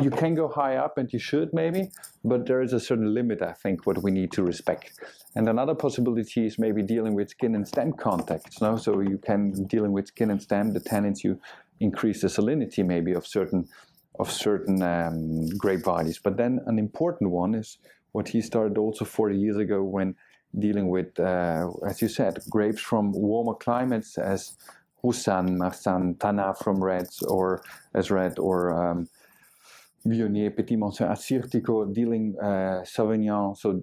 you 0.00 0.10
can 0.10 0.34
go 0.34 0.48
high 0.48 0.76
up 0.76 0.98
and 0.98 1.12
you 1.12 1.18
should 1.18 1.52
maybe 1.52 1.88
but 2.24 2.46
there 2.46 2.60
is 2.62 2.72
a 2.72 2.80
certain 2.80 3.14
limit 3.14 3.42
i 3.42 3.52
think 3.52 3.86
what 3.86 4.02
we 4.02 4.10
need 4.10 4.32
to 4.32 4.42
respect. 4.42 4.92
And 5.36 5.48
another 5.48 5.76
possibility 5.76 6.46
is 6.46 6.58
maybe 6.58 6.82
dealing 6.82 7.14
with 7.14 7.30
skin 7.30 7.54
and 7.54 7.66
stem 7.66 7.92
contacts 7.92 8.60
no? 8.60 8.76
So 8.76 9.00
you 9.00 9.18
can 9.18 9.52
dealing 9.66 9.92
with 9.92 10.08
skin 10.08 10.30
and 10.30 10.42
stem 10.42 10.72
the 10.72 10.80
tannins 10.80 11.22
you 11.22 11.40
increase 11.78 12.20
the 12.22 12.28
salinity 12.28 12.84
maybe 12.84 13.12
of 13.12 13.26
certain 13.26 13.68
of 14.18 14.30
certain 14.30 14.82
um, 14.82 15.48
grape 15.56 15.84
varieties. 15.84 16.18
But 16.18 16.36
then 16.36 16.60
an 16.66 16.78
important 16.78 17.30
one 17.30 17.54
is 17.54 17.78
what 18.12 18.28
he 18.28 18.42
started 18.42 18.76
also 18.76 19.04
40 19.04 19.38
years 19.38 19.56
ago 19.56 19.82
when 19.82 20.16
dealing 20.58 20.88
with 20.88 21.18
uh, 21.20 21.68
as 21.86 22.02
you 22.02 22.08
said 22.08 22.38
grapes 22.50 22.80
from 22.80 23.12
warmer 23.12 23.54
climates 23.54 24.18
as 24.18 24.56
Roussanne, 25.02 25.58
Marsanne, 25.58 26.14
Tannat 26.14 26.58
from 26.62 26.82
Reds 26.82 27.22
or 27.22 27.62
as 27.94 28.10
Red 28.10 28.38
or 28.38 28.72
um, 28.72 29.08
Petit 30.04 30.76
Manseng, 30.76 31.10
Assyrtiko, 31.10 31.92
dealing 31.92 32.36
uh, 32.40 32.82
Sauvignon. 32.84 33.56
So 33.56 33.82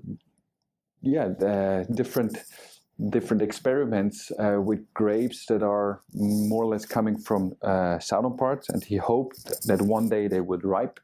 yeah, 1.01 1.27
uh, 1.27 1.83
different 1.93 2.37
different 3.09 3.43
experiments 3.43 4.31
uh, 4.39 4.59
with 4.59 4.91
grapes 4.93 5.45
that 5.45 5.61
are 5.61 6.01
more 6.13 6.63
or 6.63 6.67
less 6.67 6.85
coming 6.85 7.15
from 7.15 7.53
uh, 7.61 7.99
southern 7.99 8.35
parts, 8.35 8.69
and 8.69 8.83
he 8.83 8.97
hoped 8.97 9.67
that 9.67 9.81
one 9.81 10.09
day 10.09 10.27
they 10.27 10.41
would 10.41 10.65
ripe, 10.65 10.99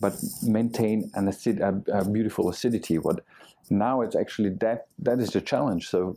but 0.00 0.14
maintain 0.42 1.08
an 1.14 1.28
acid, 1.28 1.60
a, 1.60 1.80
a 1.92 2.04
beautiful 2.04 2.48
acidity. 2.50 2.98
What 2.98 3.20
now 3.70 4.00
it's 4.00 4.16
actually 4.16 4.50
that 4.60 4.86
that 4.98 5.20
is 5.20 5.30
the 5.30 5.40
challenge. 5.40 5.88
So 5.88 6.16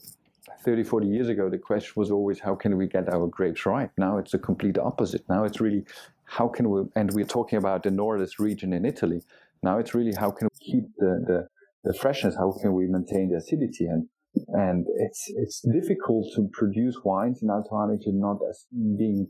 30, 0.64 0.84
40 0.84 1.08
years 1.08 1.30
ago, 1.30 1.50
the 1.50 1.58
question 1.58 1.94
was 1.96 2.12
always 2.12 2.40
how 2.40 2.56
can 2.56 2.78
we 2.78 2.88
get 2.88 3.12
our 3.14 3.28
grapes 3.28 3.66
right? 3.66 3.90
Now 3.98 4.18
it's 4.18 4.32
the 4.32 4.40
complete 4.40 4.78
opposite. 4.78 5.24
Now 5.30 5.44
it's 5.44 5.60
really 5.62 5.86
how 6.26 6.48
can 6.48 6.70
we, 6.70 6.84
and 6.96 7.12
we're 7.14 7.26
talking 7.26 7.58
about 7.58 7.84
the 7.84 7.92
northern 7.92 8.28
region 8.38 8.74
in 8.74 8.86
Italy. 8.86 9.22
Now 9.64 9.80
it's 9.80 9.94
really 9.94 10.14
how 10.14 10.32
can 10.32 10.48
we 10.52 10.72
keep 10.72 10.84
the, 10.98 11.24
the, 11.26 11.48
the 11.84 11.94
freshness? 11.94 12.36
How 12.36 12.52
can 12.62 12.74
we 12.74 12.88
maintain 12.88 13.30
the 13.30 13.38
acidity? 13.38 13.86
And 13.86 14.08
and 14.50 14.86
it's 14.98 15.26
it's 15.36 15.62
difficult 15.62 16.28
to 16.36 16.50
produce 16.54 16.98
wines 17.04 17.42
in 17.42 17.50
Alto 17.50 17.76
Adige 17.76 18.14
not 18.14 18.38
as 18.50 18.68
being 18.72 19.28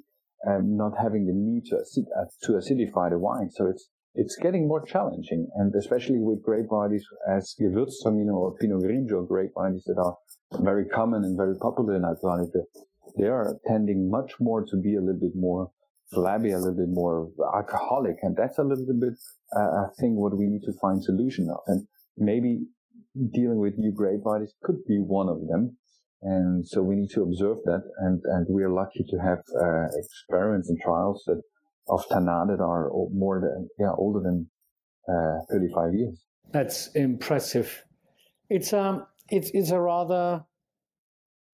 um, 0.47 0.77
not 0.77 0.93
having 0.97 1.25
the 1.25 1.33
need 1.33 1.65
to 1.65 1.77
acid, 1.79 2.05
uh, 2.17 2.25
to 2.43 2.53
acidify 2.53 3.09
the 3.09 3.17
wine. 3.17 3.49
So 3.51 3.67
it's 3.67 3.89
it's 4.15 4.35
getting 4.35 4.67
more 4.67 4.83
challenging, 4.83 5.47
and 5.55 5.73
especially 5.75 6.19
with 6.19 6.43
grape 6.43 6.67
varieties 6.69 7.05
as 7.29 7.55
Gewürztraminer 7.59 8.33
or 8.33 8.55
Pinot 8.55 8.83
Grigio 8.83 9.27
grape 9.27 9.51
varieties 9.55 9.83
that 9.85 9.97
are 9.97 10.17
very 10.53 10.85
common 10.85 11.23
and 11.23 11.38
very 11.38 11.55
popular 11.57 11.95
in 11.95 12.03
Adige, 12.03 12.63
they 13.17 13.27
are 13.27 13.55
tending 13.67 14.09
much 14.09 14.33
more 14.39 14.63
to 14.65 14.77
be 14.77 14.95
a 14.95 15.01
little 15.01 15.19
bit 15.19 15.35
more 15.35 15.71
flabby, 16.13 16.51
a 16.51 16.57
little 16.57 16.75
bit 16.75 16.89
more 16.89 17.29
alcoholic, 17.55 18.17
and 18.23 18.35
that's 18.35 18.57
a 18.57 18.63
little 18.63 18.85
bit 18.99 19.13
uh, 19.55 19.59
a 19.59 19.91
thing 19.99 20.15
what 20.15 20.38
we 20.38 20.47
need 20.47 20.63
to 20.63 20.73
find 20.81 21.03
solution 21.03 21.49
of, 21.49 21.59
and 21.67 21.88
maybe 22.17 22.59
dealing 23.33 23.59
with 23.59 23.77
new 23.77 23.91
grape 23.91 24.21
varieties 24.23 24.53
could 24.63 24.83
be 24.88 24.97
one 24.97 25.29
of 25.29 25.47
them. 25.47 25.77
And 26.21 26.67
so 26.67 26.81
we 26.81 26.95
need 26.95 27.12
to 27.12 27.23
observe 27.23 27.57
that, 27.65 27.81
and, 27.99 28.21
and 28.25 28.45
we're 28.49 28.71
lucky 28.71 29.05
to 29.09 29.17
have 29.19 29.39
uh, 29.62 29.88
experiments 29.97 30.69
and 30.69 30.77
trials 30.83 31.23
that 31.27 31.41
of 31.89 32.05
Tannat 32.07 32.47
that 32.47 32.63
are 32.63 32.89
more 33.12 33.41
than 33.41 33.67
yeah 33.79 33.91
older 33.97 34.19
than 34.19 34.47
uh, 35.07 35.39
35 35.51 35.93
years. 35.93 36.25
That's 36.51 36.88
impressive. 36.95 37.83
It's 38.49 38.73
um 38.73 39.05
it's 39.31 39.51
it's 39.53 39.71
a 39.71 39.79
rather 39.79 40.43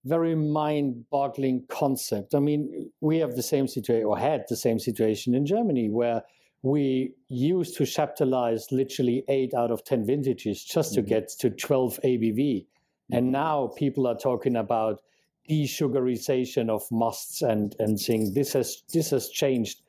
very 0.04 0.36
mind-boggling 0.36 1.66
concept. 1.68 2.36
I 2.36 2.40
mean, 2.40 2.92
we 3.02 3.18
have 3.18 3.36
the 3.36 3.42
same 3.42 3.68
situation, 3.68 4.06
or 4.06 4.18
had 4.18 4.46
the 4.48 4.56
same 4.56 4.78
situation 4.78 5.34
in 5.34 5.46
Germany, 5.48 5.90
where 5.90 6.22
we 6.62 7.14
used 7.28 7.76
to 7.78 7.84
chaptalize 7.84 8.72
literally 8.72 9.24
eight 9.30 9.54
out 9.54 9.72
of 9.72 9.84
ten 9.84 10.06
vintages 10.06 10.64
just 10.64 10.94
mm-hmm. 10.94 11.04
to 11.04 11.10
get 11.10 11.30
to 11.40 11.50
12 11.50 12.00
ABV, 12.04 12.66
and 13.12 13.32
now 13.32 13.72
people 13.76 14.08
are 14.08 14.18
talking 14.18 14.56
about 14.56 15.02
desugarization 15.50 16.70
of 16.70 16.84
musts 16.92 17.42
and 17.42 17.76
and 17.80 18.00
saying 18.00 18.34
this 18.34 18.54
has 18.54 18.84
this 18.94 19.12
has 19.12 19.30
changed 19.30 19.82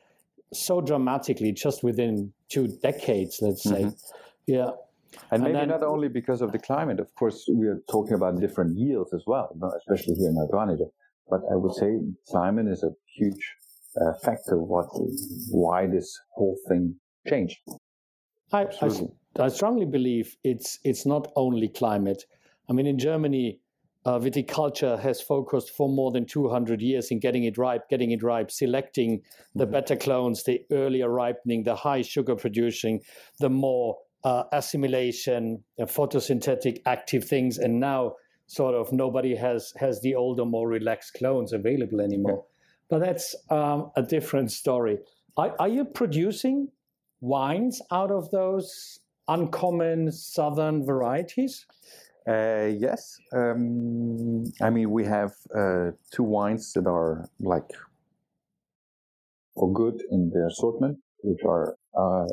so 0.52 0.80
dramatically 0.80 1.52
just 1.52 1.82
within 1.82 2.32
two 2.48 2.68
decades, 2.82 3.38
let's 3.42 3.62
say. 3.62 3.84
Mm-hmm. 3.84 3.90
Yeah. 4.46 4.70
And, 5.30 5.42
and 5.42 5.42
maybe 5.44 5.58
then, 5.58 5.68
not 5.68 5.82
only 5.82 6.08
because 6.08 6.40
of 6.40 6.52
the 6.52 6.58
climate, 6.58 7.00
of 7.00 7.14
course, 7.14 7.48
we 7.52 7.66
are 7.66 7.80
talking 7.90 8.14
about 8.14 8.40
different 8.40 8.76
yields 8.76 9.12
as 9.12 9.24
well, 9.26 9.48
especially 9.78 10.14
here 10.14 10.30
in 10.30 10.36
Alto 10.38 10.92
But 11.28 11.40
I 11.50 11.56
would 11.56 11.74
say 11.74 11.98
climate 12.28 12.68
is 12.68 12.82
a 12.82 12.90
huge 13.16 13.54
uh, 14.00 14.12
factor 14.22 14.58
what 14.58 14.86
why 15.50 15.86
this 15.86 16.18
whole 16.34 16.56
thing 16.68 16.96
changed. 17.26 17.58
I, 18.52 18.66
I, 18.80 18.90
I 19.40 19.48
strongly 19.48 19.86
believe 19.86 20.36
it's 20.44 20.78
it's 20.84 21.06
not 21.06 21.32
only 21.34 21.68
climate. 21.68 22.24
I 22.68 22.72
mean, 22.72 22.86
in 22.86 22.98
Germany, 22.98 23.60
uh, 24.04 24.20
viticulture 24.20 24.98
has 25.00 25.20
focused 25.20 25.70
for 25.70 25.88
more 25.88 26.12
than 26.12 26.24
200 26.26 26.80
years 26.80 27.10
in 27.10 27.18
getting 27.18 27.44
it 27.44 27.58
ripe, 27.58 27.88
getting 27.88 28.12
it 28.12 28.22
ripe, 28.22 28.50
selecting 28.50 29.20
the 29.54 29.64
mm-hmm. 29.64 29.72
better 29.72 29.96
clones, 29.96 30.44
the 30.44 30.60
earlier 30.70 31.08
ripening, 31.08 31.64
the 31.64 31.74
high 31.74 32.02
sugar 32.02 32.36
producing, 32.36 33.00
the 33.40 33.50
more 33.50 33.96
uh, 34.26 34.42
assimilation, 34.52 35.62
uh, 35.80 35.84
photosynthetic 35.84 36.80
active 36.84 37.24
things, 37.24 37.58
and 37.58 37.78
now 37.78 38.16
sort 38.48 38.74
of 38.74 38.92
nobody 38.92 39.36
has 39.36 39.72
has 39.78 40.00
the 40.00 40.16
older, 40.16 40.44
more 40.44 40.68
relaxed 40.68 41.14
clones 41.14 41.52
available 41.52 42.00
anymore. 42.00 42.44
But 42.90 42.98
that's 43.00 43.36
um, 43.50 43.92
a 43.96 44.02
different 44.02 44.50
story. 44.50 44.98
Are, 45.36 45.54
are 45.60 45.68
you 45.68 45.84
producing 45.84 46.68
wines 47.20 47.80
out 47.92 48.10
of 48.10 48.30
those 48.32 48.98
uncommon 49.28 50.10
southern 50.10 50.84
varieties? 50.84 51.66
Uh, 52.28 52.70
yes. 52.86 53.16
Um, 53.32 54.44
I 54.60 54.70
mean, 54.70 54.90
we 54.90 55.04
have 55.04 55.32
uh, 55.54 55.92
two 56.12 56.24
wines 56.24 56.72
that 56.72 56.86
are 56.88 57.28
like 57.38 57.70
for 59.54 59.72
good 59.72 60.02
in 60.10 60.30
the 60.30 60.48
assortment, 60.50 60.98
which 61.22 61.42
are 61.44 61.76
uh, 61.96 62.26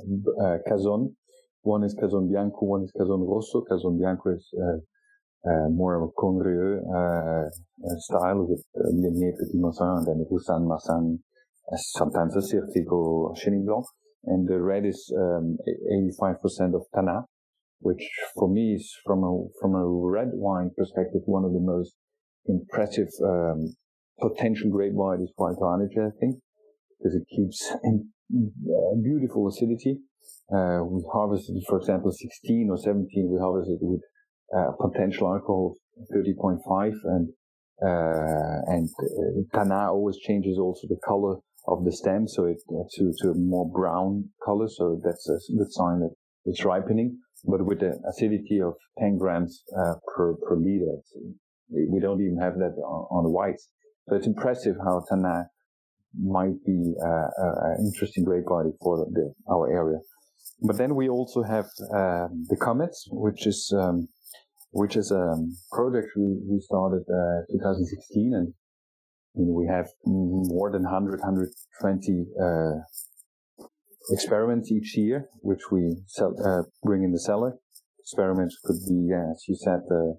uh, 0.43 0.57
Casson. 0.67 1.15
One 1.63 1.83
is 1.83 1.95
Casson 1.99 2.29
Bianco, 2.31 2.65
one 2.65 2.83
is 2.83 2.91
Casson 2.91 3.23
Rosso. 3.27 3.63
Casson 3.67 3.97
Bianco 3.99 4.35
is 4.35 4.47
uh, 4.55 4.79
uh, 5.49 5.69
more 5.69 5.95
of 5.95 6.09
a 6.09 6.11
Condrieu 6.19 6.79
uh, 6.79 7.49
style 7.97 8.45
with 8.47 8.63
uh, 8.75 8.91
Viognier, 8.91 9.33
Petit 9.39 9.59
Manseng, 9.59 9.97
and 9.97 10.07
then 10.07 10.25
Roussanne, 10.29 10.67
Marsanne, 10.67 11.19
sometimes 11.95 12.35
Assyrtiko 12.35 12.91
or 12.91 13.33
Chenin 13.35 13.65
Blanc. 13.65 13.85
And 14.25 14.47
the 14.47 14.59
red 14.61 14.85
is 14.85 15.11
um, 15.17 15.57
85% 16.21 16.75
of 16.75 16.83
Tannat 16.95 17.25
which 17.83 18.09
for 18.35 18.47
me 18.47 18.75
is 18.75 18.95
from 19.05 19.23
a 19.23 19.31
from 19.59 19.75
a 19.75 19.85
red 19.85 20.29
wine 20.33 20.71
perspective 20.75 21.21
one 21.25 21.43
of 21.43 21.51
the 21.51 21.59
most 21.59 21.93
impressive 22.47 23.11
um, 23.23 23.75
potential 24.19 24.69
grape 24.71 24.93
for 24.95 25.49
Alto 25.49 25.65
Adige, 25.75 25.99
I 25.99 26.11
think, 26.19 26.39
because 26.97 27.15
it 27.15 27.23
keeps 27.35 27.71
in, 27.83 28.09
uh, 28.33 28.95
beautiful 29.01 29.47
acidity. 29.47 29.99
Uh, 30.51 30.83
we 30.83 31.03
harvested, 31.11 31.55
for 31.67 31.77
example, 31.77 32.11
16 32.11 32.67
or 32.69 32.77
17. 32.77 33.29
We 33.31 33.39
harvested 33.39 33.77
with 33.81 34.01
uh, 34.55 34.71
potential 34.79 35.33
alcohol 35.33 35.75
30.5, 36.13 36.91
and 37.05 37.29
uh, 37.81 38.61
and 38.67 38.87
uh, 38.99 39.57
Tannat 39.57 39.89
always 39.89 40.17
changes 40.17 40.57
also 40.57 40.87
the 40.87 40.99
color 41.05 41.37
of 41.67 41.83
the 41.83 41.91
stem, 41.91 42.27
so 42.27 42.45
it 42.45 42.57
uh, 42.69 42.83
to 42.95 43.13
to 43.21 43.29
a 43.29 43.35
more 43.35 43.69
brown 43.69 44.29
color. 44.43 44.67
So 44.67 44.99
that's 45.03 45.27
a 45.29 45.37
good 45.57 45.71
sign 45.71 45.99
that 46.01 46.11
it's 46.45 46.63
ripening 46.65 47.17
but 47.45 47.65
with 47.65 47.79
the 47.79 47.99
acidity 48.09 48.61
of 48.61 48.73
10 48.99 49.17
grams 49.17 49.63
uh, 49.77 49.95
per, 50.15 50.35
per 50.47 50.55
liter. 50.55 50.97
We 51.69 51.99
don't 51.99 52.21
even 52.21 52.37
have 52.39 52.55
that 52.55 52.75
on, 52.85 53.07
on 53.11 53.23
the 53.23 53.29
whites. 53.29 53.69
So 54.07 54.15
it's 54.15 54.27
impressive 54.27 54.75
how 54.83 55.03
Tannat 55.11 55.45
might 56.17 56.63
be 56.65 56.93
an 56.99 57.77
interesting 57.79 58.23
grape 58.23 58.43
variety 58.47 58.75
for 58.81 59.05
the, 59.11 59.33
our 59.51 59.71
area. 59.71 59.97
But 60.61 60.77
then 60.77 60.95
we 60.95 61.09
also 61.09 61.43
have 61.43 61.65
uh, 61.93 62.27
the 62.49 62.57
comets, 62.59 63.07
which 63.11 63.45
is 63.45 63.73
um, 63.75 64.07
which 64.71 64.95
is 64.95 65.11
a 65.11 65.35
project 65.71 66.07
we, 66.17 66.39
we 66.49 66.59
started 66.59 67.03
uh, 67.07 67.45
2016, 67.51 68.33
and 68.33 68.53
we 69.35 69.67
have 69.67 69.87
more 70.05 70.71
than 70.71 70.83
100, 70.83 71.19
120 71.19 72.25
uh, 72.41 73.65
experiments 74.11 74.71
each 74.71 74.97
year, 74.97 75.29
which 75.41 75.71
we 75.71 75.95
sell, 76.07 76.33
uh, 76.43 76.63
bring 76.83 77.03
in 77.03 77.11
the 77.11 77.19
cellar. 77.19 77.53
Experiments 77.99 78.57
could 78.63 78.79
be, 78.87 79.09
as 79.13 79.45
you 79.47 79.55
said, 79.55 79.81
the 79.87 80.17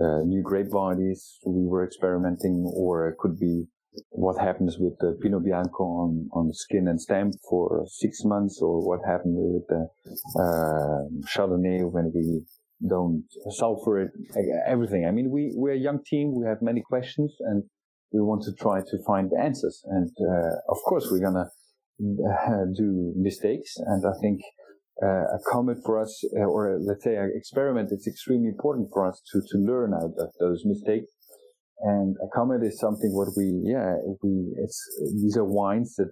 uh, 0.00 0.22
new 0.24 0.42
grape 0.42 0.70
varieties 0.70 1.38
we 1.44 1.66
were 1.66 1.84
experimenting, 1.84 2.70
or 2.76 3.08
it 3.08 3.18
could 3.18 3.38
be 3.38 3.66
what 4.10 4.38
happens 4.40 4.76
with 4.78 4.98
the 5.00 5.18
Pinot 5.22 5.44
Bianco 5.44 5.84
on, 5.84 6.28
on 6.32 6.52
skin 6.52 6.88
and 6.88 7.00
stem 7.00 7.32
for 7.48 7.84
six 7.88 8.24
months, 8.24 8.60
or 8.62 8.86
what 8.86 9.00
happened 9.06 9.36
with 9.36 9.66
the 9.68 9.88
uh, 10.40 11.04
Chardonnay 11.26 11.90
when 11.90 12.12
we 12.14 12.42
don't 12.86 13.24
sulfur 13.50 14.02
it, 14.02 14.10
everything. 14.66 15.04
I 15.06 15.10
mean, 15.10 15.30
we, 15.30 15.52
we're 15.54 15.72
a 15.72 15.78
young 15.78 16.00
team. 16.04 16.34
We 16.38 16.46
have 16.46 16.62
many 16.62 16.80
questions 16.80 17.34
and 17.40 17.64
we 18.12 18.20
want 18.20 18.42
to 18.44 18.52
try 18.52 18.80
to 18.80 18.98
find 19.06 19.30
answers. 19.38 19.82
And, 19.86 20.10
uh, 20.20 20.56
of 20.68 20.78
course, 20.86 21.08
we're 21.10 21.20
going 21.20 21.34
to 21.34 21.48
uh, 22.24 22.64
do 22.76 23.12
mistakes. 23.16 23.76
And 23.78 24.04
I 24.06 24.12
think, 24.20 24.40
uh, 25.02 25.06
a 25.06 25.38
comet 25.50 25.78
for 25.84 26.00
us, 26.00 26.24
uh, 26.36 26.44
or 26.44 26.78
let's 26.80 27.04
say 27.04 27.16
an 27.16 27.32
experiment, 27.34 27.90
it's 27.92 28.08
extremely 28.08 28.48
important 28.48 28.88
for 28.92 29.06
us 29.06 29.22
to, 29.32 29.40
to 29.40 29.58
learn 29.58 29.94
out 29.94 30.12
of 30.18 30.30
those 30.40 30.62
mistakes. 30.64 31.06
And 31.80 32.16
a 32.22 32.28
comet 32.34 32.62
is 32.64 32.78
something 32.78 33.12
what 33.14 33.28
we, 33.36 33.62
yeah, 33.64 33.94
we, 34.22 34.52
it's, 34.56 34.82
these 35.22 35.36
are 35.36 35.44
wines 35.44 35.94
that, 35.96 36.10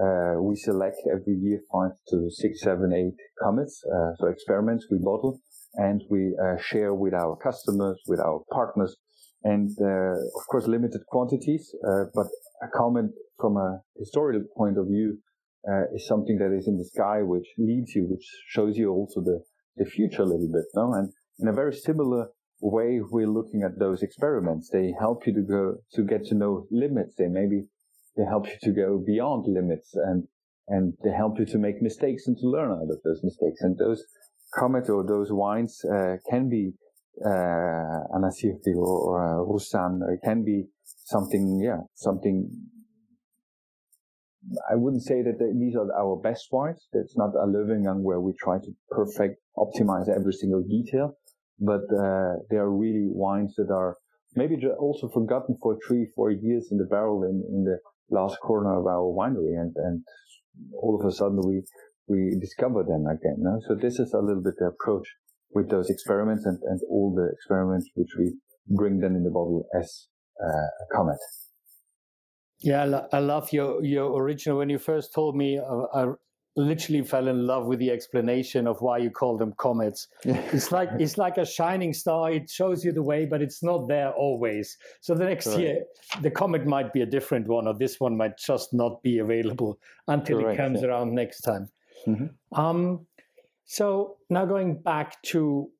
uh, 0.00 0.40
we 0.40 0.54
select 0.54 0.98
every 1.10 1.34
year 1.34 1.60
five 1.72 1.90
to 2.10 2.30
six, 2.30 2.62
seven, 2.62 2.92
eight 2.92 3.18
comets. 3.42 3.82
Uh, 3.84 4.14
so 4.18 4.28
experiments 4.28 4.86
we 4.90 4.98
bottle 5.02 5.40
and 5.74 6.02
we 6.08 6.36
uh, 6.40 6.56
share 6.60 6.94
with 6.94 7.14
our 7.14 7.36
customers, 7.36 8.00
with 8.06 8.20
our 8.20 8.42
partners, 8.52 8.96
and 9.42 9.70
uh, 9.80 10.12
of 10.38 10.46
course 10.50 10.68
limited 10.68 11.00
quantities. 11.08 11.74
Uh, 11.84 12.04
but 12.14 12.26
a 12.62 12.68
comet 12.76 13.06
from 13.40 13.56
a 13.56 13.80
historical 13.98 14.44
point 14.56 14.78
of 14.78 14.86
view 14.86 15.18
uh, 15.68 15.82
is 15.92 16.06
something 16.06 16.38
that 16.38 16.54
is 16.56 16.68
in 16.68 16.78
the 16.78 16.84
sky, 16.84 17.22
which 17.22 17.46
leads 17.58 17.92
you, 17.96 18.06
which 18.08 18.26
shows 18.48 18.76
you 18.76 18.90
also 18.92 19.20
the 19.20 19.42
the 19.76 19.84
future 19.84 20.22
a 20.22 20.26
little 20.26 20.50
bit, 20.52 20.64
no? 20.74 20.92
And 20.92 21.12
in 21.38 21.48
a 21.48 21.52
very 21.52 21.74
similar 21.74 22.28
way, 22.60 23.00
we're 23.00 23.28
looking 23.28 23.62
at 23.62 23.78
those 23.78 24.02
experiments. 24.02 24.70
They 24.70 24.92
help 24.98 25.26
you 25.26 25.34
to 25.34 25.42
go 25.42 25.76
to 25.94 26.02
get 26.02 26.24
to 26.26 26.34
know 26.34 26.66
limits. 26.70 27.14
They 27.16 27.28
maybe 27.28 27.64
they 28.16 28.24
help 28.24 28.46
you 28.46 28.58
to 28.62 28.72
go 28.72 29.02
beyond 29.04 29.44
limits 29.46 29.94
and 29.94 30.24
and 30.68 30.94
they 31.02 31.10
help 31.10 31.38
you 31.38 31.46
to 31.46 31.58
make 31.58 31.80
mistakes 31.80 32.26
and 32.26 32.36
to 32.38 32.46
learn 32.46 32.70
out 32.70 32.82
of 32.82 33.02
those 33.04 33.22
mistakes. 33.22 33.60
And 33.62 33.78
those 33.78 34.04
Comet 34.54 34.88
or 34.88 35.04
those 35.04 35.28
wines 35.30 35.84
uh, 35.84 36.16
can 36.30 36.48
be 36.48 36.72
uh, 37.24 38.16
Anasirti 38.16 38.74
or, 38.76 38.86
or 38.86 39.40
uh, 39.40 39.44
Roussanne. 39.44 40.00
It 40.10 40.20
can 40.24 40.44
be 40.44 40.64
something, 40.84 41.60
yeah, 41.62 41.80
something. 41.94 42.50
I 44.70 44.76
wouldn't 44.76 45.02
say 45.02 45.22
that 45.22 45.38
these 45.58 45.76
are 45.76 45.92
our 45.98 46.16
best 46.16 46.48
wines. 46.50 46.88
It's 46.92 47.16
not 47.16 47.34
a 47.34 47.46
living 47.46 47.84
Löwengang 47.84 48.02
where 48.02 48.20
we 48.20 48.32
try 48.38 48.58
to 48.58 48.72
perfect, 48.90 49.40
optimize 49.58 50.08
every 50.08 50.32
single 50.32 50.62
detail, 50.62 51.16
but 51.58 51.82
uh, 51.92 52.34
they 52.50 52.56
are 52.56 52.70
really 52.70 53.08
wines 53.10 53.54
that 53.56 53.72
are 53.72 53.96
maybe 54.34 54.56
also 54.78 55.08
forgotten 55.08 55.56
for 55.62 55.76
three, 55.86 56.06
four 56.14 56.30
years 56.30 56.68
in 56.70 56.78
the 56.78 56.84
barrel 56.84 57.24
in, 57.24 57.42
in 57.52 57.64
the 57.64 57.78
last 58.10 58.38
corner 58.40 58.78
of 58.78 58.86
our 58.86 59.02
winery, 59.02 59.58
and 59.60 59.74
and 59.76 60.02
all 60.80 60.98
of 61.00 61.06
a 61.06 61.12
sudden 61.12 61.40
we 61.44 61.62
we 62.08 62.36
discover 62.40 62.82
them 62.82 63.06
again. 63.06 63.36
No? 63.38 63.60
So 63.66 63.74
this 63.74 63.98
is 63.98 64.12
a 64.12 64.18
little 64.18 64.42
bit 64.42 64.54
the 64.58 64.66
approach 64.66 65.06
with 65.50 65.70
those 65.70 65.90
experiments 65.90 66.44
and, 66.44 66.58
and 66.64 66.80
all 66.90 67.14
the 67.14 67.30
experiments 67.32 67.88
which 67.94 68.10
we 68.18 68.34
bring 68.68 69.00
them 69.00 69.16
in 69.16 69.24
the 69.24 69.30
bottle 69.30 69.66
as 69.78 70.08
uh, 70.42 70.48
a 70.48 70.96
comet. 70.96 71.18
Yeah, 72.60 72.82
I, 72.82 72.84
lo- 72.86 73.08
I, 73.12 73.18
love 73.20 73.52
your 73.52 73.84
your 73.84 74.20
original. 74.20 74.58
When 74.58 74.68
you 74.68 74.78
first 74.78 75.14
told 75.14 75.36
me, 75.36 75.58
uh, 75.58 75.86
I 75.94 76.12
literally 76.58 77.02
fell 77.02 77.28
in 77.28 77.46
love 77.46 77.66
with 77.66 77.78
the 77.78 77.90
explanation 77.90 78.66
of 78.66 78.80
why 78.80 78.98
you 78.98 79.10
call 79.10 79.38
them 79.38 79.54
comets. 79.56 80.08
it's 80.24 80.72
like 80.72 80.90
it's 80.98 81.16
like 81.16 81.38
a 81.38 81.46
shining 81.46 81.94
star. 81.94 82.30
It 82.32 82.50
shows 82.50 82.84
you 82.84 82.92
the 82.92 83.02
way, 83.02 83.24
but 83.24 83.40
it's 83.40 83.62
not 83.62 83.88
there 83.88 84.10
always. 84.10 84.76
So 85.00 85.14
the 85.14 85.24
next 85.24 85.44
Correct. 85.46 85.60
year, 85.60 85.84
the 86.20 86.30
comet 86.30 86.66
might 86.66 86.92
be 86.92 87.02
a 87.02 87.06
different 87.06 87.46
one, 87.46 87.66
or 87.66 87.74
this 87.74 88.00
one 88.00 88.16
might 88.16 88.36
just 88.36 88.74
not 88.74 89.02
be 89.02 89.18
available 89.18 89.78
until 90.08 90.40
Correct, 90.40 90.58
it 90.58 90.62
comes 90.62 90.82
yeah. 90.82 90.88
around 90.88 91.14
next 91.14 91.40
time. 91.42 91.68
Mm-hmm. 92.06 92.60
Um, 92.60 93.06
so 93.64 94.16
now 94.28 94.44
going 94.44 94.82
back 94.82 95.22
to 95.24 95.70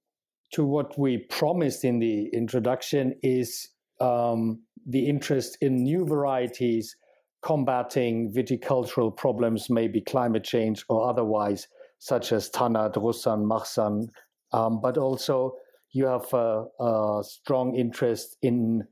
to 0.53 0.65
what 0.65 0.99
we 0.99 1.19
promised 1.19 1.85
in 1.85 1.99
the 1.99 2.29
introduction 2.29 3.15
is 3.23 3.69
um, 4.01 4.63
the 4.87 5.07
interest 5.07 5.59
in 5.61 5.83
new 5.83 6.07
varieties 6.07 6.97
combating 7.43 8.33
viticultural 8.33 9.17
problems, 9.17 9.71
maybe 9.71 10.01
climate 10.01 10.45
change 10.45 10.85
or 10.89 11.09
otherwise, 11.09 11.69
such 11.99 12.33
as 12.33 12.51
Tannat, 12.51 12.97
Roussanne, 12.97 13.47
Marsanne, 13.47 14.09
um, 14.53 14.81
but 14.81 14.97
also 14.99 15.55
you 15.93 16.07
have 16.07 16.33
a, 16.33 16.65
a, 16.81 17.23
strong 17.23 17.75
interest 17.75 18.37
in 18.43 18.85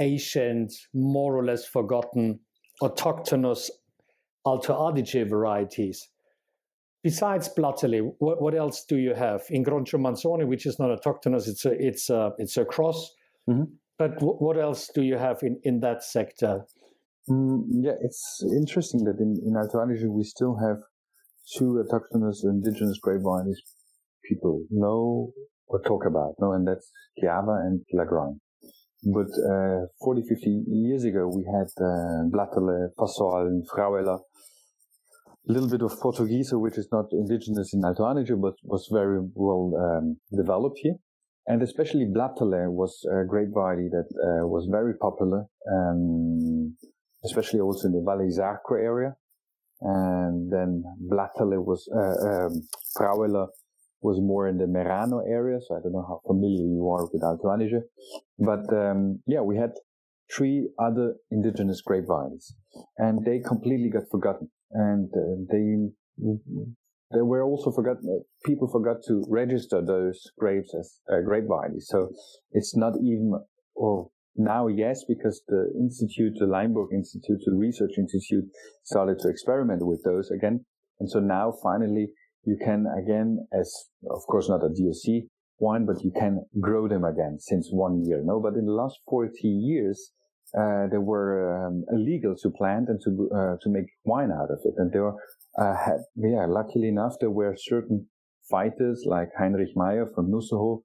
ancient, 0.00 0.72
more 0.92 1.36
or 1.36 1.44
less 1.44 1.66
forgotten, 1.66 2.40
autochthonous 2.82 3.70
Alto 4.46 4.74
Adige 4.74 5.28
varieties 5.28 6.08
besides 7.04 7.50
Blatterle, 7.56 8.14
what, 8.18 8.42
what 8.42 8.54
else 8.56 8.84
do 8.84 8.96
you 8.96 9.14
have? 9.14 9.42
Incrocio 9.52 10.00
Manzoni, 10.00 10.48
which 10.48 10.66
is 10.66 10.80
not 10.80 10.88
autochthonous, 10.90 11.46
it's 11.46 11.64
a, 11.64 11.72
it's 11.72 12.10
a, 12.10 12.32
it's 12.38 12.56
a 12.56 12.64
cross. 12.64 13.14
Mm-hmm. 13.48 13.64
But 13.98 14.14
w- 14.14 14.36
what 14.38 14.58
else 14.58 14.90
do 14.92 15.02
you 15.02 15.18
have 15.18 15.42
in, 15.42 15.60
in 15.62 15.80
that 15.80 16.02
sector? 16.02 16.64
Mm, 17.28 17.64
yeah, 17.80 17.96
it's 18.02 18.44
interesting 18.56 19.04
that 19.04 19.18
in, 19.18 19.36
in 19.46 19.56
Alto 19.56 19.78
Adige 19.78 20.08
we 20.08 20.24
still 20.24 20.56
have 20.56 20.76
two 21.56 21.82
autochthonous 21.82 22.44
indigenous 22.44 22.98
grape 23.00 23.22
varieties 23.22 23.62
people 24.28 24.62
know 24.70 25.32
or 25.66 25.80
talk 25.82 26.04
about, 26.06 26.34
no, 26.38 26.52
and 26.52 26.66
that's 26.66 26.90
Schiava 27.18 27.60
and 27.64 27.80
Lagrein. 27.94 28.38
But 29.04 29.28
uh, 29.50 29.86
40, 30.02 30.22
50 30.28 30.64
years 30.66 31.04
ago, 31.04 31.28
we 31.28 31.44
had 31.44 31.68
uh, 31.78 32.24
Blatterle, 32.32 32.88
Fasol, 32.98 33.46
and 33.46 33.66
Fraueler, 33.68 34.20
a 35.48 35.52
little 35.52 35.68
bit 35.68 35.82
of 35.82 35.92
Portuguese, 36.00 36.50
which 36.54 36.78
is 36.78 36.88
not 36.90 37.06
indigenous 37.12 37.74
in 37.74 37.84
Alto 37.84 38.04
Adige, 38.04 38.40
but 38.40 38.54
was 38.62 38.88
very 38.90 39.20
well 39.34 39.72
um, 39.76 40.16
developed 40.34 40.78
here. 40.82 40.94
And 41.46 41.62
especially 41.62 42.06
Blatterle 42.06 42.70
was 42.70 43.06
a 43.10 43.26
grape 43.26 43.52
variety 43.52 43.88
that 43.90 44.08
uh, 44.16 44.46
was 44.46 44.66
very 44.70 44.94
popular, 44.94 45.44
um, 45.70 46.74
especially 47.24 47.60
also 47.60 47.88
in 47.88 47.92
the 47.92 48.02
Valle 48.04 48.26
Isarco 48.26 48.78
area. 48.78 49.16
And 49.80 50.52
then 50.52 50.82
Blatterle 51.10 51.64
was, 51.64 51.88
uh, 51.92 52.46
um, 52.46 53.48
was 54.00 54.20
more 54.20 54.48
in 54.48 54.58
the 54.58 54.66
Merano 54.66 55.20
area, 55.28 55.58
so 55.60 55.76
I 55.76 55.80
don't 55.82 55.92
know 55.92 56.06
how 56.06 56.20
familiar 56.26 56.66
you 56.66 56.88
are 56.90 57.08
with 57.12 57.22
Alto 57.22 57.48
Adige. 57.48 57.82
But 58.38 58.72
um, 58.72 59.20
yeah, 59.26 59.40
we 59.40 59.56
had 59.56 59.72
three 60.34 60.68
other 60.78 61.14
indigenous 61.30 61.80
grape 61.80 62.06
varieties, 62.06 62.54
and 62.98 63.24
they 63.24 63.40
completely 63.40 63.90
got 63.90 64.04
forgotten 64.10 64.50
and 64.74 65.08
uh, 65.14 65.36
they 65.50 66.34
they 67.12 67.22
were 67.22 67.44
also 67.44 67.70
forgotten. 67.70 68.24
people 68.44 68.68
forgot 68.68 68.96
to 69.06 69.24
register 69.28 69.80
those 69.80 70.20
grapes 70.38 70.74
as 70.78 71.00
uh, 71.10 71.20
grape 71.24 71.46
varieties. 71.46 71.86
So 71.88 72.10
it's 72.50 72.76
not 72.76 72.94
even 72.96 73.32
or 73.74 74.10
now 74.36 74.66
yes 74.66 75.04
because 75.08 75.42
the 75.48 75.72
institute, 75.78 76.34
the 76.38 76.46
Laimburg 76.46 76.92
Institute, 76.92 77.40
the 77.44 77.54
research 77.54 77.92
institute 77.98 78.44
started 78.84 79.18
to 79.20 79.28
experiment 79.28 79.86
with 79.86 80.02
those 80.04 80.30
again, 80.30 80.64
and 81.00 81.10
so 81.10 81.20
now 81.20 81.52
finally 81.62 82.08
you 82.44 82.56
can 82.62 82.86
again 82.98 83.46
as 83.58 83.72
of 84.10 84.20
course 84.28 84.48
not 84.48 84.64
a 84.64 84.68
DOC 84.68 85.28
wine, 85.58 85.86
but 85.86 86.02
you 86.02 86.12
can 86.18 86.44
grow 86.60 86.88
them 86.88 87.04
again 87.04 87.38
since 87.38 87.68
one 87.70 88.04
year. 88.04 88.20
No, 88.24 88.40
but 88.40 88.54
in 88.54 88.66
the 88.66 88.72
last 88.72 88.98
40 89.08 89.32
years, 89.42 90.12
uh, 90.58 90.86
they 90.90 90.98
were 90.98 91.66
um, 91.66 91.84
illegal 91.92 92.34
to 92.42 92.50
plant 92.50 92.88
and 92.88 93.00
to 93.04 93.10
uh, 93.34 93.56
to 93.62 93.68
make 93.70 93.86
wine 94.04 94.30
out 94.30 94.50
of 94.50 94.60
it. 94.64 94.74
And 94.76 94.92
there 94.92 95.04
were, 95.04 95.16
uh, 95.58 95.74
had, 95.84 96.00
yeah, 96.16 96.46
luckily 96.48 96.88
enough, 96.88 97.14
there 97.20 97.30
were 97.30 97.54
certain 97.56 98.06
fighters 98.48 99.04
like 99.06 99.30
Heinrich 99.38 99.74
Mayr 99.74 100.06
from 100.14 100.30
Nusserhof 100.30 100.82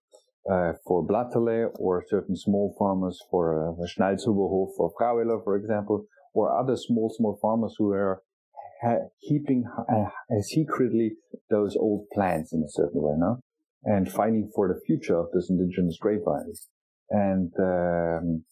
uh, 0.49 0.73
for 0.85 1.05
Blatterle, 1.05 1.71
or 1.75 2.03
certain 2.07 2.35
small 2.35 2.75
farmers 2.77 3.19
for 3.29 3.69
uh, 3.69 3.73
for 4.77 4.91
Fraueler, 4.99 5.43
for 5.43 5.55
example, 5.55 6.05
or 6.33 6.57
other 6.57 6.75
small 6.75 7.13
small 7.15 7.37
farmers 7.41 7.75
who 7.77 7.85
were 7.85 8.21
ha- 8.81 9.07
keeping 9.27 9.63
uh, 9.89 10.05
secretly 10.41 11.13
those 11.49 11.75
old 11.77 12.07
plants 12.13 12.53
in 12.53 12.61
a 12.63 12.69
certain 12.69 13.01
way, 13.01 13.15
no? 13.17 13.39
and 13.83 14.11
fighting 14.11 14.51
for 14.53 14.67
the 14.67 14.79
future 14.85 15.17
of 15.17 15.27
this 15.33 15.49
indigenous 15.49 15.97
grape 15.99 16.21
varieties. 16.25 16.67
And 17.09 17.51
um, 17.59 18.43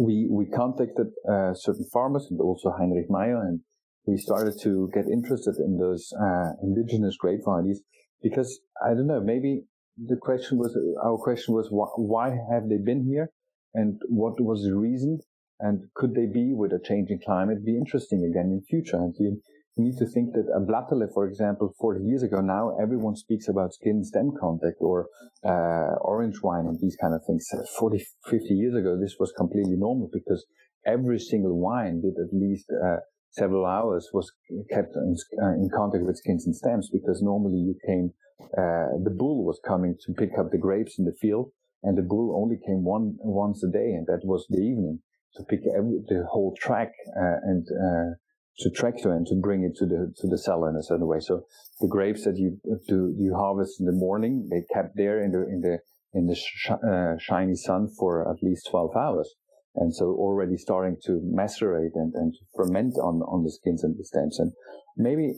we 0.00 0.28
we 0.30 0.46
contacted 0.46 1.08
uh, 1.28 1.54
certain 1.54 1.86
farmers 1.92 2.26
and 2.30 2.40
also 2.40 2.72
Heinrich 2.76 3.06
Mayr, 3.08 3.40
and 3.40 3.60
we 4.06 4.16
started 4.16 4.54
to 4.62 4.90
get 4.92 5.04
interested 5.06 5.56
in 5.58 5.78
those 5.78 6.12
uh, 6.20 6.50
indigenous 6.62 7.16
grape 7.16 7.40
varieties 7.44 7.82
because 8.22 8.60
I 8.84 8.88
don't 8.88 9.06
know, 9.06 9.20
maybe 9.20 9.64
the 9.96 10.16
question 10.16 10.58
was 10.58 10.76
our 11.02 11.18
question 11.18 11.54
was 11.54 11.68
why, 11.70 11.86
why 11.96 12.28
have 12.50 12.68
they 12.68 12.78
been 12.78 13.04
here, 13.04 13.30
and 13.74 14.00
what 14.08 14.40
was 14.40 14.64
the 14.64 14.74
reason? 14.74 15.20
And 15.58 15.88
could 15.94 16.14
they 16.14 16.26
be 16.26 16.52
with 16.52 16.72
a 16.72 16.80
changing 16.84 17.20
climate 17.24 17.64
be 17.64 17.76
interesting 17.76 18.24
again 18.24 18.50
in 18.52 18.62
future? 18.68 18.96
And 18.96 19.14
you, 19.18 19.40
need 19.78 19.96
to 19.98 20.06
think 20.06 20.32
that 20.32 20.48
a 20.56 20.60
Blatterle, 20.60 21.06
for 21.12 21.28
example, 21.28 21.74
40 21.78 22.02
years 22.02 22.22
ago 22.22 22.40
now, 22.40 22.74
everyone 22.80 23.14
speaks 23.14 23.46
about 23.48 23.74
skin 23.74 24.02
stem 24.04 24.32
contact 24.40 24.76
or 24.80 25.08
uh, 25.44 26.00
orange 26.00 26.36
wine 26.42 26.64
and 26.66 26.78
these 26.80 26.96
kind 26.96 27.12
of 27.12 27.20
things. 27.26 27.46
40, 27.78 28.02
50 28.24 28.54
years 28.54 28.74
ago, 28.74 28.98
this 28.98 29.16
was 29.20 29.32
completely 29.36 29.76
normal 29.76 30.08
because 30.12 30.46
every 30.86 31.18
single 31.18 31.58
wine 31.60 32.00
did 32.00 32.14
at 32.16 32.32
least 32.32 32.66
uh, 32.72 32.96
several 33.32 33.66
hours 33.66 34.08
was 34.14 34.32
kept 34.72 34.96
in, 34.96 35.14
uh, 35.42 35.52
in, 35.52 35.68
contact 35.76 36.04
with 36.04 36.16
skins 36.16 36.46
and 36.46 36.56
stems 36.56 36.88
because 36.90 37.20
normally 37.20 37.58
you 37.58 37.74
came, 37.86 38.10
uh, 38.40 38.88
the 39.02 39.14
bull 39.16 39.44
was 39.44 39.60
coming 39.66 39.96
to 40.06 40.12
pick 40.12 40.38
up 40.38 40.50
the 40.50 40.58
grapes 40.58 40.98
in 40.98 41.04
the 41.04 41.16
field 41.20 41.50
and 41.82 41.96
the 41.96 42.02
bull 42.02 42.40
only 42.40 42.56
came 42.66 42.84
one 42.84 43.16
once 43.18 43.62
a 43.64 43.70
day 43.70 43.92
and 43.92 44.06
that 44.06 44.20
was 44.24 44.46
the 44.50 44.60
evening 44.60 45.00
to 45.34 45.44
pick 45.44 45.60
every, 45.76 45.98
the 46.08 46.24
whole 46.30 46.54
track 46.58 46.92
uh, 47.16 47.36
and 47.44 47.66
uh, 47.70 48.14
to 48.58 48.70
track 48.70 48.96
to 49.02 49.10
and 49.10 49.26
to 49.26 49.34
bring 49.34 49.64
it 49.64 49.76
to 49.76 49.84
the 49.84 50.12
to 50.16 50.26
the 50.28 50.38
cellar 50.38 50.70
in 50.70 50.76
a 50.76 50.82
certain 50.82 51.06
way. 51.06 51.20
So 51.20 51.42
the 51.80 51.88
grapes 51.88 52.24
that 52.24 52.36
you 52.36 52.58
do 52.88 53.14
you 53.18 53.34
harvest 53.34 53.80
in 53.80 53.86
the 53.86 53.92
morning, 53.92 54.48
they 54.50 54.62
kept 54.72 54.96
there 54.96 55.22
in 55.22 55.32
the 55.32 55.42
in 55.42 55.60
the 55.60 55.78
in 56.14 56.26
the 56.26 56.34
sh- 56.34 56.70
uh, 56.70 57.18
shiny 57.18 57.54
sun 57.54 57.88
for 57.98 58.30
at 58.30 58.42
least 58.42 58.68
twelve 58.70 58.96
hours 58.96 59.34
and 59.76 59.94
so 59.94 60.06
already 60.06 60.56
starting 60.56 60.96
to 61.04 61.20
macerate 61.22 61.94
and, 61.94 62.14
and 62.14 62.34
ferment 62.56 62.94
on, 62.96 63.20
on 63.28 63.44
the 63.44 63.50
skins 63.50 63.84
and 63.84 63.96
the 63.98 64.04
stems. 64.04 64.38
And 64.38 64.52
maybe 64.96 65.34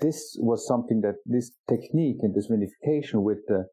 this 0.00 0.36
was 0.40 0.66
something 0.66 1.00
that 1.02 1.16
this 1.24 1.52
technique 1.68 2.18
and 2.20 2.34
this 2.34 2.50
vinification 2.50 3.22
with 3.22 3.38
the, 3.46 3.66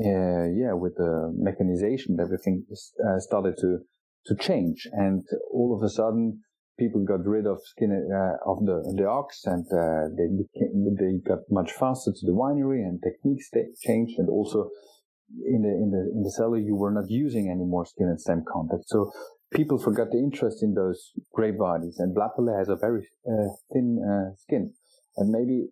uh, 0.00 0.46
yeah, 0.50 0.72
with 0.72 0.96
the 0.96 1.32
mechanization, 1.36 2.18
everything 2.20 2.64
uh, 2.72 3.18
started 3.18 3.56
to, 3.58 3.78
to 4.26 4.34
change. 4.36 4.86
And 4.92 5.22
all 5.52 5.76
of 5.76 5.82
a 5.82 5.88
sudden, 5.88 6.40
people 6.78 7.04
got 7.04 7.24
rid 7.24 7.46
of 7.46 7.58
skin, 7.64 7.90
uh, 7.92 8.50
of 8.50 8.64
the, 8.64 8.94
the 8.96 9.06
ox 9.06 9.42
and, 9.44 9.64
uh, 9.72 10.08
they 10.16 10.26
became, 10.26 10.96
they 10.98 11.18
got 11.26 11.40
much 11.50 11.72
faster 11.72 12.10
to 12.10 12.26
the 12.26 12.32
winery 12.32 12.80
and 12.80 13.00
techniques 13.02 13.50
changed 13.84 14.18
and 14.18 14.28
also 14.28 14.70
in 15.44 15.62
the 15.62 15.68
in 15.68 15.90
the 15.90 16.02
in 16.14 16.22
the 16.22 16.30
cellar 16.30 16.58
you 16.58 16.76
were 16.76 16.90
not 16.92 17.08
using 17.08 17.48
any 17.50 17.64
more 17.64 17.86
skin 17.86 18.08
and 18.08 18.20
stem 18.20 18.44
contact. 18.46 18.84
So 18.86 19.10
people 19.52 19.78
forgot 19.78 20.08
the 20.10 20.18
interest 20.18 20.62
in 20.62 20.74
those 20.74 21.12
grape 21.32 21.58
bodies, 21.58 21.96
and 21.98 22.14
Blattele 22.14 22.56
has 22.56 22.68
a 22.68 22.76
very 22.76 23.08
uh, 23.26 23.48
thin 23.72 23.98
uh, 24.02 24.34
skin, 24.36 24.74
and 25.16 25.30
maybe 25.30 25.68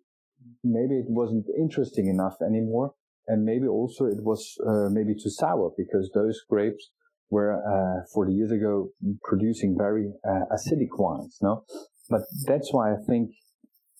maybe 0.63 0.95
it 0.99 1.05
wasn't 1.07 1.45
interesting 1.57 2.07
enough 2.07 2.35
anymore, 2.41 2.93
and 3.27 3.43
maybe 3.43 3.67
also 3.67 4.05
it 4.05 4.23
was 4.23 4.57
uh, 4.67 4.89
maybe 4.91 5.13
too 5.13 5.29
sour 5.29 5.71
because 5.77 6.11
those 6.13 6.39
grapes 6.49 6.91
were 7.29 7.53
uh, 7.53 8.05
40 8.13 8.33
years 8.33 8.51
ago 8.51 8.89
producing 9.23 9.75
very 9.77 10.11
uh, 10.27 10.45
acidic 10.53 10.89
wines, 10.97 11.37
no. 11.41 11.63
But 12.09 12.21
that's 12.45 12.73
why 12.73 12.91
I 12.91 12.97
think 13.07 13.31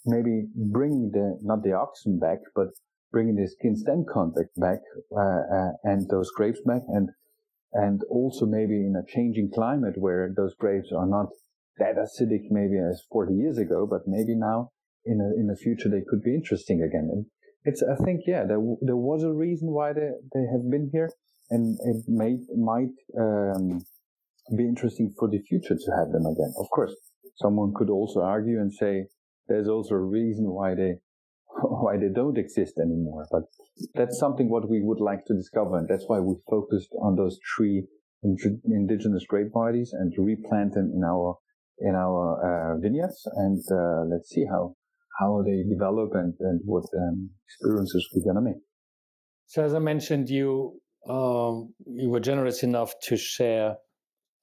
maybe 0.06 0.48
bringing 0.56 1.12
the 1.14 1.38
not 1.42 1.64
the 1.64 1.74
oxen 1.74 2.20
back, 2.20 2.40
but 2.56 2.68
bringing 3.12 3.36
the 3.36 3.48
skin 3.48 3.76
stem 3.76 4.06
contact 4.12 4.50
back 4.58 4.80
uh, 5.16 5.72
and 5.84 6.10
those 6.10 6.32
grapes 6.36 6.62
back 6.66 6.82
and 6.88 7.10
and 7.74 8.02
also 8.10 8.46
maybe 8.46 8.76
in 8.76 8.96
a 8.96 9.06
changing 9.14 9.50
climate 9.54 9.94
where 9.98 10.34
those 10.36 10.54
grapes 10.56 10.92
are 10.96 11.08
not 11.08 11.28
that 11.78 11.96
acidic 11.96 12.44
maybe 12.50 12.78
as 12.78 13.02
40 13.12 13.34
years 13.34 13.58
ago, 13.58 13.88
but 13.90 14.02
maybe 14.06 14.36
now 14.36 14.72
in 15.06 15.20
a, 15.22 15.40
in 15.40 15.48
the 15.48 15.56
future 15.56 15.90
they 15.90 16.04
could 16.08 16.22
be 16.22 16.36
interesting 16.36 16.82
again. 16.82 17.10
And 17.12 17.26
it's, 17.64 17.84
I 17.84 17.96
think, 18.04 18.22
yeah, 18.26 18.44
there, 18.48 18.62
there 18.82 18.98
was 18.98 19.24
a 19.24 19.32
reason 19.32 19.72
why 19.72 19.94
they, 19.94 20.10
they 20.34 20.46
have 20.52 20.70
been 20.70 20.90
here 20.92 21.10
and 21.50 21.78
it 21.84 22.04
may, 22.08 22.38
might, 22.56 22.96
um, 23.20 23.82
be 24.56 24.68
interesting 24.68 25.14
for 25.18 25.30
the 25.30 25.40
future 25.40 25.76
to 25.76 25.92
have 25.98 26.12
them 26.12 26.26
again. 26.26 26.54
Of 26.60 26.70
course, 26.70 26.94
someone 27.36 27.74
could 27.76 27.90
also 27.90 28.22
argue 28.22 28.60
and 28.60 28.74
say 28.74 29.06
there's 29.48 29.68
also 29.68 29.96
a 29.96 30.00
reason 30.00 30.52
why 30.52 30.76
they 30.76 30.96
why 31.64 31.98
they 31.98 32.10
don't 32.14 32.38
exist 32.38 32.76
anymore. 32.78 33.26
But 33.32 33.44
that's 33.94 34.20
something 34.20 34.50
what 34.50 34.70
we 34.70 34.82
would 34.82 35.00
like 35.00 35.26
to 35.26 35.34
discover, 35.36 35.78
and 35.78 35.88
that's 35.88 36.06
why 36.08 36.20
we 36.20 36.36
focused 36.50 36.90
on 37.02 37.16
those 37.16 37.40
three 37.56 37.86
indigenous 38.24 39.26
grape 39.28 39.52
varieties 39.52 39.94
and 39.94 40.14
replant 40.18 40.74
them 40.74 40.92
in 40.96 41.04
our 41.04 41.38
in 41.80 41.96
our 41.96 42.24
uh, 42.46 42.78
vineyards, 42.80 43.28
and 43.36 43.62
uh, 43.72 44.04
let's 44.10 44.30
see 44.30 44.46
how 44.46 44.76
how 45.22 45.44
they 45.46 45.64
develop 45.70 46.10
and 46.16 46.34
and 46.40 46.60
what 46.66 46.84
um, 46.98 47.30
experiences 47.48 48.08
we're 48.14 48.34
gonna 48.34 48.44
make. 48.44 48.62
So, 49.46 49.64
as 49.64 49.74
I 49.74 49.80
mentioned, 49.80 50.30
you 50.30 50.82
um, 51.08 51.74
you 51.86 52.10
were 52.10 52.20
generous 52.20 52.64
enough 52.64 52.94
to 53.04 53.16
share 53.18 53.76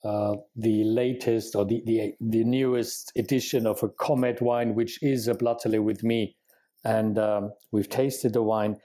uh, 0.05 0.37
the 0.55 0.85
latest 0.85 1.57
or 1.57 1.64
the, 1.64 1.83
the, 1.85 2.12
the 2.20 2.45
newest 2.45 3.12
edition 3.16 3.66
of 3.66 3.83
a 3.83 3.89
Comet 3.89 4.41
wine, 4.41 4.74
which 4.74 5.03
is 5.03 5.26
a 5.29 5.35
Blatterle 5.35 5.83
with 5.83 6.05
me 6.05 6.37
and 6.85 7.18
um, 7.18 7.53
we've 7.72 7.89
tasted 7.89 8.33
the 8.33 8.43
wine. 8.43 8.76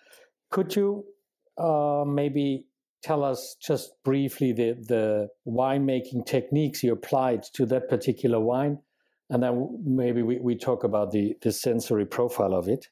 Could 0.51 0.75
you 0.75 1.05
uh, 1.57 2.03
maybe 2.05 2.65
tell 3.03 3.23
us 3.23 3.55
just 3.61 3.91
briefly 4.03 4.53
the, 4.53 4.75
the 4.87 5.27
winemaking 5.47 6.25
techniques 6.25 6.83
you 6.83 6.93
applied 6.93 7.43
to 7.53 7.65
that 7.67 7.89
particular 7.89 8.39
wine? 8.39 8.79
And 9.33 9.41
then 9.41 9.79
maybe 9.83 10.21
we, 10.21 10.37
we 10.39 10.55
talk 10.55 10.83
about 10.83 11.09
the, 11.09 11.33
the 11.41 11.51
sensory 11.51 12.05
profile 12.05 12.53
of 12.53 12.67
it. 12.67 12.85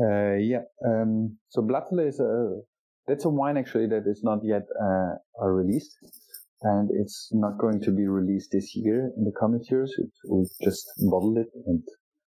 Uh, 0.00 0.34
yeah. 0.34 0.62
Um, 0.84 1.38
so 1.50 1.62
Blatterle 1.62 2.08
is 2.08 2.18
a, 2.18 2.58
that's 3.06 3.24
a 3.24 3.28
wine 3.28 3.56
actually 3.56 3.86
that 3.86 4.02
is 4.06 4.22
not 4.24 4.40
yet 4.42 4.62
uh, 4.82 5.46
released. 5.46 5.96
And 6.62 6.90
it's 6.92 7.28
not 7.32 7.58
going 7.58 7.80
to 7.82 7.92
be 7.92 8.08
released 8.08 8.50
this 8.50 8.74
year 8.74 9.12
in 9.16 9.22
the 9.22 9.30
coming 9.38 9.62
years. 9.70 9.94
It, 9.98 10.10
we 10.28 10.48
just 10.64 10.84
bottled 11.08 11.38
it 11.38 11.46
and 11.64 11.80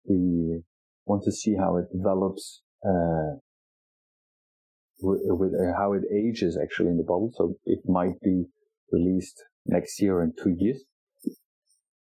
we 0.08 0.62
want 1.08 1.24
to 1.24 1.32
see 1.32 1.56
how 1.56 1.78
it 1.78 1.86
develops 1.92 2.62
uh, 2.86 3.40
with 5.02 5.52
uh, 5.56 5.76
how 5.76 5.94
it 5.94 6.04
ages 6.14 6.60
actually 6.62 6.90
in 6.90 6.98
the 6.98 7.04
bottle. 7.04 7.32
So 7.34 7.56
it 7.66 7.80
might 7.88 8.22
be 8.22 8.46
released 8.92 9.44
next 9.66 10.00
year 10.00 10.22
in 10.22 10.34
two 10.38 10.56
years. 10.60 10.86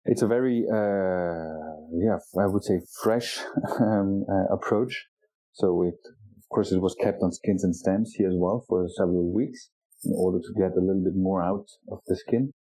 It's 0.05 0.21
a 0.21 0.27
very, 0.27 0.65
uh, 0.67 1.77
yeah, 1.93 2.17
I 2.39 2.47
would 2.47 2.63
say 2.63 2.79
fresh 3.03 3.39
um, 3.79 4.25
uh, 4.29 4.53
approach. 4.53 5.05
So 5.53 5.83
it, 5.83 5.99
of 6.05 6.49
course, 6.49 6.71
it 6.71 6.81
was 6.81 6.95
kept 7.01 7.21
on 7.21 7.31
skins 7.31 7.63
and 7.63 7.75
stems 7.75 8.13
here 8.17 8.27
as 8.27 8.35
well 8.37 8.65
for 8.67 8.87
several 8.97 9.31
weeks 9.31 9.69
in 10.03 10.13
order 10.17 10.39
to 10.39 10.53
get 10.59 10.71
a 10.77 10.81
little 10.81 11.03
bit 11.03 11.15
more 11.15 11.43
out 11.43 11.67
of 11.91 11.99
the 12.07 12.15
skin. 12.15 12.53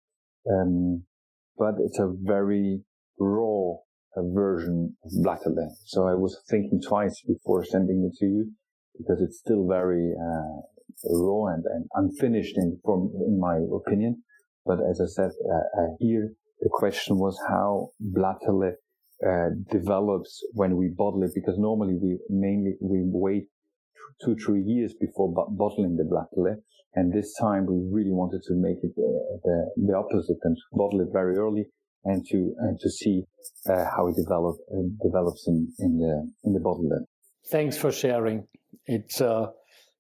Um, 0.51 1.05
but 1.57 1.75
it's 1.79 1.99
a 1.99 2.13
very 2.23 2.83
raw 3.19 3.77
version 4.17 4.97
of 5.05 5.13
Blatterle. 5.25 5.69
So 5.87 6.07
I 6.07 6.15
was 6.15 6.39
thinking 6.51 6.81
twice 6.87 7.23
before 7.27 7.65
sending 7.65 8.11
it 8.11 8.19
to 8.19 8.27
you 8.27 8.53
because 8.99 9.21
it's 9.23 9.39
still 9.39 9.67
very 9.67 10.13
uh, 10.13 10.61
raw 11.11 11.47
and, 11.55 11.65
and, 11.65 11.87
unfinished 11.95 12.57
in, 12.57 12.79
from, 12.85 13.13
in 13.27 13.39
my 13.39 13.59
opinion. 13.75 14.23
But 14.67 14.79
as 14.91 15.01
I 15.01 15.07
said 15.07 15.31
uh, 15.49 15.83
uh, 15.83 15.87
here, 15.99 16.35
the 16.61 16.69
question 16.71 17.17
was 17.19 17.39
how 17.49 17.91
Blatterle 18.03 18.73
uh, 19.27 19.49
develops 19.71 20.43
when 20.53 20.77
we 20.77 20.89
bottle 20.89 21.23
it 21.23 21.33
because 21.35 21.59
normally 21.59 21.95
we 21.95 22.19
mainly 22.29 22.75
we 22.81 23.01
wait 23.05 23.49
two 24.25 24.37
three 24.37 24.63
years 24.63 24.95
before 25.01 25.33
bottling 25.51 25.97
the 25.97 26.05
Blatterle 26.05 26.57
and 26.95 27.13
this 27.13 27.35
time 27.41 27.67
we 27.67 27.79
really 27.91 28.13
wanted 28.13 28.43
to 28.43 28.55
make 28.55 28.79
it 28.83 28.93
uh, 28.99 29.39
the, 29.45 29.71
the 29.89 29.95
opposite 29.95 30.39
and 30.43 30.57
bottle 30.73 31.01
it 31.01 31.09
very 31.13 31.37
early 31.37 31.65
and 32.05 32.25
to 32.31 32.55
and 32.59 32.79
to 32.81 32.91
see 32.91 33.25
uh, 33.69 33.85
how 33.85 34.09
it 34.09 34.17
develop 34.17 34.57
uh, 34.73 34.83
develops 35.03 35.47
in, 35.47 35.73
in 35.79 35.99
the 35.99 36.31
in 36.45 36.53
the 36.53 36.61
bottle. 36.61 36.89
Then. 36.89 37.07
Thanks 37.51 37.77
for 37.77 37.93
sharing. 37.93 38.47
It's 38.87 39.21
uh, 39.21 39.49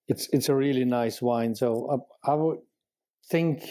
it's 0.09 0.29
it's 0.33 0.49
a 0.49 0.55
really 0.55 0.85
nice 0.85 1.21
wine. 1.21 1.55
So 1.55 2.07
I, 2.25 2.33
I 2.33 2.35
would 2.35 2.59
think, 3.31 3.63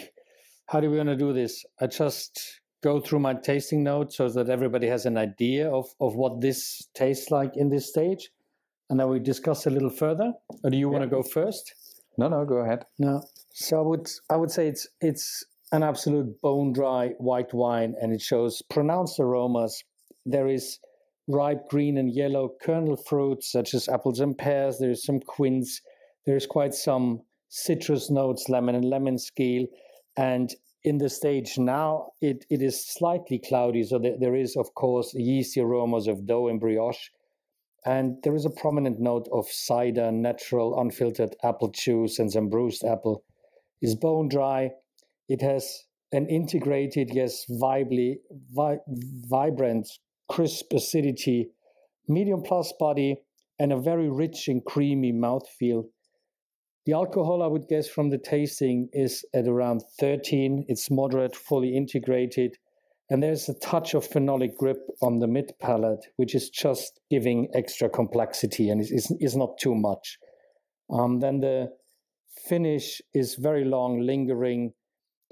how 0.68 0.80
do 0.80 0.90
we 0.90 0.98
want 0.98 1.10
to 1.10 1.16
do 1.16 1.34
this? 1.34 1.66
I 1.82 1.88
just 1.88 2.62
go 2.82 2.99
through 2.99 3.19
my 3.19 3.34
tasting 3.34 3.84
notes 3.84 4.17
so 4.17 4.30
that 4.30 4.49
everybody 4.49 4.88
has 4.88 5.05
an 5.05 5.17
idea 5.17 5.69
of 5.69 5.88
of 5.99 6.15
what 6.15 6.41
this 6.41 6.88
tastes 6.93 7.32
like 7.32 7.57
in 7.57 7.69
this 7.69 7.88
stage, 7.88 8.30
and 8.89 8.99
then 8.99 9.09
we 9.09 9.19
discuss 9.19 9.65
a 9.65 9.69
little 9.69 9.89
further. 9.89 10.34
Or 10.63 10.69
do 10.69 10.77
you 10.77 10.88
yeah. 10.88 10.99
want 10.99 11.03
to 11.03 11.15
go 11.15 11.23
first? 11.23 11.73
No, 12.17 12.27
no, 12.27 12.45
go 12.45 12.57
ahead. 12.57 12.86
No. 12.97 13.23
So 13.53 13.80
I 13.80 13.82
would 13.82 14.09
I 14.30 14.36
would 14.36 14.51
say 14.51 14.67
it's 14.67 14.88
it's 15.01 15.45
an 15.71 15.84
absolute 15.84 16.41
bone 16.41 16.73
dry 16.73 17.09
white 17.19 17.53
wine 17.53 17.95
and 18.01 18.11
it 18.11 18.21
shows 18.21 18.61
pronounced 18.69 19.19
aromas. 19.19 19.84
There 20.25 20.47
is 20.47 20.80
ripe 21.27 21.69
green 21.69 21.97
and 21.97 22.11
yellow 22.11 22.55
kernel 22.61 22.97
fruits 22.97 23.51
such 23.51 23.73
as 23.73 23.88
apples 23.88 24.19
and 24.19 24.38
pears. 24.38 24.80
There's 24.80 25.05
some 25.05 25.19
quince. 25.19 25.82
There's 26.25 26.45
quite 26.45 26.73
some 26.73 27.21
citrus 27.49 28.09
notes, 28.09 28.49
lemon 28.49 28.75
and 28.75 28.86
lemon 28.86 29.17
scale. 29.17 29.65
And 30.17 30.53
in 30.84 30.97
the 30.97 31.09
stage 31.09 31.57
now, 31.57 32.11
it, 32.21 32.45
it 32.49 32.61
is 32.61 32.86
slightly 32.86 33.39
cloudy. 33.39 33.84
So 33.84 33.99
there, 33.99 34.36
is, 34.36 34.55
of 34.55 34.73
course, 34.75 35.13
yeasty 35.13 35.59
aromas 35.61 36.07
of 36.07 36.25
dough 36.25 36.47
and 36.47 36.59
brioche. 36.59 37.09
And 37.86 38.17
there 38.23 38.36
is 38.36 38.45
a 38.45 38.49
prominent 38.49 38.99
note 38.99 39.27
of 39.32 39.47
cider, 39.47 40.11
natural, 40.11 40.80
unfiltered 40.80 41.36
apple 41.43 41.69
juice, 41.69 42.19
and 42.19 42.32
some 42.32 42.49
bruised 42.49 42.84
apple. 42.84 43.23
Is 43.82 43.95
bone 43.95 44.27
dry 44.27 44.71
it 45.30 45.41
has 45.43 45.86
an 46.11 46.27
integrated, 46.27 47.11
yes, 47.13 47.45
vibly, 47.61 48.15
vi- 48.51 48.80
vibrant, 49.30 49.88
crisp 50.27 50.73
acidity, 50.73 51.51
medium 52.07 52.41
plus 52.41 52.73
body, 52.80 53.21
and 53.59 53.71
a 53.71 53.77
very 53.77 54.09
rich 54.09 54.47
and 54.47 54.65
creamy 54.65 55.13
mouthfeel. 55.13 55.86
The 56.90 56.96
alcohol, 56.96 57.44
I 57.44 57.46
would 57.46 57.68
guess, 57.68 57.88
from 57.88 58.10
the 58.10 58.18
tasting 58.18 58.90
is 58.94 59.24
at 59.36 59.48
around 59.48 59.84
13. 60.00 60.66
It's 60.68 60.90
moderate, 60.90 61.36
fully 61.36 61.78
integrated. 61.78 62.58
And 63.12 63.22
there's 63.22 63.48
a 63.48 63.54
touch 63.54 63.94
of 63.94 64.10
phenolic 64.10 64.56
grip 64.58 64.80
on 65.00 65.20
the 65.20 65.28
mid 65.28 65.54
palate, 65.62 66.04
which 66.16 66.34
is 66.34 66.50
just 66.50 67.00
giving 67.12 67.48
extra 67.54 67.90
complexity 67.90 68.72
and 68.72 68.82
is, 68.82 69.14
is, 69.20 69.36
not 69.36 69.60
too 69.60 69.76
much. 69.76 70.18
Um, 70.92 71.20
then 71.20 71.42
the 71.42 71.70
finish 72.48 73.04
is 73.14 73.36
very 73.36 73.66
long, 73.66 74.02
lingering. 74.02 74.74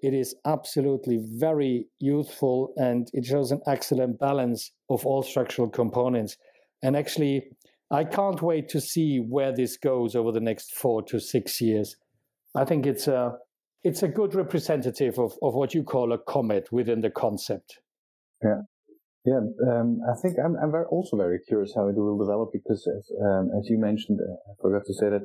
It 0.03 0.13
is 0.13 0.35
absolutely 0.45 1.17
very 1.39 1.87
youthful 1.99 2.71
and 2.77 3.07
it 3.13 3.25
shows 3.25 3.51
an 3.51 3.61
excellent 3.65 4.19
balance 4.19 4.71
of 4.91 5.07
all 5.07 5.23
structural 5.23 5.69
components. 5.69 6.37
And 6.83 6.95
actually, 6.95 7.49
I 7.89 8.03
can't 8.03 8.41
wait 8.41 8.67
to 8.69 8.81
see 8.81 9.17
where 9.17 9.55
this 9.55 9.77
goes 9.77 10.15
over 10.15 10.31
the 10.31 10.41
next 10.41 10.75
four 10.75 11.01
to 11.03 11.19
six 11.19 11.61
years. 11.61 11.95
I 12.55 12.65
think 12.65 12.85
it's 12.85 13.07
a 13.07 13.33
it's 13.83 14.03
a 14.03 14.07
good 14.07 14.35
representative 14.35 15.17
of, 15.19 15.33
of 15.41 15.53
what 15.53 15.73
you 15.73 15.83
call 15.83 16.11
a 16.11 16.17
comet 16.17 16.67
within 16.71 17.01
the 17.01 17.09
concept. 17.09 17.79
Yeah, 18.43 18.61
yeah. 19.23 19.39
Um, 19.71 19.99
I 20.11 20.19
think 20.21 20.35
I'm 20.43 20.55
I'm 20.61 20.71
very, 20.71 20.85
also 20.85 21.15
very 21.15 21.39
curious 21.47 21.73
how 21.75 21.87
it 21.87 21.95
will 21.95 22.17
develop 22.17 22.49
because 22.51 22.85
as, 22.97 23.09
um, 23.23 23.51
as 23.57 23.69
you 23.69 23.77
mentioned, 23.79 24.19
uh, 24.19 24.51
I 24.51 24.53
forgot 24.61 24.85
to 24.85 24.93
say 24.93 25.09
that 25.09 25.23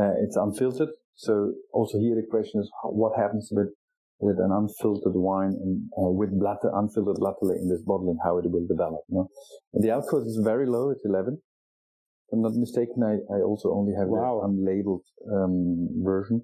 uh, 0.00 0.14
it's 0.22 0.36
unfiltered. 0.36 0.90
So 1.16 1.52
also 1.72 1.98
here 1.98 2.14
the 2.14 2.26
question 2.30 2.60
is 2.60 2.70
what 2.84 3.18
happens 3.18 3.48
with 3.50 3.74
with 4.20 4.38
an 4.38 4.52
unfiltered 4.52 5.14
wine 5.14 5.58
and 5.60 5.82
uh, 5.98 6.10
with 6.10 6.30
blatte, 6.38 6.70
unfiltered 6.72 7.16
Blatterle 7.16 7.56
in 7.56 7.68
this 7.68 7.82
bottle 7.82 8.10
and 8.10 8.18
how 8.22 8.38
it 8.38 8.44
will 8.48 8.66
develop. 8.66 9.00
You 9.08 9.16
know? 9.16 9.28
the 9.74 9.90
alcohol 9.90 10.22
is 10.22 10.38
very 10.44 10.66
low; 10.66 10.90
it's 10.90 11.04
11. 11.04 11.42
I'm 12.32 12.42
not 12.42 12.54
mistaken, 12.54 13.02
I, 13.02 13.14
I 13.32 13.40
also 13.42 13.72
only 13.72 13.94
have 13.98 14.08
wow. 14.08 14.40
the 14.42 14.48
unlabeled 14.48 15.04
um, 15.32 15.88
version 16.02 16.42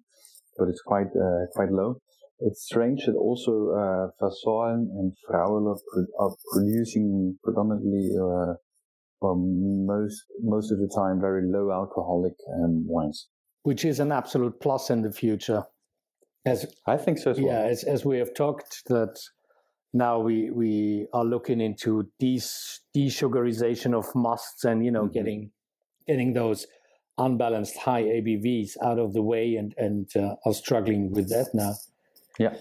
but 0.60 0.68
it's 0.68 0.82
quite 0.82 1.08
uh, 1.16 1.46
quite 1.54 1.72
low. 1.72 1.96
It's 2.40 2.62
strange 2.64 3.04
that 3.06 3.16
also 3.16 3.70
uh, 3.70 4.26
and 4.60 5.12
Fraule 5.26 5.76
are 6.18 6.30
producing 6.52 7.38
predominantly 7.42 8.10
uh, 8.16 8.54
or 9.20 9.36
most 9.36 10.24
most 10.42 10.70
of 10.70 10.78
the 10.78 10.90
time 10.94 11.20
very 11.20 11.42
low 11.44 11.72
alcoholic 11.72 12.34
um, 12.54 12.84
wines, 12.86 13.28
which 13.62 13.84
is 13.84 14.00
an 14.00 14.12
absolute 14.12 14.60
plus 14.60 14.90
in 14.90 15.02
the 15.02 15.12
future. 15.12 15.64
As 16.46 16.66
I 16.86 16.96
think 16.96 17.18
so. 17.18 17.32
As 17.32 17.40
well. 17.40 17.46
Yeah, 17.46 17.68
as 17.68 17.84
as 17.84 18.04
we 18.04 18.18
have 18.18 18.34
talked 18.34 18.82
that 18.86 19.18
now 19.92 20.20
we 20.20 20.50
we 20.50 21.06
are 21.12 21.24
looking 21.24 21.60
into 21.60 22.08
these 22.18 22.80
desugarization 22.96 23.94
of 23.94 24.06
musts 24.14 24.64
and 24.64 24.84
you 24.84 24.90
know 24.90 25.04
mm-hmm. 25.04 25.18
getting 25.18 25.50
getting 26.06 26.32
those 26.32 26.66
unbalanced 27.18 27.76
high 27.78 28.02
ABVs 28.02 28.72
out 28.82 28.98
of 28.98 29.12
the 29.12 29.22
way 29.22 29.54
and 29.56 29.74
and 29.76 30.08
uh, 30.16 30.34
are 30.46 30.54
struggling 30.54 31.10
with 31.10 31.28
that 31.28 31.48
now. 31.54 31.74
Yeah, 32.38 32.54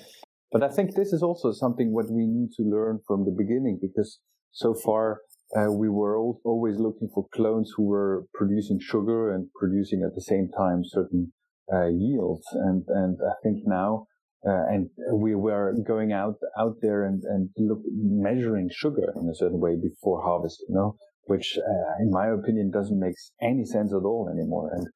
but 0.51 0.63
I 0.63 0.69
think 0.69 0.95
this 0.95 1.13
is 1.13 1.23
also 1.23 1.51
something 1.51 1.93
what 1.93 2.09
we 2.09 2.25
need 2.25 2.51
to 2.57 2.63
learn 2.63 2.99
from 3.07 3.25
the 3.25 3.31
beginning 3.31 3.79
because 3.81 4.19
so 4.51 4.73
far 4.73 5.21
uh, 5.57 5.71
we 5.71 5.89
were 5.89 6.17
all, 6.17 6.39
always 6.43 6.77
looking 6.77 7.09
for 7.13 7.27
clones 7.33 7.71
who 7.75 7.83
were 7.83 8.25
producing 8.33 8.79
sugar 8.79 9.33
and 9.33 9.49
producing 9.53 10.03
at 10.03 10.13
the 10.15 10.21
same 10.21 10.49
time 10.55 10.83
certain 10.83 11.31
uh, 11.73 11.87
yields, 11.87 12.45
and 12.53 12.83
and 12.87 13.17
I 13.21 13.33
think 13.43 13.59
now. 13.65 14.07
Uh, 14.47 14.63
and 14.71 14.89
we 15.11 15.35
were 15.35 15.75
going 15.85 16.13
out 16.13 16.35
out 16.57 16.75
there 16.81 17.03
and 17.03 17.23
and 17.25 17.49
look, 17.57 17.81
measuring 17.91 18.69
sugar 18.71 19.13
in 19.19 19.27
a 19.27 19.35
certain 19.35 19.59
way 19.59 19.75
before 19.75 20.21
harvest, 20.21 20.63
you 20.69 20.73
know, 20.73 20.95
which, 21.29 21.57
uh, 21.57 22.03
in 22.03 22.09
my 22.09 22.27
opinion, 22.27 22.71
doesn't 22.71 22.99
make 22.99 23.13
any 23.41 23.63
sense 23.63 23.93
at 23.93 24.03
all 24.03 24.29
anymore. 24.33 24.71
And 24.73 24.87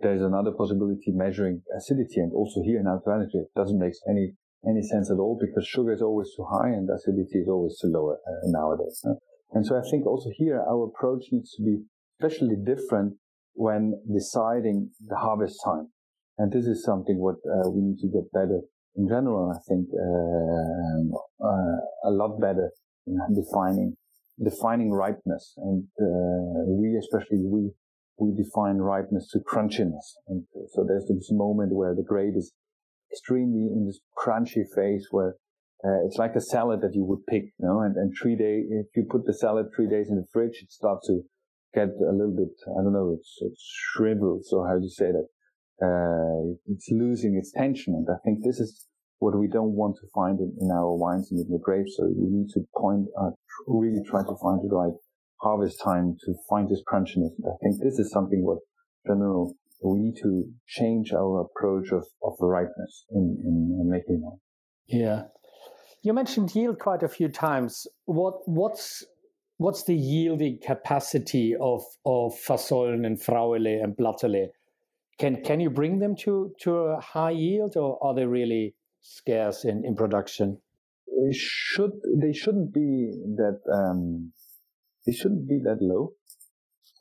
there's 0.00 0.22
another 0.22 0.52
possibility 0.52 1.10
measuring 1.10 1.62
acidity, 1.76 2.20
and 2.20 2.32
also 2.32 2.62
here 2.62 2.78
in 2.78 2.86
alkalinity, 2.86 3.42
it 3.42 3.50
doesn't 3.56 3.78
make 3.78 3.94
any 4.08 4.34
any 4.66 4.82
sense 4.82 5.10
at 5.10 5.18
all 5.18 5.38
because 5.40 5.66
sugar 5.66 5.92
is 5.92 6.02
always 6.02 6.28
too 6.36 6.44
high 6.44 6.68
and 6.68 6.88
acidity 6.90 7.38
is 7.38 7.48
always 7.48 7.78
too 7.80 7.88
low 7.88 8.12
uh, 8.12 8.16
nowadays. 8.44 9.02
And 9.52 9.64
so 9.64 9.76
I 9.76 9.82
think 9.90 10.06
also 10.06 10.28
here 10.36 10.60
our 10.60 10.84
approach 10.84 11.24
needs 11.32 11.50
to 11.56 11.62
be 11.62 11.78
especially 12.20 12.56
different 12.64 13.14
when 13.54 13.94
deciding 14.12 14.90
the 15.08 15.16
harvest 15.16 15.56
time. 15.64 15.88
And 16.36 16.52
this 16.52 16.66
is 16.66 16.84
something 16.84 17.18
what 17.18 17.36
uh, 17.48 17.70
we 17.70 17.80
need 17.80 17.98
to 18.00 18.08
get 18.08 18.30
better 18.32 18.60
in 18.96 19.08
general. 19.08 19.50
I 19.50 19.60
think 19.66 19.88
uh, 19.96 21.46
uh, 21.50 22.10
a 22.10 22.12
lot 22.12 22.38
better 22.38 22.70
in 23.06 23.16
defining 23.34 23.96
defining 24.42 24.92
ripeness, 24.92 25.54
and 25.58 25.84
uh, 26.00 26.64
we, 26.66 26.96
especially 26.96 27.44
we, 27.44 27.70
we 28.18 28.34
define 28.34 28.78
ripeness 28.78 29.28
to 29.32 29.38
crunchiness. 29.38 30.16
And 30.28 30.44
so 30.72 30.84
there's 30.86 31.06
this 31.08 31.30
moment 31.30 31.74
where 31.74 31.94
the 31.94 32.02
grape 32.02 32.34
is 32.36 32.52
extremely 33.10 33.68
in 33.72 33.86
this 33.86 34.00
crunchy 34.16 34.64
phase 34.74 35.08
where 35.10 35.36
uh, 35.84 36.04
it's 36.04 36.16
like 36.16 36.34
a 36.36 36.40
salad 36.40 36.80
that 36.82 36.94
you 36.94 37.04
would 37.04 37.26
pick, 37.26 37.44
you 37.58 37.66
know, 37.66 37.80
and, 37.80 37.96
and 37.96 38.12
three 38.20 38.36
day, 38.36 38.62
if 38.68 38.86
you 38.94 39.06
put 39.10 39.24
the 39.24 39.32
salad 39.32 39.66
three 39.74 39.88
days 39.88 40.08
in 40.10 40.16
the 40.16 40.26
fridge, 40.32 40.62
it 40.62 40.70
starts 40.70 41.06
to 41.06 41.22
get 41.74 41.88
a 41.88 42.12
little 42.12 42.34
bit, 42.36 42.52
I 42.68 42.82
don't 42.82 42.92
know, 42.92 43.16
it's, 43.18 43.38
it's 43.40 43.64
shriveled. 43.94 44.44
So 44.44 44.64
how 44.64 44.76
do 44.76 44.84
you 44.84 44.90
say 44.90 45.10
that? 45.12 45.28
Uh, 45.82 46.52
it's 46.66 46.88
losing 46.90 47.36
its 47.36 47.52
tension. 47.52 47.94
And 47.94 48.06
I 48.10 48.18
think 48.24 48.44
this 48.44 48.60
is 48.60 48.86
what 49.18 49.38
we 49.38 49.48
don't 49.48 49.72
want 49.72 49.96
to 49.96 50.06
find 50.14 50.38
in, 50.38 50.54
in 50.60 50.70
our 50.70 50.94
wines 50.94 51.30
and 51.30 51.40
in 51.40 51.50
the 51.50 51.58
grapes. 51.58 51.96
So 51.96 52.04
we 52.04 52.28
need 52.28 52.50
to 52.54 52.60
point, 52.76 53.06
uh, 53.18 53.30
really 53.66 54.02
try 54.08 54.22
to 54.22 54.36
find 54.42 54.60
the 54.62 54.74
right 54.74 54.92
harvest 55.40 55.80
time 55.82 56.16
to 56.24 56.34
find 56.48 56.68
this 56.68 56.82
crunchiness. 56.90 57.32
I 57.44 57.56
think 57.62 57.82
this 57.82 57.98
is 57.98 58.10
something 58.10 58.44
what 58.44 58.58
general 59.06 59.54
we 59.82 59.98
need 59.98 60.16
to 60.22 60.44
change 60.66 61.12
our 61.12 61.40
approach 61.40 61.90
of, 61.92 62.04
of 62.22 62.34
ripeness 62.40 63.06
in, 63.12 63.38
in 63.44 63.88
making 63.90 64.20
wine. 64.22 64.38
Yeah. 64.86 65.22
You 66.02 66.12
mentioned 66.12 66.54
yield 66.54 66.78
quite 66.78 67.02
a 67.02 67.08
few 67.08 67.28
times. 67.28 67.86
What 68.04 68.34
what's 68.46 69.04
what's 69.58 69.84
the 69.84 69.94
yielding 69.94 70.58
capacity 70.64 71.54
of 71.60 71.82
of 72.04 72.32
Vasolen 72.46 73.06
and 73.06 73.20
Fraule 73.20 73.66
and 73.66 73.96
Blatterle? 73.96 74.48
Can 75.18 75.42
can 75.42 75.60
you 75.60 75.70
bring 75.70 75.98
them 75.98 76.16
to 76.20 76.52
to 76.62 76.76
a 76.76 77.00
high 77.00 77.32
yield, 77.32 77.76
or 77.76 78.02
are 78.02 78.14
they 78.14 78.24
really 78.24 78.74
scarce 79.02 79.64
in, 79.64 79.84
in 79.84 79.94
production? 79.94 80.58
They 81.20 81.32
should 81.32 81.92
they 82.22 82.32
shouldn't 82.32 82.72
be 82.72 83.12
that 83.36 83.60
um, 83.70 84.32
they 85.06 85.12
shouldn't 85.12 85.46
be 85.48 85.58
that 85.64 85.78
low. 85.82 86.12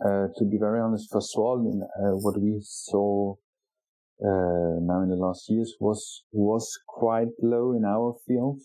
Uh, 0.03 0.27
to 0.37 0.45
be 0.45 0.57
very 0.57 0.79
honest, 0.79 1.09
for 1.11 1.21
Swallow, 1.21 1.71
uh, 2.01 2.15
what 2.23 2.39
we 2.39 2.59
saw 2.61 3.35
uh, 4.21 4.75
now 4.81 5.01
in 5.03 5.09
the 5.09 5.15
last 5.15 5.49
years 5.49 5.75
was 5.79 6.23
was 6.31 6.77
quite 6.87 7.29
low 7.41 7.71
in 7.71 7.85
our 7.85 8.15
field, 8.27 8.59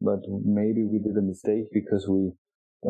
but 0.00 0.20
maybe 0.44 0.84
we 0.84 0.98
did 0.98 1.16
a 1.16 1.22
mistake 1.22 1.66
because 1.72 2.06
we 2.08 2.32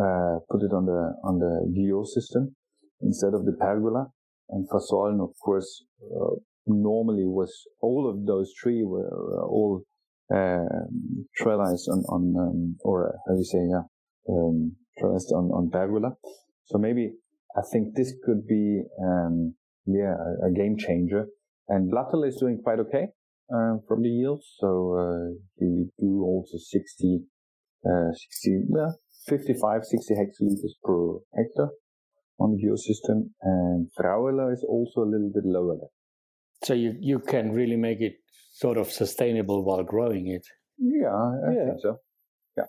uh, 0.00 0.38
put 0.50 0.62
it 0.62 0.72
on 0.72 0.86
the 0.86 1.02
on 1.24 1.38
the 1.38 1.54
Guyot 1.74 2.06
system 2.06 2.54
instead 3.00 3.34
of 3.34 3.44
the 3.44 3.52
pergola. 3.52 4.06
And 4.50 4.68
Fasolen, 4.68 5.20
of 5.22 5.34
course, 5.40 5.84
uh, 6.02 6.36
normally 6.66 7.26
was 7.26 7.52
all 7.80 8.08
of 8.08 8.26
those 8.26 8.52
three 8.60 8.84
were 8.84 9.08
all 9.42 9.84
uh, 10.32 10.64
trellised 11.38 11.88
on, 11.88 12.04
on 12.08 12.34
um, 12.38 12.76
or 12.80 13.14
how 13.26 13.34
do 13.34 13.38
you 13.38 13.44
say, 13.44 13.66
yeah, 13.68 13.84
um, 14.28 14.76
trellised 14.98 15.32
on, 15.32 15.50
on 15.52 15.70
pergola. 15.70 16.12
So 16.66 16.78
maybe 16.78 17.12
I 17.56 17.62
think 17.72 17.94
this 17.94 18.12
could 18.24 18.46
be, 18.46 18.82
um, 19.02 19.54
yeah, 19.86 20.14
a, 20.14 20.48
a, 20.48 20.52
game 20.52 20.76
changer. 20.78 21.26
And 21.68 21.92
Blatterle 21.92 22.26
is 22.26 22.36
doing 22.40 22.60
quite 22.62 22.78
okay, 22.80 23.08
uh, 23.54 23.76
from 23.86 24.02
the 24.02 24.08
yields. 24.08 24.46
So, 24.58 24.96
uh, 24.98 25.34
you 25.58 25.90
do 25.98 26.22
also 26.24 26.56
60, 26.58 27.20
uh, 27.86 28.12
60, 28.12 28.64
yeah, 28.74 28.90
55, 29.28 29.84
60 29.84 30.14
hectoliters 30.14 30.74
per 30.82 31.18
hectare 31.36 31.70
on 32.38 32.56
the 32.56 32.76
system. 32.76 33.34
And 33.42 33.90
Fraule 33.96 34.52
is 34.52 34.64
also 34.68 35.02
a 35.02 35.08
little 35.10 35.30
bit 35.32 35.44
lower 35.44 35.76
there. 35.76 35.92
So 36.64 36.74
you, 36.74 36.94
you 36.98 37.18
can 37.18 37.52
really 37.52 37.76
make 37.76 38.00
it 38.00 38.14
sort 38.64 38.78
of 38.78 38.90
sustainable 38.90 39.62
while 39.62 39.82
growing 39.82 40.26
it. 40.28 40.46
Yeah, 40.78 41.08
I 41.08 41.52
yeah. 41.52 41.64
think 41.66 41.80
so. 41.82 41.96
Yeah. 42.56 42.68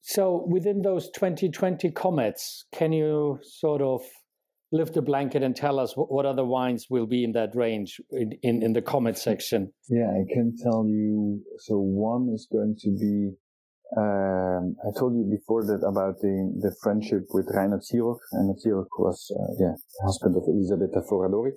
So 0.00 0.46
within 0.48 0.80
those 0.80 1.10
2020 1.10 1.90
comets, 1.90 2.64
can 2.72 2.92
you 2.92 3.38
sort 3.42 3.82
of 3.82 4.00
lift 4.72 4.94
the 4.94 5.02
blanket 5.02 5.42
and 5.42 5.54
tell 5.54 5.78
us 5.78 5.92
what, 5.96 6.24
other 6.24 6.46
wines 6.46 6.86
will 6.88 7.06
be 7.06 7.24
in 7.24 7.32
that 7.32 7.50
range 7.54 8.00
in, 8.10 8.32
in, 8.42 8.62
in 8.62 8.72
the 8.72 8.80
comet 8.80 9.18
section? 9.18 9.70
Yeah, 9.90 10.08
I 10.08 10.24
can 10.32 10.56
tell 10.62 10.86
you. 10.88 11.42
So 11.58 11.74
one 11.76 12.30
is 12.34 12.48
going 12.50 12.76
to 12.80 12.90
be 12.98 13.36
um, 13.94 14.74
I 14.88 14.98
told 14.98 15.12
you 15.14 15.28
before 15.28 15.66
that 15.66 15.84
about 15.84 16.16
the, 16.20 16.34
the 16.64 16.74
friendship 16.82 17.26
with 17.34 17.46
Rainer 17.52 17.78
Zierock. 17.78 18.20
Rainer 18.32 18.56
Zierock 18.56 18.88
was, 18.98 19.30
uh, 19.36 19.52
yeah, 19.60 19.74
husband 20.02 20.34
of 20.34 20.44
Elisabetta 20.48 21.02
Foradori. 21.04 21.52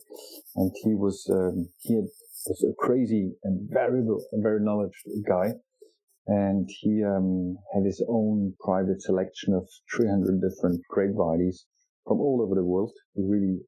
And 0.56 0.70
he 0.84 0.96
was, 0.96 1.26
um, 1.32 1.70
he 1.80 1.96
had, 1.96 2.12
was 2.48 2.64
a 2.64 2.74
crazy 2.78 3.32
and 3.44 3.68
very, 3.72 4.02
very 4.34 4.62
knowledgeable 4.64 5.22
guy. 5.28 5.54
and 6.28 6.68
he 6.82 7.04
um, 7.04 7.58
had 7.74 7.84
his 7.86 8.04
own 8.10 8.54
private 8.60 9.02
selection 9.02 9.54
of 9.54 9.68
300 9.96 10.42
different 10.42 10.82
grape 10.90 11.16
varieties 11.16 11.66
from 12.08 12.20
all 12.20 12.42
over 12.42 12.56
the 12.56 12.64
world. 12.64 12.92
He 13.14 13.22
really 13.24 13.60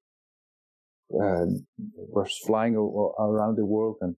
uh, 1.14 1.46
was 1.94 2.36
flying 2.46 2.76
around 2.76 3.58
the 3.58 3.66
world 3.66 3.98
and 4.02 4.16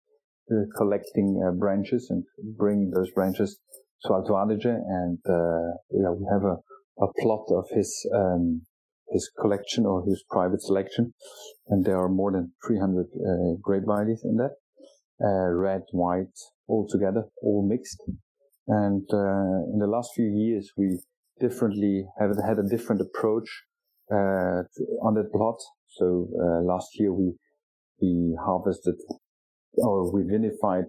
uh, 0.50 0.64
collecting 0.76 1.42
uh, 1.46 1.52
branches 1.52 2.06
and 2.11 2.24
bringing 2.56 2.90
those 2.90 3.11
branches 3.11 3.59
to 4.04 4.14
Alto 4.14 4.34
Adige. 4.34 4.66
And 4.66 5.18
uh, 5.28 5.76
yeah, 5.90 6.11
we 6.11 6.26
have 6.32 6.44
a, 6.44 6.56
a 7.02 7.12
plot 7.20 7.46
of 7.50 7.64
his 7.74 8.09
um, 8.14 8.62
his 9.12 9.30
collection 9.40 9.86
or 9.86 10.04
his 10.04 10.24
private 10.30 10.62
selection, 10.62 11.14
and 11.68 11.84
there 11.84 11.98
are 11.98 12.09
more 12.09 12.32
than 12.32 12.52
300 12.66 13.00
uh, 13.00 13.56
grape 13.61 13.84
varieties 13.84 14.22
in 14.24 14.36
that, 14.36 14.52
uh, 15.24 15.50
red, 15.52 15.82
white, 15.92 16.36
all 16.66 16.86
together, 16.88 17.24
all 17.42 17.66
mixed. 17.66 18.02
And 18.66 19.09
uh, 19.12 19.72
in 19.72 19.78
the 19.78 19.86
last 19.86 20.11
few 20.14 20.26
years, 20.26 20.70
we 20.76 20.98
differently 21.40 22.04
have 22.18 22.30
had 22.46 22.59
a 22.59 22.68
different 22.68 23.00
approach 23.00 23.48
uh, 24.12 24.62
on 25.02 25.14
that 25.14 25.30
plot. 25.32 25.56
So 25.88 26.28
uh, 26.40 26.62
last 26.62 26.88
year 26.94 27.12
we 27.12 27.34
we 28.00 28.36
harvested 28.44 28.94
or 29.76 30.12
we 30.12 30.22
vinified 30.22 30.84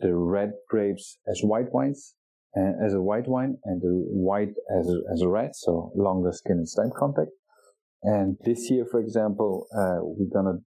the 0.00 0.14
red 0.14 0.52
grapes 0.68 1.18
as 1.28 1.40
white 1.42 1.72
wines, 1.72 2.14
uh, 2.56 2.72
as 2.84 2.94
a 2.94 3.00
white 3.00 3.28
wine, 3.28 3.56
and 3.64 3.80
the 3.80 4.04
white 4.08 4.54
as 4.78 4.88
a, 4.88 5.12
as 5.12 5.22
a 5.22 5.28
red, 5.28 5.50
so 5.54 5.92
longer 5.96 6.32
skin 6.32 6.58
and 6.58 6.68
stem 6.68 6.90
contact. 6.96 7.30
And 8.02 8.36
this 8.44 8.70
year, 8.70 8.86
for 8.90 9.00
example, 9.00 9.66
uh, 9.76 9.98
we're 10.00 10.32
gonna 10.32 10.58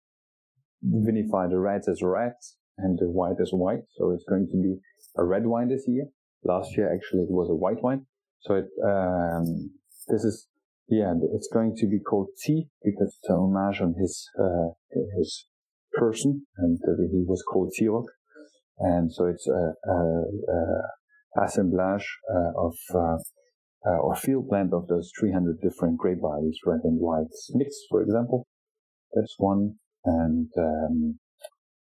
vinify 0.85 1.49
the 1.49 1.59
reds 1.59 1.89
as 1.89 2.03
reds 2.03 2.57
and 2.78 2.99
the 2.99 3.09
white 3.11 3.41
as 3.41 3.51
white. 3.53 3.85
So 3.97 4.11
it's 4.12 4.24
going 4.28 4.49
to 4.51 4.57
be 4.57 4.76
a 5.16 5.24
red 5.24 5.47
wine 5.47 5.68
this 5.68 5.85
year. 5.87 6.07
Last 6.45 6.76
year, 6.76 6.93
actually, 6.93 7.22
it 7.22 7.31
was 7.31 7.51
a 7.51 7.55
white 7.55 7.83
wine. 7.83 8.07
So 8.41 8.55
it, 8.55 8.68
um, 8.83 9.70
this 10.09 10.24
is, 10.24 10.49
yeah, 10.89 11.12
it's 11.35 11.49
going 11.53 11.76
to 11.76 11.87
be 11.87 12.01
called 12.01 12.28
T 12.43 12.68
because 12.83 13.14
it's 13.18 13.28
an 13.28 13.37
homage 13.37 13.81
on 13.83 13.95
his, 14.01 14.28
uh, 14.39 14.70
his 15.18 15.47
person 15.93 16.47
and 16.57 16.78
he 17.12 17.24
was 17.26 17.43
called 17.43 17.72
Tirok. 17.78 18.07
And 18.78 19.12
so 19.12 19.26
it's 19.26 19.47
a, 19.47 19.74
a, 19.91 20.22
a 20.55 21.45
assemblage 21.45 22.07
uh, 22.35 22.53
of, 22.57 22.74
uh, 22.95 23.18
uh, 23.87 23.99
or 23.99 24.14
field 24.14 24.49
blend 24.49 24.72
of 24.74 24.87
those 24.89 25.11
300 25.18 25.61
different 25.61 25.97
grape 25.97 26.18
varieties, 26.20 26.59
red 26.66 26.81
and 26.85 26.99
white 27.01 27.26
mixed, 27.55 27.87
for 27.89 28.03
example. 28.03 28.47
That's 29.14 29.35
one. 29.39 29.76
And, 30.05 30.49
um, 30.57 31.18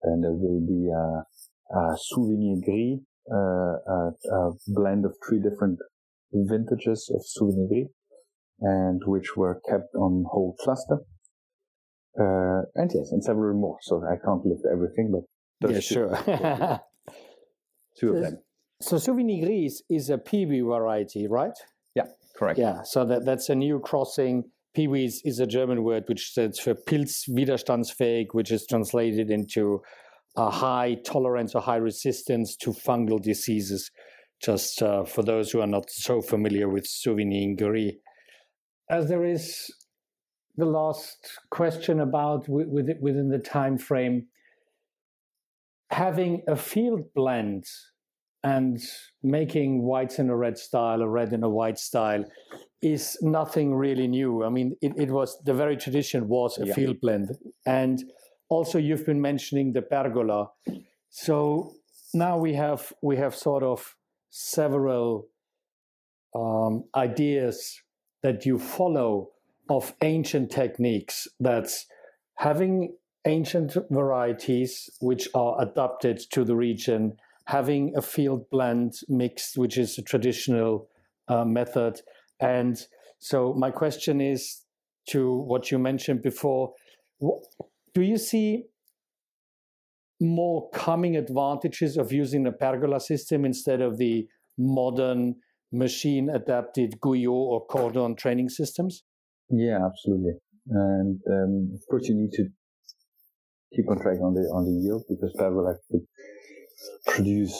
and 0.03 0.23
there 0.23 0.33
will 0.33 0.61
be 0.65 0.89
a, 0.89 1.77
a 1.77 1.97
Souvignier 2.11 2.63
Gris, 2.63 2.99
uh, 3.31 3.35
a, 3.35 4.11
a, 4.31 4.51
blend 4.67 5.05
of 5.05 5.15
three 5.27 5.39
different 5.39 5.79
vintages 6.31 7.11
of 7.13 7.21
Souvignier 7.21 7.69
Gris, 7.69 7.87
and 8.61 9.01
which 9.05 9.35
were 9.35 9.59
kept 9.69 9.93
on 9.95 10.25
whole 10.29 10.55
cluster. 10.59 10.99
Uh, 12.19 12.63
and 12.75 12.91
yes, 12.93 13.11
and 13.11 13.23
several 13.23 13.57
more. 13.57 13.77
So 13.81 14.03
I 14.03 14.15
can't 14.23 14.45
list 14.45 14.63
everything, 14.71 15.11
but 15.11 15.71
yeah, 15.71 15.79
sure. 15.79 16.09
two 17.99 18.15
of 18.15 18.21
them. 18.21 18.39
So 18.81 18.97
Souvignier 18.97 19.45
Gris 19.45 19.81
is 19.89 20.09
a 20.09 20.17
Piwi 20.17 20.65
variety, 20.65 21.27
right? 21.27 21.57
Correct. 22.37 22.59
Yeah, 22.59 22.83
so 22.83 23.03
that, 23.05 23.25
that's 23.25 23.49
a 23.49 23.55
new 23.55 23.79
crossing. 23.79 24.43
Piwi 24.77 25.09
is, 25.23 25.39
a 25.39 25.47
German 25.47 25.83
word 25.83 26.03
which 26.07 26.29
stands 26.29 26.59
for 26.59 26.75
Pilzwiderstandsfähig, 26.75 28.27
which 28.33 28.51
is 28.51 28.67
translated 28.67 29.31
into 29.31 29.81
a 30.35 30.51
high 30.51 30.97
tolerance 31.03 31.55
or 31.55 31.61
high 31.61 31.77
resistance 31.77 32.55
to 32.57 32.71
fungal 32.71 33.19
diseases. 33.19 33.89
Just 34.39 34.83
uh, 34.83 35.03
for 35.03 35.23
those 35.23 35.49
who 35.49 35.61
are 35.61 35.67
not 35.67 35.89
so 35.89 36.21
familiar 36.21 36.69
with 36.69 36.85
Gris. 37.57 37.93
As 38.87 39.09
there 39.09 39.25
is 39.25 39.73
the 40.55 40.65
last 40.65 41.39
question 41.49 41.99
about 41.99 42.47
within 42.47 43.29
the 43.29 43.39
time 43.39 43.79
frame, 43.79 44.27
having 45.89 46.43
a 46.47 46.55
field 46.55 47.05
blend 47.15 47.65
and 48.43 48.79
making 49.23 49.83
whites 49.83 50.19
in 50.19 50.29
a 50.29 50.35
red 50.35 50.57
style, 50.57 51.01
a 51.01 51.07
red 51.07 51.33
in 51.33 51.43
a 51.43 51.49
white 51.49 51.79
style, 51.79 52.23
is 52.81 53.17
nothing 53.21 53.75
really 53.75 54.07
new. 54.07 54.43
I 54.43 54.49
mean, 54.49 54.75
it, 54.81 54.93
it 54.97 55.11
was 55.11 55.37
the 55.43 55.53
very 55.53 55.77
tradition 55.77 56.27
was 56.27 56.57
a 56.59 56.67
yeah. 56.67 56.73
field 56.73 57.01
blend, 57.01 57.31
and 57.65 58.03
also 58.49 58.77
you've 58.77 59.05
been 59.05 59.21
mentioning 59.21 59.73
the 59.73 59.81
pergola. 59.81 60.49
So 61.09 61.73
now 62.13 62.37
we 62.37 62.53
have 62.53 62.93
we 63.01 63.17
have 63.17 63.35
sort 63.35 63.63
of 63.63 63.95
several 64.29 65.27
um, 66.35 66.83
ideas 66.95 67.81
that 68.23 68.45
you 68.45 68.59
follow 68.59 69.29
of 69.69 69.93
ancient 70.01 70.51
techniques. 70.51 71.27
That's 71.39 71.85
having 72.35 72.95
ancient 73.25 73.75
varieties 73.89 74.89
which 75.01 75.27
are 75.33 75.61
adapted 75.61 76.21
to 76.31 76.45
the 76.45 76.55
region 76.55 77.17
having 77.47 77.93
a 77.95 78.01
field 78.01 78.49
blend 78.51 78.93
mixed, 79.09 79.57
which 79.57 79.77
is 79.77 79.97
a 79.97 80.01
traditional 80.01 80.87
uh, 81.27 81.45
method. 81.45 82.01
And 82.39 82.77
so, 83.19 83.53
my 83.53 83.71
question 83.71 84.21
is 84.21 84.63
to 85.09 85.33
what 85.33 85.71
you 85.71 85.79
mentioned 85.79 86.21
before 86.21 86.73
do 87.93 88.01
you 88.01 88.17
see 88.17 88.65
more 90.21 90.69
coming 90.71 91.15
advantages 91.15 91.97
of 91.97 92.11
using 92.11 92.45
a 92.47 92.51
pergola 92.51 92.99
system 92.99 93.45
instead 93.45 93.81
of 93.81 93.97
the 93.97 94.27
modern 94.57 95.35
machine 95.71 96.29
adapted 96.29 96.99
Guyot 97.01 97.27
or 97.27 97.65
Cordon 97.65 98.15
training 98.15 98.49
systems? 98.49 99.03
Yeah, 99.49 99.79
absolutely. 99.85 100.33
And 100.69 101.19
um, 101.29 101.71
of 101.73 101.81
course, 101.89 102.07
you 102.07 102.15
need 102.15 102.31
to 102.33 102.45
keep 103.73 103.89
on 103.89 103.99
track 103.99 104.17
on 104.21 104.33
the 104.33 104.41
on 104.53 104.65
the 104.65 104.79
yield 104.81 105.03
because 105.09 105.33
pergola 105.37 105.75
could 105.89 106.05
produce 107.05 107.57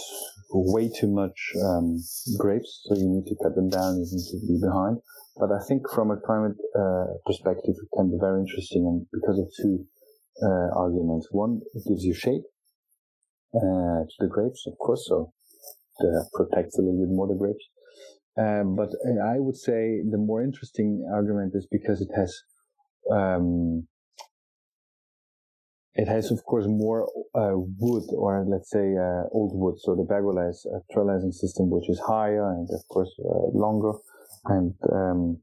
way 0.51 0.89
too 0.89 1.07
much 1.07 1.51
um, 1.63 1.99
grapes, 2.37 2.81
so 2.85 2.95
you 2.95 3.09
need 3.09 3.25
to 3.27 3.35
cut 3.43 3.55
them 3.55 3.69
down. 3.69 3.97
You 3.97 4.07
need 4.11 4.27
to 4.31 4.47
be 4.47 4.59
behind. 4.61 4.97
But 5.37 5.51
I 5.51 5.59
think 5.67 5.89
from 5.93 6.11
a 6.11 6.17
climate 6.17 6.57
uh, 6.75 7.05
perspective, 7.25 7.75
it 7.77 7.89
can 7.95 8.09
be 8.09 8.17
very 8.19 8.41
interesting, 8.41 8.85
and 8.85 9.05
because 9.11 9.39
of 9.39 9.47
two 9.61 9.85
uh, 10.41 10.69
arguments. 10.75 11.27
One, 11.31 11.61
it 11.73 11.83
gives 11.87 12.03
you 12.03 12.13
shade 12.13 12.43
uh, 13.55 14.05
to 14.05 14.15
the 14.19 14.27
grapes, 14.27 14.65
of 14.67 14.77
course, 14.77 15.05
so 15.07 15.33
it 15.99 16.27
protects 16.33 16.77
a 16.77 16.81
little 16.81 16.99
bit 16.99 17.09
more 17.09 17.27
the 17.27 17.35
grapes. 17.35 17.65
Um, 18.37 18.75
but 18.75 18.89
I 19.25 19.39
would 19.39 19.57
say 19.57 20.01
the 20.07 20.19
more 20.19 20.43
interesting 20.43 21.07
argument 21.11 21.53
is 21.55 21.67
because 21.71 22.01
it 22.01 22.09
has 22.15 22.39
um, 23.11 23.87
it 25.97 26.07
has, 26.07 26.31
of 26.31 26.43
course, 26.45 26.65
more 26.67 27.09
uh, 27.33 27.57
wood, 27.79 28.03
or 28.15 28.45
let's 28.47 28.69
say 28.69 28.95
uh, 28.95 29.23
old 29.33 29.51
wood. 29.55 29.75
So 29.79 29.95
the 29.95 30.05
pergola 30.05 30.47
is 30.49 30.65
a 30.69 30.79
trellising 30.93 31.33
system 31.33 31.71
which 31.71 31.89
is 31.89 31.99
higher 32.05 32.51
and, 32.51 32.69
of 32.71 32.87
course, 32.87 33.09
uh, 33.19 33.49
longer. 33.57 33.93
And 34.45 34.75
um, 34.93 35.41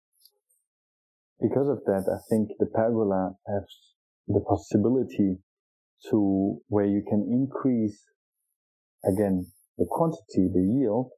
because 1.42 1.68
of 1.68 1.82
that, 1.86 2.06
I 2.06 2.22
think 2.30 2.50
the 2.60 2.66
pergola 2.66 3.32
has 3.48 3.64
the 4.28 4.40
possibility 4.48 5.38
to 6.10 6.60
where 6.68 6.86
you 6.86 7.02
can 7.08 7.26
increase 7.28 7.98
again 9.04 9.46
the 9.76 9.86
quantity, 9.90 10.48
the 10.54 10.62
yield, 10.62 11.10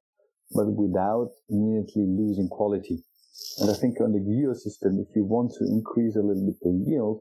but 0.55 0.67
without 0.73 1.29
immediately 1.51 2.07
losing 2.09 2.49
quality. 2.49 3.05
And 3.59 3.71
I 3.71 3.75
think 3.75 4.01
on 4.01 4.13
the 4.13 4.21
Guyot 4.21 4.57
system, 4.57 4.99
if 4.99 5.15
you 5.15 5.25
want 5.27 5.53
to 5.59 5.65
increase 5.69 6.17
a 6.17 6.25
little 6.25 6.47
bit 6.47 6.57
the 6.63 6.73
yield, 6.89 7.21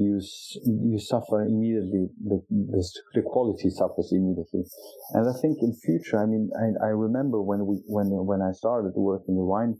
you 0.00 0.20
you 0.64 0.98
suffer 0.98 1.42
immediately. 1.42 2.08
The, 2.24 2.40
the, 2.50 2.82
the 3.14 3.22
quality 3.22 3.70
suffers 3.70 4.10
immediately, 4.12 4.64
and 5.12 5.28
I 5.28 5.34
think 5.40 5.58
in 5.60 5.74
future, 5.74 6.18
I 6.18 6.26
mean, 6.26 6.50
I, 6.56 6.86
I 6.86 6.88
remember 6.88 7.40
when 7.42 7.66
we 7.66 7.82
when 7.86 8.08
when 8.26 8.40
I 8.42 8.52
started 8.52 8.94
to 8.94 9.00
work 9.00 9.22
in 9.28 9.36
the 9.36 9.44
wine 9.44 9.76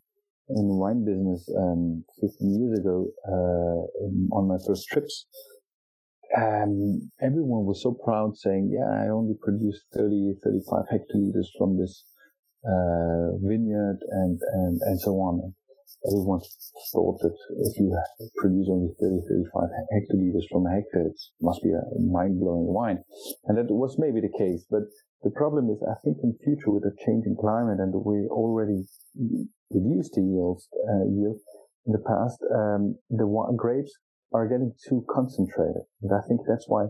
in 0.51 0.69
the 0.69 0.75
wine 0.75 1.05
business 1.05 1.49
um, 1.57 2.05
15 2.21 2.61
years 2.61 2.79
ago 2.81 3.07
uh, 3.27 4.37
on 4.37 4.49
my 4.49 4.59
first 4.67 4.87
trips. 4.89 5.27
Um, 6.37 7.11
everyone 7.21 7.67
was 7.67 7.83
so 7.83 7.93
proud 8.05 8.37
saying, 8.37 8.71
yeah, 8.73 8.87
I 8.87 9.09
only 9.11 9.35
produced 9.41 9.83
30, 9.95 10.35
35 10.45 10.85
hectoliters 10.93 11.51
from 11.59 11.79
this, 11.79 12.05
uh, 12.65 13.35
vineyard 13.43 13.99
and, 14.11 14.39
and, 14.53 14.81
and 14.83 15.01
so 15.01 15.13
on 15.13 15.55
everyone 16.07 16.41
thought 16.93 17.21
that 17.21 17.37
if 17.67 17.79
you 17.79 17.93
produce 18.37 18.69
only 18.71 18.93
30, 19.01 19.21
35 19.53 19.69
hectoliters 19.93 20.47
from 20.51 20.67
a 20.67 20.71
hectare, 20.71 21.09
it 21.09 21.21
must 21.41 21.63
be 21.63 21.71
a 21.71 21.83
mind-blowing 22.01 22.73
wine. 22.73 23.05
And 23.47 23.59
that 23.59 23.71
was 23.71 23.97
maybe 23.99 24.21
the 24.21 24.33
case. 24.37 24.65
But 24.71 24.89
the 25.23 25.31
problem 25.31 25.69
is, 25.69 25.83
I 25.83 25.99
think 26.05 26.19
in 26.23 26.37
future 26.43 26.71
with 26.71 26.85
the 26.85 26.97
changing 27.05 27.37
climate 27.41 27.81
and 27.81 27.93
we 27.93 28.27
already 28.31 28.89
reduced 29.71 30.15
the 30.15 30.23
yields, 30.23 30.69
uh, 30.89 31.05
yield 31.05 31.39
in 31.87 31.93
the 31.93 32.05
past, 32.07 32.41
um, 32.55 32.97
the 33.11 33.27
grapes 33.57 33.93
are 34.33 34.47
getting 34.47 34.73
too 34.89 35.05
concentrated. 35.11 35.83
And 36.03 36.13
I 36.13 36.23
think 36.29 36.41
that's 36.47 36.67
why 36.69 36.87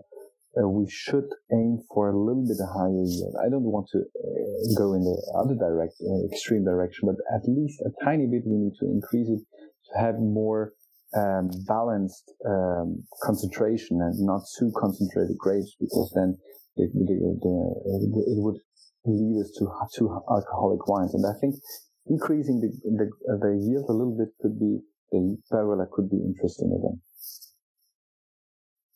uh, 0.59 0.67
we 0.67 0.89
should 0.91 1.29
aim 1.53 1.79
for 1.95 2.11
a 2.11 2.19
little 2.19 2.43
bit 2.43 2.59
higher 2.75 3.05
yield. 3.07 3.35
I 3.39 3.49
don't 3.49 3.63
want 3.71 3.87
to 3.93 3.99
uh, 4.03 4.75
go 4.77 4.95
in 4.95 5.05
the 5.07 5.17
other 5.39 5.55
direction, 5.55 6.11
uh, 6.11 6.27
extreme 6.27 6.65
direction, 6.65 7.07
but 7.07 7.17
at 7.35 7.47
least 7.47 7.81
a 7.87 7.91
tiny 8.05 8.27
bit 8.27 8.43
we 8.47 8.59
need 8.59 8.75
to 8.81 8.87
increase 8.87 9.29
it 9.31 9.43
to 9.47 9.93
have 9.99 10.19
more 10.19 10.73
um, 11.15 11.51
balanced 11.67 12.33
um, 12.47 13.03
concentration 13.23 14.03
and 14.03 14.15
not 14.27 14.43
too 14.59 14.73
concentrated 14.77 15.39
grapes 15.39 15.75
because 15.79 16.11
then 16.15 16.37
it, 16.77 16.91
it, 16.95 17.11
it, 17.11 18.11
it 18.35 18.39
would 18.43 18.59
lead 19.07 19.41
us 19.43 19.51
to 19.59 19.71
to 19.99 20.11
alcoholic 20.31 20.87
wines. 20.89 21.15
And 21.15 21.25
I 21.27 21.39
think 21.41 21.55
increasing 22.07 22.61
the 22.61 22.71
the, 22.91 23.07
the 23.39 23.53
yield 23.55 23.87
a 23.89 23.93
little 23.93 24.17
bit 24.19 24.35
could 24.43 24.59
be 24.59 24.81
the 25.13 25.37
barrel 25.51 25.87
could 25.93 26.11
be 26.11 26.19
interesting 26.19 26.75
again. 26.75 27.01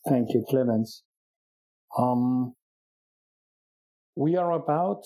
Thank 0.08 0.34
you, 0.34 0.44
Clemens. 0.48 1.02
Um, 1.96 2.54
we 4.16 4.36
are 4.36 4.52
about 4.52 5.04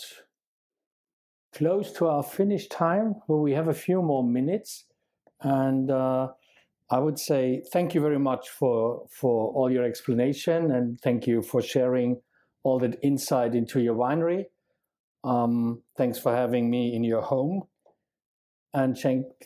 close 1.54 1.92
to 1.92 2.06
our 2.06 2.22
finish 2.22 2.68
time, 2.68 3.16
but 3.26 3.36
we 3.36 3.52
have 3.52 3.68
a 3.68 3.74
few 3.74 4.02
more 4.02 4.24
minutes. 4.24 4.86
And 5.40 5.90
uh, 5.90 6.28
I 6.90 6.98
would 6.98 7.18
say 7.18 7.62
thank 7.72 7.94
you 7.94 8.00
very 8.00 8.18
much 8.18 8.48
for, 8.48 9.06
for 9.10 9.52
all 9.54 9.70
your 9.70 9.84
explanation 9.84 10.70
and 10.70 11.00
thank 11.00 11.26
you 11.26 11.42
for 11.42 11.62
sharing 11.62 12.20
all 12.62 12.78
that 12.80 12.98
insight 13.02 13.54
into 13.54 13.80
your 13.80 13.94
winery. 13.94 14.44
Um, 15.24 15.82
thanks 15.96 16.18
for 16.18 16.34
having 16.34 16.70
me 16.70 16.94
in 16.94 17.04
your 17.04 17.22
home. 17.22 17.62
And 18.74 18.96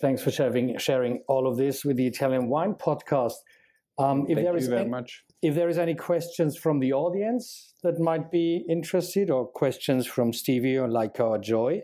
thanks 0.00 0.22
for 0.22 0.30
sharing, 0.30 0.76
sharing 0.78 1.22
all 1.28 1.46
of 1.46 1.56
this 1.56 1.84
with 1.84 1.96
the 1.96 2.06
Italian 2.06 2.48
Wine 2.48 2.74
Podcast. 2.74 3.34
Um, 3.98 4.26
if 4.28 4.36
Thank 4.36 4.46
there 4.46 4.56
is 4.56 4.68
very 4.68 4.88
much. 4.88 5.24
If 5.42 5.56
there 5.56 5.68
is 5.68 5.76
any 5.76 5.94
questions 5.94 6.56
from 6.56 6.78
the 6.78 6.92
audience 6.92 7.74
that 7.82 7.98
might 7.98 8.30
be 8.30 8.64
interested, 8.68 9.28
or 9.28 9.46
questions 9.46 10.06
from 10.06 10.32
Stevie 10.32 10.78
or 10.78 10.88
Leica 10.88 11.20
or 11.20 11.38
Joy, 11.38 11.82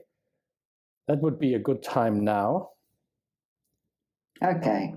that 1.08 1.20
would 1.20 1.40
be 1.40 1.54
a 1.54 1.58
good 1.58 1.82
time 1.82 2.22
now. 2.22 2.70
Okay. 4.44 4.94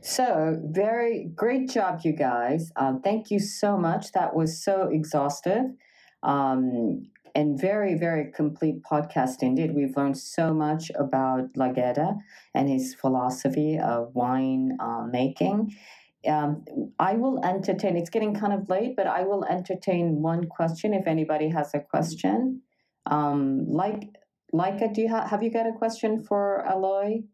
So, 0.00 0.58
very 0.64 1.30
great 1.34 1.68
job, 1.68 2.00
you 2.04 2.12
guys. 2.12 2.72
Um, 2.76 3.02
thank 3.02 3.30
you 3.30 3.38
so 3.38 3.76
much. 3.76 4.12
That 4.12 4.34
was 4.34 4.64
so 4.64 4.88
exhaustive. 4.90 5.64
Um, 6.22 7.02
and 7.34 7.60
very, 7.60 7.94
very 7.94 8.30
complete 8.32 8.82
podcast 8.82 9.42
indeed. 9.42 9.74
We've 9.74 9.96
learned 9.96 10.18
so 10.18 10.52
much 10.52 10.90
about 10.98 11.52
Lageder 11.54 12.16
and 12.54 12.68
his 12.68 12.94
philosophy 12.94 13.78
of 13.78 14.14
wine 14.14 14.76
uh, 14.80 15.04
making. 15.10 15.74
Um, 16.28 16.64
I 16.98 17.14
will 17.14 17.44
entertain, 17.44 17.96
it's 17.96 18.10
getting 18.10 18.34
kind 18.34 18.52
of 18.52 18.68
late, 18.68 18.94
but 18.96 19.06
I 19.06 19.24
will 19.24 19.44
entertain 19.44 20.22
one 20.22 20.46
question 20.46 20.94
if 20.94 21.06
anybody 21.06 21.48
has 21.48 21.74
a 21.74 21.80
question. 21.80 22.62
Um, 23.06 23.66
like, 23.68 24.04
Leica, 24.54 24.92
do 24.94 25.02
you 25.02 25.08
ha- 25.08 25.26
have 25.26 25.42
you 25.42 25.50
got 25.50 25.66
a 25.66 25.72
question 25.72 26.22
for 26.22 26.64
Aloy? 26.70 27.24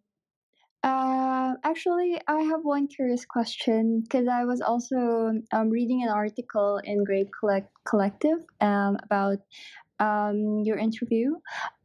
Uh, 0.85 1.55
actually, 1.65 2.21
I 2.29 2.41
have 2.43 2.61
one 2.63 2.87
curious 2.87 3.25
question 3.25 4.01
because 4.01 4.29
I 4.29 4.45
was 4.45 4.61
also 4.61 5.33
um, 5.53 5.71
reading 5.71 6.05
an 6.05 6.09
article 6.09 6.81
in 6.85 7.03
Grape 7.03 7.31
Collect- 7.39 7.73
Collective 7.85 8.39
um, 8.61 8.97
about 9.03 9.39
um, 10.01 10.63
your 10.65 10.79
interview. 10.79 11.35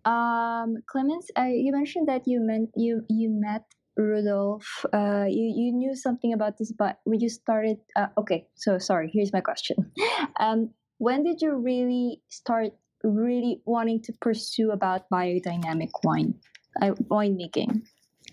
Um, 0.06 0.78
Clemens, 0.88 1.28
uh, 1.38 1.44
you 1.44 1.72
mentioned 1.72 2.08
that 2.08 2.24
you 2.26 2.40
meant 2.42 2.70
you 2.76 3.04
you 3.10 3.30
met 3.30 3.64
Rudolf. 3.98 4.86
Uh, 4.94 5.26
you 5.28 5.54
you 5.56 5.72
knew 5.72 5.96
something 5.96 6.34
about 6.34 6.58
this, 6.58 6.72
but 6.72 7.00
when 7.04 7.20
you 7.20 7.30
started, 7.30 7.78
uh, 7.96 8.08
okay. 8.18 8.48
So 8.56 8.78
sorry. 8.78 9.10
Here's 9.14 9.34
my 9.34 9.42
question. 9.42 9.92
Um, 10.40 10.72
when 10.98 11.24
did 11.24 11.42
you 11.42 11.54
really 11.56 12.22
start 12.30 12.72
really 13.04 13.62
wanting 13.66 14.02
to 14.04 14.14
pursue 14.14 14.72
about 14.72 15.10
biodynamic 15.14 15.92
wine, 16.04 16.34
uh, 16.82 16.96
wine 17.08 17.38
making? 17.38 17.84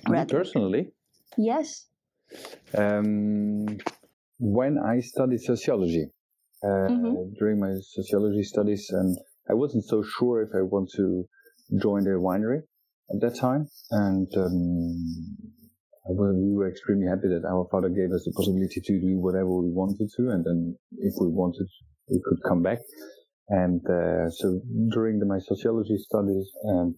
Personally, 0.06 0.92
yes. 1.36 1.86
Um, 2.76 3.78
when 4.38 4.78
I 4.78 5.00
studied 5.00 5.40
sociology, 5.40 6.10
uh, 6.64 6.88
mm-hmm. 6.88 7.34
during 7.38 7.60
my 7.60 7.74
sociology 7.82 8.42
studies, 8.42 8.88
and 8.90 9.18
I 9.50 9.54
wasn't 9.54 9.84
so 9.84 10.02
sure 10.02 10.42
if 10.42 10.50
I 10.54 10.62
want 10.62 10.90
to 10.96 11.24
join 11.82 12.04
the 12.04 12.10
winery 12.10 12.62
at 13.10 13.20
that 13.20 13.36
time. 13.38 13.66
And 13.90 14.28
um, 14.36 14.94
we 16.08 16.54
were 16.54 16.70
extremely 16.70 17.08
happy 17.08 17.28
that 17.28 17.48
our 17.48 17.66
father 17.70 17.88
gave 17.88 18.12
us 18.12 18.24
the 18.24 18.32
possibility 18.36 18.80
to 18.80 19.00
do 19.00 19.18
whatever 19.18 19.50
we 19.50 19.70
wanted 19.70 20.08
to. 20.16 20.30
And 20.30 20.44
then 20.44 20.76
if 20.98 21.14
we 21.20 21.28
wanted, 21.28 21.66
we 22.08 22.20
could 22.24 22.38
come 22.46 22.62
back. 22.62 22.78
And 23.48 23.80
uh, 23.90 24.30
so 24.30 24.60
during 24.94 25.18
the, 25.18 25.26
my 25.26 25.40
sociology 25.40 25.98
studies, 25.98 26.46
um, 26.68 26.94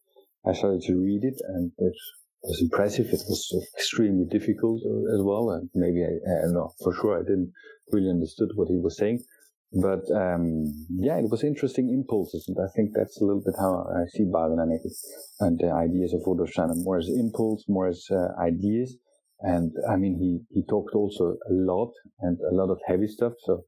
I 0.46 0.52
started 0.52 0.82
to 0.82 0.94
read 1.00 1.24
it 1.24 1.40
and 1.48 1.72
it 1.78 1.94
was 2.42 2.60
impressive. 2.60 3.06
It 3.06 3.22
was 3.28 3.68
extremely 3.78 4.26
difficult 4.30 4.82
uh, 4.84 5.16
as 5.16 5.22
well. 5.24 5.50
And 5.50 5.70
maybe 5.74 6.04
I, 6.04 6.12
I 6.12 6.52
know, 6.52 6.72
for 6.84 6.94
sure 6.94 7.16
I 7.16 7.22
didn't 7.22 7.52
really 7.90 8.10
understood 8.10 8.50
what 8.56 8.68
he 8.68 8.76
was 8.76 8.98
saying. 8.98 9.24
But 9.72 10.04
um, 10.14 10.86
yeah, 10.90 11.16
it 11.16 11.30
was 11.30 11.42
interesting 11.42 11.88
impulses, 11.88 12.44
and 12.46 12.58
I 12.60 12.68
think 12.76 12.90
that's 12.94 13.20
a 13.20 13.24
little 13.24 13.42
bit 13.42 13.54
how 13.58 13.86
I 13.88 14.04
see 14.10 14.24
biodynamics 14.24 15.00
and 15.40 15.58
the 15.58 15.72
ideas 15.72 16.12
of 16.12 16.20
Rudolf 16.26 16.50
Steiner, 16.50 16.74
more 16.74 16.98
as 16.98 17.08
impulse, 17.08 17.64
more 17.68 17.88
as 17.88 18.06
uh, 18.10 18.38
ideas. 18.38 18.96
And 19.40 19.72
I 19.88 19.96
mean, 19.96 20.18
he 20.18 20.40
he 20.54 20.62
talked 20.68 20.94
also 20.94 21.36
a 21.48 21.52
lot 21.52 21.90
and 22.20 22.38
a 22.50 22.54
lot 22.54 22.70
of 22.70 22.80
heavy 22.86 23.08
stuff. 23.08 23.32
So 23.44 23.64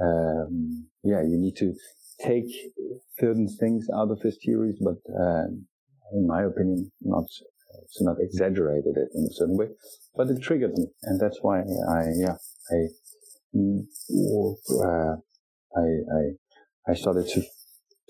um, 0.00 0.88
yeah, 1.04 1.20
you 1.20 1.36
need 1.36 1.56
to 1.56 1.74
take 2.24 2.48
certain 3.20 3.48
things 3.60 3.86
out 3.94 4.10
of 4.10 4.22
his 4.22 4.38
theories, 4.42 4.78
but 4.80 4.98
uh, 5.12 5.44
in 6.14 6.26
my 6.26 6.44
opinion, 6.44 6.90
not 7.02 7.24
it's 7.84 8.00
not 8.00 8.16
exaggerated 8.20 8.96
it 8.96 9.08
in 9.14 9.24
a 9.24 9.34
certain 9.34 9.58
way. 9.58 9.68
But 10.16 10.30
it 10.30 10.40
triggered 10.40 10.78
me, 10.78 10.86
and 11.02 11.20
that's 11.20 11.40
why 11.42 11.60
I 11.60 12.04
yeah 12.16 12.36
I. 12.70 12.88
Uh, 13.54 15.16
I, 15.76 15.80
I, 15.80 16.92
I 16.92 16.94
started 16.94 17.28
to, 17.28 17.42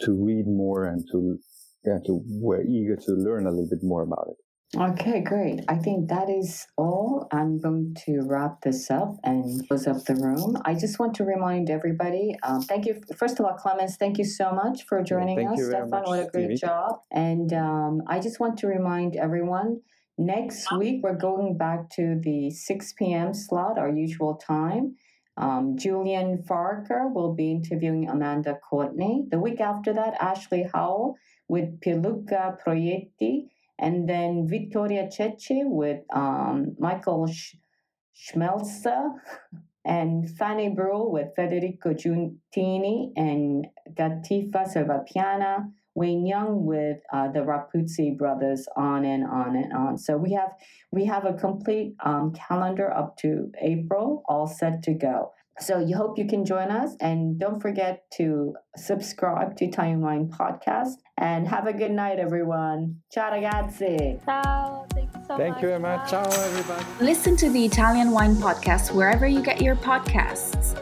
to 0.01 0.13
read 0.13 0.47
more 0.47 0.85
and 0.85 1.05
to, 1.13 1.39
yeah, 1.85 1.99
to, 2.07 2.21
were 2.27 2.63
eager 2.63 2.97
to 2.97 3.13
learn 3.13 3.47
a 3.47 3.51
little 3.51 3.69
bit 3.69 3.81
more 3.83 4.03
about 4.03 4.29
it. 4.31 4.37
Okay, 4.75 5.21
great. 5.21 5.61
I 5.69 5.77
think 5.77 6.09
that 6.09 6.31
is 6.31 6.67
all. 6.79 7.29
I'm 7.31 7.61
going 7.61 7.95
to 8.07 8.23
wrap 8.23 8.63
this 8.63 8.91
up 8.91 9.17
and 9.23 9.69
close 9.69 9.87
up 9.87 10.03
the 10.05 10.15
room. 10.15 10.57
I 10.65 10.73
just 10.73 10.99
want 10.99 11.15
to 11.17 11.25
remind 11.25 11.69
everybody 11.69 12.35
um, 12.43 12.63
thank 12.63 12.87
you. 12.87 12.99
First 13.15 13.39
of 13.39 13.45
all, 13.45 13.53
Clemens, 13.53 13.97
thank 13.97 14.17
you 14.17 14.25
so 14.25 14.51
much 14.51 14.85
for 14.87 15.03
joining 15.03 15.37
thank 15.37 15.51
us. 15.51 15.67
Stefan, 15.67 15.91
what 16.05 16.21
a 16.21 16.31
great 16.33 16.57
Stevie. 16.57 16.57
job. 16.57 17.01
And 17.11 17.53
um, 17.53 18.01
I 18.07 18.19
just 18.19 18.41
want 18.41 18.59
to 18.61 18.67
remind 18.67 19.15
everyone 19.15 19.83
next 20.17 20.73
week 20.73 21.03
we're 21.03 21.19
going 21.19 21.59
back 21.59 21.91
to 21.97 22.19
the 22.23 22.51
6 22.51 22.93
p.m. 22.95 23.35
slot, 23.35 23.79
our 23.79 23.91
usual 23.91 24.37
time. 24.37 24.97
Um, 25.37 25.76
Julian 25.78 26.43
Farker 26.43 27.12
will 27.12 27.35
be 27.35 27.51
interviewing 27.51 28.09
Amanda 28.09 28.59
Courtney. 28.68 29.24
The 29.30 29.39
week 29.39 29.61
after 29.61 29.93
that, 29.95 30.14
Ashley 30.20 30.68
Howell 30.72 31.16
with 31.49 31.80
Piluca 31.80 32.59
Proietti, 32.62 33.49
and 33.78 34.09
then 34.09 34.47
Vittoria 34.47 35.09
Cecchi 35.09 35.62
with 35.64 36.01
um, 36.12 36.76
Michael 36.78 37.26
Sch- 37.26 37.57
Schmelzer, 38.14 39.14
and 39.85 40.30
Fanny 40.37 40.68
Brule 40.68 41.11
with 41.11 41.35
Federico 41.35 41.93
Giuntini 41.93 43.12
and 43.16 43.66
Fattoria 43.95 44.64
Selvapiana. 44.66 45.72
Wayne 45.95 46.26
Young 46.26 46.64
with 46.64 46.99
uh, 47.12 47.28
the 47.28 47.40
Rapuzzi 47.40 48.16
brothers, 48.16 48.66
on 48.76 49.05
and 49.05 49.24
on 49.24 49.57
and 49.57 49.72
on. 49.72 49.99
So 49.99 50.16
we 50.16 50.32
have 50.32 50.53
we 50.90 51.05
have 51.07 51.24
a 51.24 51.34
complete 51.34 51.95
um, 52.05 52.32
calendar 52.32 52.93
up 52.93 53.16
to 53.18 53.51
April, 53.61 54.22
all 54.28 54.47
set 54.47 54.82
to 54.84 54.95
go. 54.95 55.32
So 55.59 55.78
you 55.78 55.97
hope 55.97 56.18
you 56.18 56.26
can 56.26 56.45
join 56.47 56.70
us, 56.70 56.97
and 57.01 57.38
don't 57.38 57.61
forget 57.61 58.05
to 58.16 58.55
subscribe 58.76 59.57
to 59.57 59.66
Italian 59.66 60.01
Wine 60.01 60.28
Podcast. 60.28 60.95
And 61.18 61.47
have 61.47 61.66
a 61.66 61.72
good 61.72 61.93
night, 61.93 62.18
everyone. 62.18 62.97
Ciao, 63.12 63.30
ragazzi. 63.30 64.24
Ciao. 64.24 64.86
Thank 64.95 65.14
you 65.14 65.20
so 65.26 65.28
much. 65.28 65.38
Thank 65.38 65.55
much. 65.55 65.62
you 65.62 65.68
very 65.68 65.80
much. 65.80 66.11
Ciao, 66.11 66.22
everybody. 66.22 66.84
Listen 67.01 67.36
to 67.36 67.51
the 67.51 67.64
Italian 67.64 68.11
Wine 68.12 68.34
Podcast 68.36 68.93
wherever 68.93 69.26
you 69.26 69.43
get 69.43 69.61
your 69.61 69.76
podcasts. 69.76 70.82